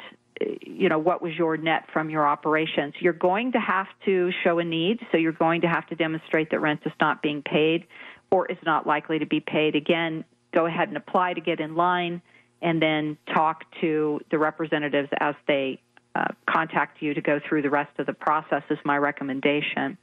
you 0.62 0.88
know 0.88 0.98
what 0.98 1.22
was 1.22 1.32
your 1.36 1.56
net 1.56 1.84
from 1.92 2.10
your 2.10 2.26
operations. 2.26 2.94
You're 2.98 3.12
going 3.12 3.52
to 3.52 3.60
have 3.60 3.86
to 4.04 4.32
show 4.42 4.58
a 4.58 4.64
need. 4.64 4.98
So 5.12 5.16
you're 5.16 5.30
going 5.30 5.60
to 5.60 5.68
have 5.68 5.86
to 5.88 5.94
demonstrate 5.94 6.50
that 6.50 6.58
rent 6.58 6.80
is 6.84 6.92
not 7.00 7.22
being 7.22 7.40
paid 7.40 7.86
or 8.32 8.46
is 8.46 8.58
not 8.66 8.84
likely 8.84 9.20
to 9.20 9.26
be 9.26 9.38
paid. 9.38 9.76
Again 9.76 10.24
go 10.54 10.66
ahead 10.66 10.88
and 10.88 10.96
apply 10.96 11.34
to 11.34 11.40
get 11.40 11.60
in 11.60 11.74
line 11.74 12.22
and 12.62 12.80
then 12.80 13.18
talk 13.34 13.64
to 13.80 14.20
the 14.30 14.38
representatives 14.38 15.08
as 15.18 15.34
they 15.46 15.80
uh, 16.14 16.26
contact 16.48 17.02
you 17.02 17.12
to 17.12 17.20
go 17.20 17.40
through 17.46 17.60
the 17.60 17.70
rest 17.70 17.90
of 17.98 18.06
the 18.06 18.12
process 18.12 18.62
is 18.70 18.78
my 18.84 18.96
recommendation 18.96 19.98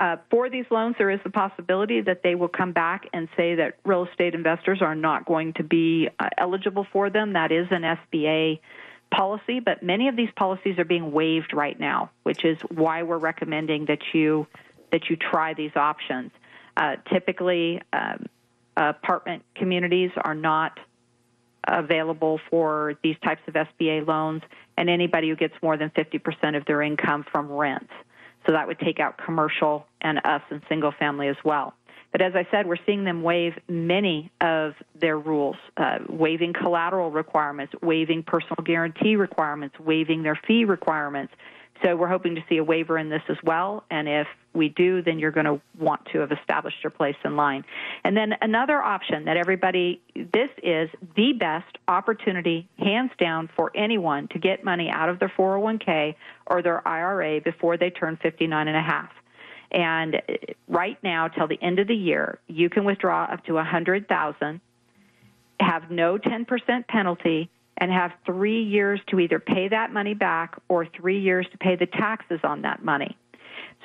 uh, 0.00 0.16
for 0.30 0.48
these 0.48 0.64
loans, 0.70 0.94
there 0.96 1.10
is 1.10 1.20
the 1.24 1.30
possibility 1.30 2.00
that 2.00 2.22
they 2.22 2.34
will 2.34 2.48
come 2.48 2.72
back 2.72 3.06
and 3.12 3.28
say 3.36 3.56
that 3.56 3.76
real 3.84 4.06
estate 4.06 4.34
investors 4.34 4.80
are 4.80 4.94
not 4.94 5.26
going 5.26 5.52
to 5.52 5.62
be 5.62 6.08
uh, 6.18 6.30
eligible 6.38 6.86
for 6.90 7.10
them. 7.10 7.34
That 7.34 7.52
is 7.52 7.66
an 7.70 7.82
SBA 7.82 8.60
policy, 9.10 9.60
but 9.60 9.82
many 9.82 10.08
of 10.08 10.16
these 10.16 10.30
policies 10.36 10.78
are 10.78 10.86
being 10.86 11.12
waived 11.12 11.52
right 11.52 11.78
now, 11.78 12.10
which 12.22 12.46
is 12.46 12.56
why 12.70 13.02
we're 13.02 13.18
recommending 13.18 13.84
that 13.86 13.98
you 14.14 14.46
that 14.90 15.10
you 15.10 15.16
try 15.16 15.52
these 15.52 15.76
options. 15.76 16.30
Uh, 16.78 16.96
typically, 17.12 17.82
um, 17.92 18.24
apartment 18.78 19.44
communities 19.54 20.12
are 20.16 20.34
not 20.34 20.80
available 21.68 22.40
for 22.48 22.94
these 23.02 23.16
types 23.22 23.42
of 23.46 23.52
SBA 23.52 24.06
loans, 24.06 24.42
and 24.78 24.88
anybody 24.88 25.28
who 25.28 25.36
gets 25.36 25.54
more 25.62 25.76
than 25.76 25.90
50% 25.90 26.56
of 26.56 26.64
their 26.64 26.80
income 26.80 27.26
from 27.30 27.52
rents. 27.52 27.92
So 28.46 28.52
that 28.52 28.66
would 28.66 28.78
take 28.78 29.00
out 29.00 29.18
commercial 29.18 29.86
and 30.00 30.18
us 30.24 30.42
and 30.50 30.62
single 30.68 30.92
family 30.98 31.28
as 31.28 31.36
well. 31.44 31.74
But 32.12 32.22
as 32.22 32.34
I 32.34 32.46
said, 32.50 32.66
we're 32.66 32.76
seeing 32.86 33.04
them 33.04 33.22
waive 33.22 33.52
many 33.68 34.32
of 34.40 34.74
their 35.00 35.18
rules, 35.18 35.56
uh, 35.76 35.98
waiving 36.08 36.52
collateral 36.52 37.10
requirements, 37.10 37.72
waiving 37.82 38.24
personal 38.24 38.64
guarantee 38.64 39.14
requirements, 39.14 39.78
waiving 39.78 40.22
their 40.22 40.38
fee 40.46 40.64
requirements, 40.64 41.32
so 41.82 41.96
we're 41.96 42.08
hoping 42.08 42.34
to 42.34 42.44
see 42.48 42.58
a 42.58 42.64
waiver 42.64 42.98
in 42.98 43.08
this 43.08 43.22
as 43.28 43.36
well. 43.42 43.84
And 43.90 44.08
if 44.08 44.26
we 44.54 44.68
do, 44.68 45.02
then 45.02 45.18
you're 45.18 45.30
going 45.30 45.46
to 45.46 45.60
want 45.78 46.06
to 46.12 46.18
have 46.18 46.32
established 46.32 46.78
your 46.82 46.90
place 46.90 47.16
in 47.24 47.36
line. 47.36 47.64
And 48.04 48.16
then 48.16 48.34
another 48.40 48.82
option 48.82 49.24
that 49.26 49.36
everybody, 49.36 50.00
this 50.14 50.50
is 50.62 50.90
the 51.16 51.32
best 51.38 51.78
opportunity, 51.88 52.68
hands 52.78 53.12
down, 53.18 53.48
for 53.56 53.70
anyone 53.74 54.28
to 54.28 54.38
get 54.38 54.64
money 54.64 54.90
out 54.90 55.08
of 55.08 55.18
their 55.18 55.32
401k 55.38 56.14
or 56.46 56.62
their 56.62 56.86
IRA 56.86 57.40
before 57.40 57.76
they 57.76 57.90
turn 57.90 58.18
59 58.22 58.68
and 58.68 58.76
a 58.76 58.82
half. 58.82 59.10
And 59.70 60.16
uh, 60.16 60.20
right 60.68 60.98
now, 61.02 61.28
till 61.28 61.46
the 61.46 61.58
end 61.62 61.78
of 61.78 61.86
the 61.86 61.94
year, 61.94 62.40
you 62.48 62.68
can 62.68 62.84
withdraw 62.84 63.24
up 63.24 63.44
to 63.46 63.54
100,000, 63.54 64.60
have 65.60 65.90
no 65.90 66.18
10% 66.18 66.88
penalty, 66.88 67.50
and 67.80 67.90
have 67.90 68.12
three 68.26 68.62
years 68.62 69.00
to 69.08 69.18
either 69.18 69.40
pay 69.40 69.68
that 69.68 69.92
money 69.92 70.14
back 70.14 70.60
or 70.68 70.86
three 70.86 71.20
years 71.20 71.46
to 71.50 71.58
pay 71.58 71.76
the 71.76 71.86
taxes 71.86 72.40
on 72.44 72.62
that 72.62 72.84
money. 72.84 73.16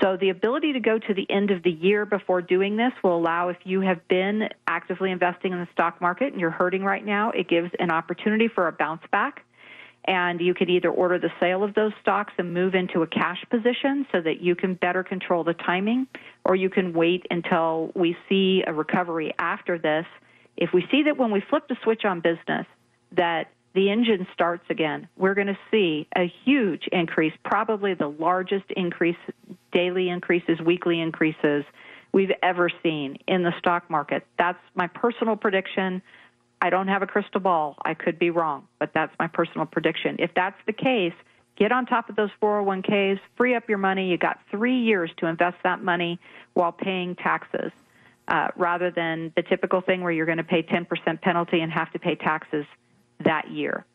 So 0.01 0.17
the 0.17 0.29
ability 0.29 0.73
to 0.73 0.81
go 0.81 0.99
to 0.99 1.13
the 1.13 1.29
end 1.29 1.51
of 1.51 1.63
the 1.63 1.71
year 1.71 2.05
before 2.05 2.41
doing 2.41 2.75
this 2.75 2.91
will 3.01 3.15
allow 3.17 3.47
if 3.47 3.57
you 3.63 3.79
have 3.81 4.05
been 4.09 4.49
actively 4.67 5.11
investing 5.11 5.53
in 5.53 5.59
the 5.59 5.67
stock 5.71 6.01
market 6.01 6.33
and 6.33 6.41
you're 6.41 6.51
hurting 6.51 6.83
right 6.83 7.03
now, 7.05 7.31
it 7.31 7.47
gives 7.47 7.71
an 7.79 7.91
opportunity 7.91 8.49
for 8.49 8.67
a 8.67 8.73
bounce 8.73 9.03
back. 9.11 9.45
And 10.07 10.39
you 10.39 10.53
can 10.53 10.69
either 10.69 10.89
order 10.89 11.17
the 11.17 11.31
sale 11.39 11.63
of 11.63 11.73
those 11.73 11.93
stocks 12.01 12.33
and 12.37 12.53
move 12.53 12.75
into 12.75 13.01
a 13.01 13.07
cash 13.07 13.43
position 13.49 14.05
so 14.11 14.21
that 14.21 14.39
you 14.41 14.53
can 14.55 14.75
better 14.75 15.03
control 15.03 15.43
the 15.43 15.53
timing, 15.53 16.07
or 16.43 16.55
you 16.55 16.69
can 16.69 16.93
wait 16.93 17.25
until 17.31 17.91
we 17.95 18.15
see 18.29 18.63
a 18.67 18.73
recovery 18.73 19.33
after 19.39 19.79
this. 19.79 20.05
If 20.57 20.73
we 20.73 20.85
see 20.91 21.03
that 21.03 21.17
when 21.17 21.31
we 21.31 21.41
flip 21.49 21.67
the 21.67 21.77
switch 21.83 22.05
on 22.05 22.19
business, 22.19 22.67
that 23.13 23.47
the 23.75 23.91
engine 23.91 24.25
starts 24.33 24.63
again, 24.69 25.07
we're 25.17 25.33
going 25.33 25.47
to 25.47 25.57
see 25.69 26.07
a 26.15 26.31
huge 26.45 26.87
increase, 26.93 27.33
probably 27.43 27.93
the 27.93 28.07
largest 28.07 28.63
increase, 28.75 29.17
daily 29.73 30.09
increases, 30.09 30.59
weekly 30.61 31.01
increases 31.01 31.65
we've 32.13 32.31
ever 32.41 32.69
seen 32.81 33.17
in 33.27 33.43
the 33.43 33.53
stock 33.59 33.89
market. 33.89 34.25
That's 34.39 34.57
my 34.75 34.87
personal 34.87 35.35
prediction. 35.35 36.01
I 36.61 36.69
don't 36.69 36.87
have 36.87 37.01
a 37.01 37.07
crystal 37.07 37.41
ball. 37.41 37.75
I 37.83 37.95
could 37.95 38.17
be 38.17 38.29
wrong, 38.29 38.65
but 38.79 38.91
that's 38.93 39.13
my 39.19 39.27
personal 39.27 39.65
prediction. 39.65 40.15
If 40.19 40.31
that's 40.33 40.57
the 40.65 40.73
case, 40.73 41.13
get 41.57 41.73
on 41.73 41.85
top 41.85 42.09
of 42.09 42.15
those 42.15 42.31
401ks, 42.41 43.19
free 43.35 43.55
up 43.55 43.67
your 43.67 43.77
money. 43.77 44.09
You 44.09 44.17
got 44.17 44.39
three 44.49 44.79
years 44.79 45.11
to 45.17 45.27
invest 45.27 45.57
that 45.65 45.83
money 45.83 46.17
while 46.53 46.71
paying 46.71 47.15
taxes. 47.15 47.73
Uh, 48.27 48.47
rather 48.55 48.89
than 48.89 49.31
the 49.35 49.43
typical 49.43 49.81
thing 49.81 50.01
where 50.01 50.11
you're 50.11 50.25
going 50.25 50.39
to 50.39 50.43
pay 50.43 50.63
10% 50.63 51.21
penalty 51.21 51.59
and 51.59 51.71
have 51.71 51.91
to 51.91 51.99
pay 51.99 52.15
taxes 52.15 52.65
that 53.23 53.49
year. 53.51 53.85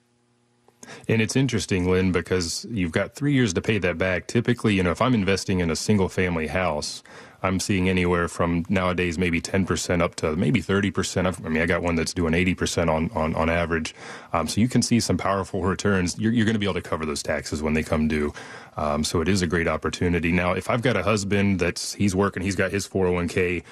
And 1.09 1.21
it's 1.21 1.37
interesting, 1.37 1.91
Lynn, 1.91 2.13
because 2.13 2.67
you've 2.71 2.93
got 2.93 3.15
three 3.15 3.33
years 3.33 3.53
to 3.55 3.61
pay 3.61 3.79
that 3.79 3.99
back. 3.99 4.27
Typically, 4.27 4.75
you 4.75 4.83
know, 4.83 4.91
if 4.91 5.01
I'm 5.01 5.15
investing 5.15 5.61
in 5.61 5.71
a 5.71 5.77
single 5.77 6.09
family 6.09 6.47
house, 6.47 7.03
I'm 7.43 7.59
seeing 7.59 7.89
anywhere 7.89 8.29
from 8.29 8.65
nowadays 8.69 9.19
maybe 9.19 9.41
10% 9.41 10.03
up 10.03 10.15
to 10.17 10.37
maybe 10.37 10.61
30%. 10.61 11.45
I 11.45 11.49
mean, 11.49 11.63
I 11.63 11.67
got 11.67 11.83
one 11.83 11.95
that's 11.95 12.13
doing 12.13 12.35
80% 12.35 12.91
on, 12.91 13.11
on, 13.15 13.35
on 13.35 13.49
average. 13.49 13.95
Um, 14.33 14.47
so 14.47 14.61
you 14.61 14.69
can 14.69 14.83
see 14.83 15.01
some 15.01 15.17
powerful 15.17 15.63
returns. 15.63 16.19
You're, 16.19 16.33
you're 16.33 16.45
going 16.45 16.55
to 16.55 16.59
be 16.59 16.67
able 16.67 16.75
to 16.75 16.83
cover 16.83 17.07
those 17.07 17.23
taxes 17.23 17.63
when 17.63 17.75
they 17.75 17.83
come 17.83 18.09
due. 18.09 18.33
Um, 18.77 19.05
so 19.05 19.21
it 19.21 19.29
is 19.29 19.43
a 19.43 19.47
great 19.47 19.69
opportunity. 19.69 20.33
Now, 20.33 20.53
if 20.53 20.69
I've 20.69 20.83
got 20.83 20.97
a 20.97 21.03
husband 21.03 21.61
that's, 21.61 21.95
he's 21.95 22.15
working, 22.15 22.43
he's 22.43 22.57
got 22.57 22.73
his 22.73 22.87
401k, 22.87 23.63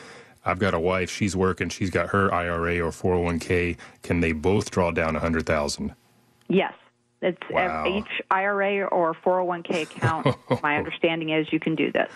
I've 0.49 0.59
got 0.59 0.75
a 0.75 0.81
wife, 0.81 1.11
she's 1.11 1.37
working, 1.37 1.69
she's 1.69 1.91
got 1.91 2.09
her 2.09 2.33
IRA 2.33 2.81
or 2.81 2.91
401k. 2.91 3.77
Can 4.03 4.21
they 4.21 4.33
both 4.33 4.71
draw 4.71 4.91
down 4.91 5.13
100,000? 5.13 5.95
Yes. 6.49 6.73
It's 7.21 7.39
wow. 7.51 7.87
each 7.87 8.23
IRA 8.31 8.85
or 8.87 9.15
401k 9.15 9.83
account. 9.83 10.37
my 10.63 10.77
understanding 10.77 11.31
is 11.31 11.53
you 11.53 11.61
can 11.61 11.75
do 11.75 11.93
this. 11.93 12.11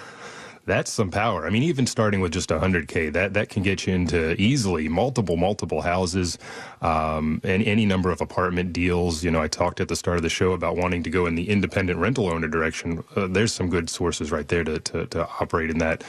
That's 0.64 0.93
some 0.93 1.11
power. 1.11 1.45
I 1.45 1.51
mean, 1.51 1.64
even 1.64 1.87
starting 1.89 2.20
with 2.20 2.33
just 2.33 2.49
100k, 2.49 3.12
that 3.14 3.35
that 3.35 3.49
can 3.49 3.64
get 3.64 3.85
you 3.85 3.95
into 3.95 4.41
easily 4.41 4.89
multiple 4.89 5.37
multiple 5.37 5.83
houses, 5.83 6.39
um, 6.83 7.41
and 7.43 7.64
any 7.64 7.85
number 7.85 8.12
of 8.12 8.20
apartment 8.20 8.72
deals. 8.72 9.24
You 9.24 9.33
know, 9.33 9.43
I 9.43 9.49
talked 9.49 9.80
at 9.80 9.89
the 9.89 9.97
start 9.97 10.18
of 10.18 10.22
the 10.22 10.28
show 10.28 10.53
about 10.53 10.76
wanting 10.76 11.03
to 11.03 11.11
go 11.11 11.26
in 11.26 11.35
the 11.35 11.51
independent 11.51 11.99
rental 11.99 12.28
owner 12.28 12.47
direction. 12.47 13.03
Uh, 13.16 13.26
there's 13.26 13.53
some 13.53 13.70
good 13.70 13.91
sources 13.91 14.30
right 14.30 14.47
there 14.47 14.62
to, 14.62 14.78
to, 14.78 15.07
to 15.07 15.28
operate 15.41 15.68
in 15.68 15.78
that 15.78 16.05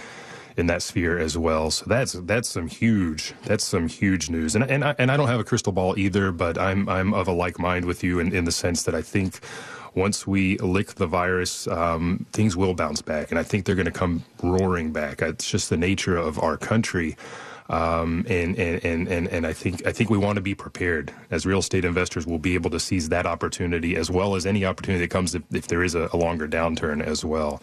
in 0.58 0.68
that 0.68 0.82
sphere 0.82 1.18
as 1.18 1.38
well. 1.38 1.72
So 1.72 1.86
that's 1.88 2.14
that's 2.14 2.49
some 2.49 2.68
huge 2.68 3.34
that's 3.43 3.64
some 3.64 3.88
huge 3.88 4.30
news. 4.30 4.56
And 4.56 4.64
and 4.70 4.84
I, 4.84 4.95
and 4.97 5.12
I 5.12 5.18
don't 5.18 5.28
have 5.28 5.39
a 5.39 5.43
crystal 5.43 5.74
ball 5.74 5.97
either, 5.97 6.32
but 6.32 6.58
I'm 6.58 6.88
I'm 6.89 7.14
of 7.14 7.28
a 7.28 7.34
like 7.34 7.60
mind 7.60 7.86
with 7.86 8.04
you 8.04 8.20
in, 8.20 8.34
in 8.36 8.45
the 8.45 8.51
sense 8.51 8.84
that 8.84 8.95
I 8.95 9.01
think 9.01 9.39
once 9.95 10.26
we 10.26 10.58
lick 10.58 10.95
the 10.95 11.08
virus, 11.08 11.68
um, 11.68 12.26
things 12.34 12.58
will 12.58 12.74
bounce 12.74 13.01
back, 13.01 13.30
and 13.30 13.39
I 13.39 13.43
think 13.43 13.66
they're 13.66 13.76
going 13.76 13.86
to 13.86 13.91
come 13.91 14.24
roaring 14.41 14.91
back. 14.91 15.22
It's 15.22 15.49
just 15.49 15.70
the 15.70 15.78
nature 15.78 16.18
of 16.18 16.39
our 16.39 16.58
country. 16.58 17.16
Um, 17.70 18.26
and, 18.28 18.60
and, 18.60 19.08
and, 19.08 19.28
and 19.30 19.47
I 19.47 19.54
think, 19.54 19.88
I 19.88 19.91
think 19.93 20.10
we 20.10 20.18
want 20.18 20.36
to 20.36 20.41
be 20.41 20.54
prepared 20.54 21.14
as 21.32 21.45
real 21.45 21.60
estate 21.60 21.86
investors. 21.86 22.28
We'll 22.28 22.38
be 22.38 22.56
able 22.56 22.70
to 22.72 22.80
seize 22.80 23.10
that 23.10 23.26
opportunity 23.26 23.95
as 23.95 24.12
well 24.12 24.36
as 24.36 24.45
any 24.45 24.66
opportunity 24.66 25.06
that 25.06 25.12
comes 25.12 25.34
if, 25.34 25.43
if 25.51 25.68
there 25.68 25.82
is 25.82 25.95
a, 25.95 26.10
a 26.12 26.18
longer 26.18 26.47
downturn 26.47 27.01
as 27.01 27.24
well. 27.24 27.62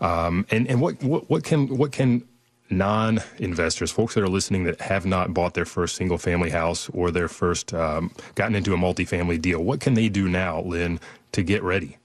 Um, 0.00 0.46
and 0.50 0.68
and 0.68 0.80
what, 0.80 1.02
what 1.02 1.28
what 1.30 1.44
can 1.44 1.76
what 1.76 1.92
can 1.92 2.26
non-investors, 2.70 3.90
folks 3.90 4.14
that 4.14 4.22
are 4.22 4.28
listening 4.28 4.64
that 4.64 4.80
have 4.80 5.04
not 5.04 5.34
bought 5.34 5.54
their 5.54 5.66
first 5.66 5.96
single-family 5.96 6.50
house 6.50 6.88
or 6.90 7.10
their 7.10 7.28
first 7.28 7.74
um, 7.74 8.10
gotten 8.34 8.54
into 8.54 8.72
a 8.72 8.76
multifamily 8.76 9.40
deal, 9.40 9.62
what 9.62 9.80
can 9.80 9.94
they 9.94 10.08
do 10.08 10.28
now, 10.28 10.60
Lynn, 10.62 10.98
to 11.32 11.42
get 11.42 11.62
ready? 11.62 11.98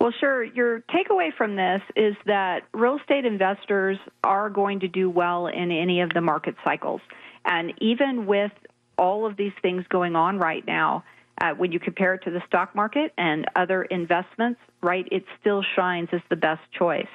Well, 0.00 0.12
sure. 0.18 0.44
Your 0.44 0.80
takeaway 0.82 1.34
from 1.36 1.56
this 1.56 1.82
is 1.96 2.14
that 2.26 2.62
real 2.72 2.98
estate 2.98 3.24
investors 3.24 3.98
are 4.22 4.48
going 4.48 4.80
to 4.80 4.88
do 4.88 5.10
well 5.10 5.48
in 5.48 5.72
any 5.72 6.00
of 6.00 6.10
the 6.10 6.20
market 6.20 6.54
cycles. 6.64 7.00
And 7.44 7.72
even 7.78 8.26
with 8.26 8.52
all 8.96 9.26
of 9.26 9.36
these 9.36 9.52
things 9.60 9.84
going 9.88 10.14
on 10.14 10.38
right 10.38 10.64
now, 10.66 11.04
uh, 11.40 11.52
when 11.52 11.72
you 11.72 11.80
compare 11.80 12.14
it 12.14 12.22
to 12.24 12.30
the 12.30 12.42
stock 12.46 12.74
market 12.74 13.12
and 13.16 13.46
other 13.56 13.82
investments, 13.84 14.60
right, 14.82 15.06
it 15.10 15.24
still 15.40 15.62
shines 15.76 16.08
as 16.12 16.20
the 16.30 16.36
best 16.36 16.62
choice. 16.76 17.08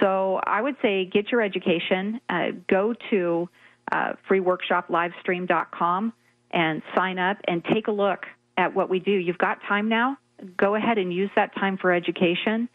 So 0.00 0.40
I 0.44 0.62
would 0.62 0.76
say 0.80 1.04
get 1.04 1.30
your 1.30 1.42
education, 1.42 2.20
uh, 2.28 2.52
go 2.68 2.94
to 3.10 3.48
uh, 3.90 4.12
freeworkshoplivestream.com 4.28 6.12
and 6.52 6.82
sign 6.94 7.18
up 7.18 7.38
and 7.46 7.64
take 7.64 7.88
a 7.88 7.92
look 7.92 8.26
at 8.56 8.74
what 8.74 8.88
we 8.88 8.98
do. 8.98 9.12
You've 9.12 9.38
got 9.38 9.58
time 9.68 9.88
now. 9.88 10.16
Go 10.56 10.74
ahead 10.74 10.98
and 10.98 11.12
use 11.12 11.30
that 11.36 11.54
time 11.54 11.76
for 11.76 11.92
education. 11.92 12.68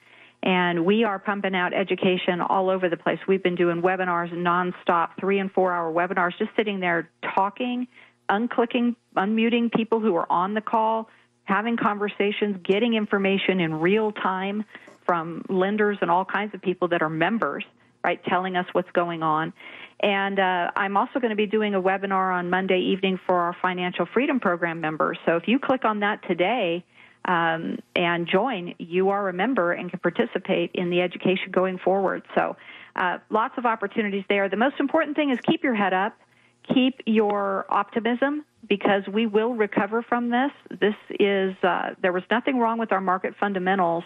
And 0.43 0.86
we 0.86 1.03
are 1.03 1.17
pumping 1.17 1.55
out 1.55 1.73
education 1.73 2.39
all 2.41 2.69
over 2.69 2.88
the 2.89 2.97
place. 2.97 3.17
We've 3.27 3.41
been 3.41 3.55
doing 3.55 3.81
webinars 3.81 4.31
nonstop, 4.31 5.09
three 5.19 5.39
and 5.39 5.51
four 5.51 5.73
hour 5.73 5.91
webinars, 5.91 6.38
just 6.38 6.51
sitting 6.55 6.79
there 6.79 7.09
talking, 7.33 7.88
unclicking, 8.30 8.95
unmuting 9.15 9.71
people 9.71 9.99
who 9.99 10.15
are 10.15 10.32
on 10.32 10.53
the 10.53 10.61
call, 10.61 11.09
having 11.43 11.78
conversations, 11.78 12.57
getting 12.63 12.93
information 12.93 13.59
in 13.59 13.76
real 13.76 14.11
time 14.11 14.65
from 15.05 15.43
lenders 15.49 15.97
and 16.01 16.09
all 16.09 16.26
kinds 16.26 16.53
of 16.53 16.61
people 16.61 16.88
that 16.88 17.01
are 17.01 17.09
members, 17.09 17.63
right, 18.03 18.23
telling 18.26 18.55
us 18.55 18.65
what's 18.73 18.89
going 18.91 19.21
on. 19.21 19.53
And 19.99 20.39
uh, 20.39 20.71
I'm 20.76 20.97
also 20.97 21.19
going 21.19 21.30
to 21.30 21.36
be 21.36 21.45
doing 21.45 21.73
a 21.73 21.82
webinar 21.82 22.34
on 22.34 22.49
Monday 22.49 22.80
evening 22.80 23.19
for 23.26 23.36
our 23.36 23.55
Financial 23.61 24.05
Freedom 24.05 24.39
Program 24.39 24.82
members. 24.82 25.17
So 25.26 25.38
if 25.38 25.47
you 25.47 25.59
click 25.59 25.86
on 25.86 25.99
that 25.99 26.28
today 26.28 26.84
um, 27.23 27.80
and 27.95 28.28
join, 28.28 28.76
you 28.78 29.09
are 29.09 29.30
a 29.30 29.34
member 29.34 29.71
and 29.71 29.89
can 29.89 29.99
participate 29.99 30.71
in 30.73 30.89
the 30.89 31.01
education 31.01 31.51
going 31.51 31.78
forward. 31.78 32.23
So 32.36 32.57
uh, 32.95 33.19
lots 33.30 33.57
of 33.57 33.65
opportunities 33.65 34.23
there. 34.28 34.49
The 34.49 34.57
most 34.57 34.80
important 34.80 35.15
thing 35.15 35.30
is 35.32 35.39
keep 35.41 35.63
your 35.63 35.76
head 35.76 35.93
up, 35.93 36.17
keep 36.74 37.01
your 37.05 37.66
optimism 37.70 38.45
because 38.68 39.07
we 39.07 39.26
will 39.26 39.53
recover 39.53 40.01
from 40.01 40.30
this. 40.30 40.51
This 40.80 40.95
is 41.20 41.55
uh, 41.63 41.91
there 42.01 42.13
was 42.13 42.24
nothing 42.32 42.59
wrong 42.59 42.78
with 42.78 42.91
our 42.91 43.01
market 43.01 43.36
fundamentals 43.39 44.03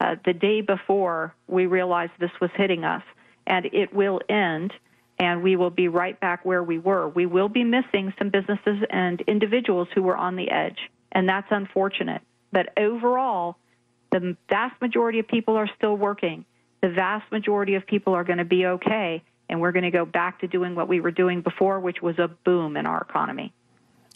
uh, 0.00 0.16
the 0.24 0.32
day 0.32 0.60
before 0.60 1.34
we 1.46 1.66
realized 1.66 2.12
this 2.18 2.30
was 2.40 2.50
hitting 2.56 2.84
us. 2.84 3.02
And 3.46 3.66
it 3.66 3.92
will 3.92 4.20
end, 4.28 4.72
and 5.18 5.42
we 5.42 5.56
will 5.56 5.70
be 5.70 5.88
right 5.88 6.18
back 6.20 6.44
where 6.44 6.62
we 6.62 6.78
were. 6.78 7.08
We 7.08 7.26
will 7.26 7.48
be 7.48 7.64
missing 7.64 8.12
some 8.18 8.30
businesses 8.30 8.84
and 8.90 9.20
individuals 9.22 9.88
who 9.94 10.02
were 10.02 10.16
on 10.16 10.36
the 10.36 10.50
edge, 10.50 10.78
and 11.10 11.28
that's 11.28 11.48
unfortunate. 11.50 12.22
But 12.52 12.68
overall, 12.78 13.56
the 14.12 14.36
vast 14.48 14.80
majority 14.80 15.18
of 15.18 15.26
people 15.26 15.56
are 15.56 15.68
still 15.76 15.96
working. 15.96 16.44
The 16.82 16.90
vast 16.90 17.30
majority 17.32 17.74
of 17.74 17.86
people 17.86 18.14
are 18.14 18.24
going 18.24 18.38
to 18.38 18.44
be 18.44 18.66
okay, 18.66 19.22
and 19.52 19.60
we're 19.60 19.72
going 19.72 19.84
to 19.84 19.90
go 19.90 20.06
back 20.06 20.40
to 20.40 20.48
doing 20.48 20.74
what 20.74 20.88
we 20.88 20.98
were 21.00 21.10
doing 21.10 21.42
before, 21.42 21.78
which 21.78 22.00
was 22.00 22.18
a 22.18 22.26
boom 22.26 22.74
in 22.74 22.86
our 22.86 23.02
economy. 23.02 23.52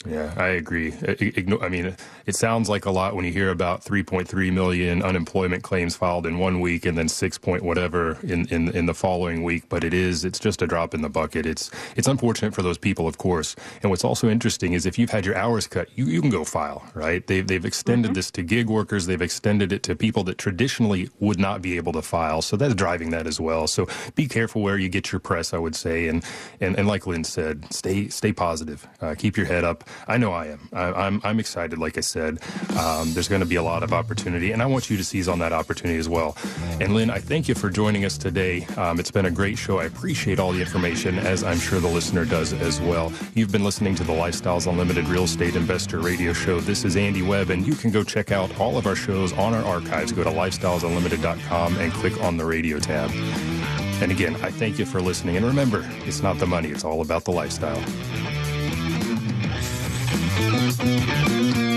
Yeah, 0.09 0.33
I 0.37 0.47
agree. 0.49 0.93
I 1.03 1.69
mean, 1.69 1.95
it 2.25 2.35
sounds 2.35 2.69
like 2.69 2.85
a 2.85 2.91
lot 2.91 3.15
when 3.15 3.25
you 3.25 3.31
hear 3.31 3.49
about 3.49 3.83
3.3 3.83 4.53
million 4.53 5.01
unemployment 5.01 5.63
claims 5.63 5.95
filed 5.95 6.25
in 6.25 6.37
one 6.37 6.59
week 6.59 6.85
and 6.85 6.97
then 6.97 7.09
6 7.09 7.37
point 7.39 7.63
whatever 7.63 8.17
in, 8.23 8.47
in, 8.47 8.69
in 8.69 8.85
the 8.85 8.93
following 8.93 9.43
week. 9.43 9.67
But 9.69 9.83
it 9.83 9.93
is, 9.93 10.23
it's 10.23 10.39
just 10.39 10.61
a 10.61 10.67
drop 10.67 10.93
in 10.93 11.01
the 11.01 11.09
bucket. 11.09 11.45
It's, 11.45 11.71
it's 11.95 12.07
unfortunate 12.07 12.53
for 12.53 12.61
those 12.61 12.77
people, 12.77 13.07
of 13.07 13.17
course. 13.17 13.55
And 13.81 13.89
what's 13.89 14.03
also 14.03 14.29
interesting 14.29 14.73
is 14.73 14.85
if 14.85 14.97
you've 14.97 15.09
had 15.09 15.25
your 15.25 15.35
hours 15.35 15.67
cut, 15.67 15.89
you, 15.95 16.05
you 16.05 16.21
can 16.21 16.29
go 16.29 16.43
file, 16.43 16.85
right? 16.93 17.25
They've, 17.25 17.45
they've 17.45 17.65
extended 17.65 18.09
mm-hmm. 18.09 18.15
this 18.15 18.31
to 18.31 18.43
gig 18.43 18.69
workers. 18.69 19.05
They've 19.05 19.21
extended 19.21 19.71
it 19.71 19.83
to 19.83 19.95
people 19.95 20.23
that 20.25 20.37
traditionally 20.37 21.09
would 21.19 21.39
not 21.39 21.61
be 21.61 21.75
able 21.77 21.93
to 21.93 22.01
file. 22.01 22.41
So 22.41 22.55
that's 22.55 22.75
driving 22.75 23.09
that 23.11 23.27
as 23.27 23.39
well. 23.39 23.67
So 23.67 23.87
be 24.15 24.27
careful 24.27 24.61
where 24.61 24.77
you 24.77 24.89
get 24.89 25.11
your 25.11 25.19
press, 25.19 25.53
I 25.53 25.57
would 25.57 25.75
say. 25.75 26.07
And, 26.07 26.23
and, 26.61 26.77
and 26.77 26.87
like 26.87 27.07
Lynn 27.07 27.23
said, 27.23 27.71
stay, 27.73 28.07
stay 28.09 28.31
positive. 28.31 28.87
Uh, 29.01 29.15
keep 29.17 29.37
your 29.37 29.45
head 29.45 29.63
up. 29.63 29.83
I 30.07 30.17
know 30.17 30.31
I 30.31 30.47
am. 30.47 30.69
I, 30.73 30.87
am 30.87 30.95
I'm, 30.95 31.21
I'm 31.23 31.39
excited. 31.39 31.79
Like 31.79 31.97
I 31.97 32.01
said, 32.01 32.39
um, 32.77 33.13
there's 33.13 33.27
going 33.27 33.41
to 33.41 33.47
be 33.47 33.55
a 33.55 33.63
lot 33.63 33.83
of 33.83 33.93
opportunity, 33.93 34.51
and 34.51 34.61
I 34.61 34.65
want 34.65 34.89
you 34.89 34.97
to 34.97 35.03
seize 35.03 35.27
on 35.27 35.39
that 35.39 35.53
opportunity 35.53 35.99
as 35.99 36.09
well. 36.09 36.37
And 36.79 36.93
Lynn, 36.93 37.09
I 37.09 37.19
thank 37.19 37.47
you 37.47 37.55
for 37.55 37.69
joining 37.69 38.05
us 38.05 38.17
today. 38.17 38.65
Um, 38.77 38.99
it's 38.99 39.11
been 39.11 39.25
a 39.25 39.31
great 39.31 39.57
show. 39.57 39.79
I 39.79 39.85
appreciate 39.85 40.39
all 40.39 40.51
the 40.51 40.61
information, 40.61 41.17
as 41.19 41.43
I'm 41.43 41.59
sure 41.59 41.79
the 41.79 41.87
listener 41.87 42.25
does 42.25 42.53
as 42.53 42.79
well. 42.81 43.11
You've 43.33 43.51
been 43.51 43.63
listening 43.63 43.95
to 43.95 44.03
the 44.03 44.13
Lifestyles 44.13 44.67
Unlimited 44.67 45.07
Real 45.07 45.23
Estate 45.23 45.55
Investor 45.55 45.99
Radio 45.99 46.33
Show. 46.33 46.59
This 46.59 46.85
is 46.85 46.95
Andy 46.95 47.21
Webb, 47.21 47.49
and 47.49 47.65
you 47.65 47.73
can 47.73 47.91
go 47.91 48.03
check 48.03 48.31
out 48.31 48.59
all 48.59 48.77
of 48.77 48.87
our 48.87 48.95
shows 48.95 49.33
on 49.33 49.53
our 49.53 49.63
archives. 49.63 50.11
Go 50.11 50.23
to 50.23 50.29
lifestylesunlimited.com 50.29 51.77
and 51.77 51.93
click 51.93 52.21
on 52.21 52.37
the 52.37 52.45
radio 52.45 52.79
tab. 52.79 53.11
And 54.01 54.11
again, 54.11 54.35
I 54.43 54.51
thank 54.51 54.77
you 54.77 54.85
for 54.85 55.01
listening. 55.01 55.37
And 55.37 55.45
remember, 55.45 55.87
it's 56.05 56.21
not 56.21 56.37
the 56.37 56.45
money, 56.45 56.69
it's 56.69 56.83
all 56.83 57.01
about 57.01 57.25
the 57.25 57.31
lifestyle. 57.31 57.81
Thank 60.39 61.57
you. 61.57 61.76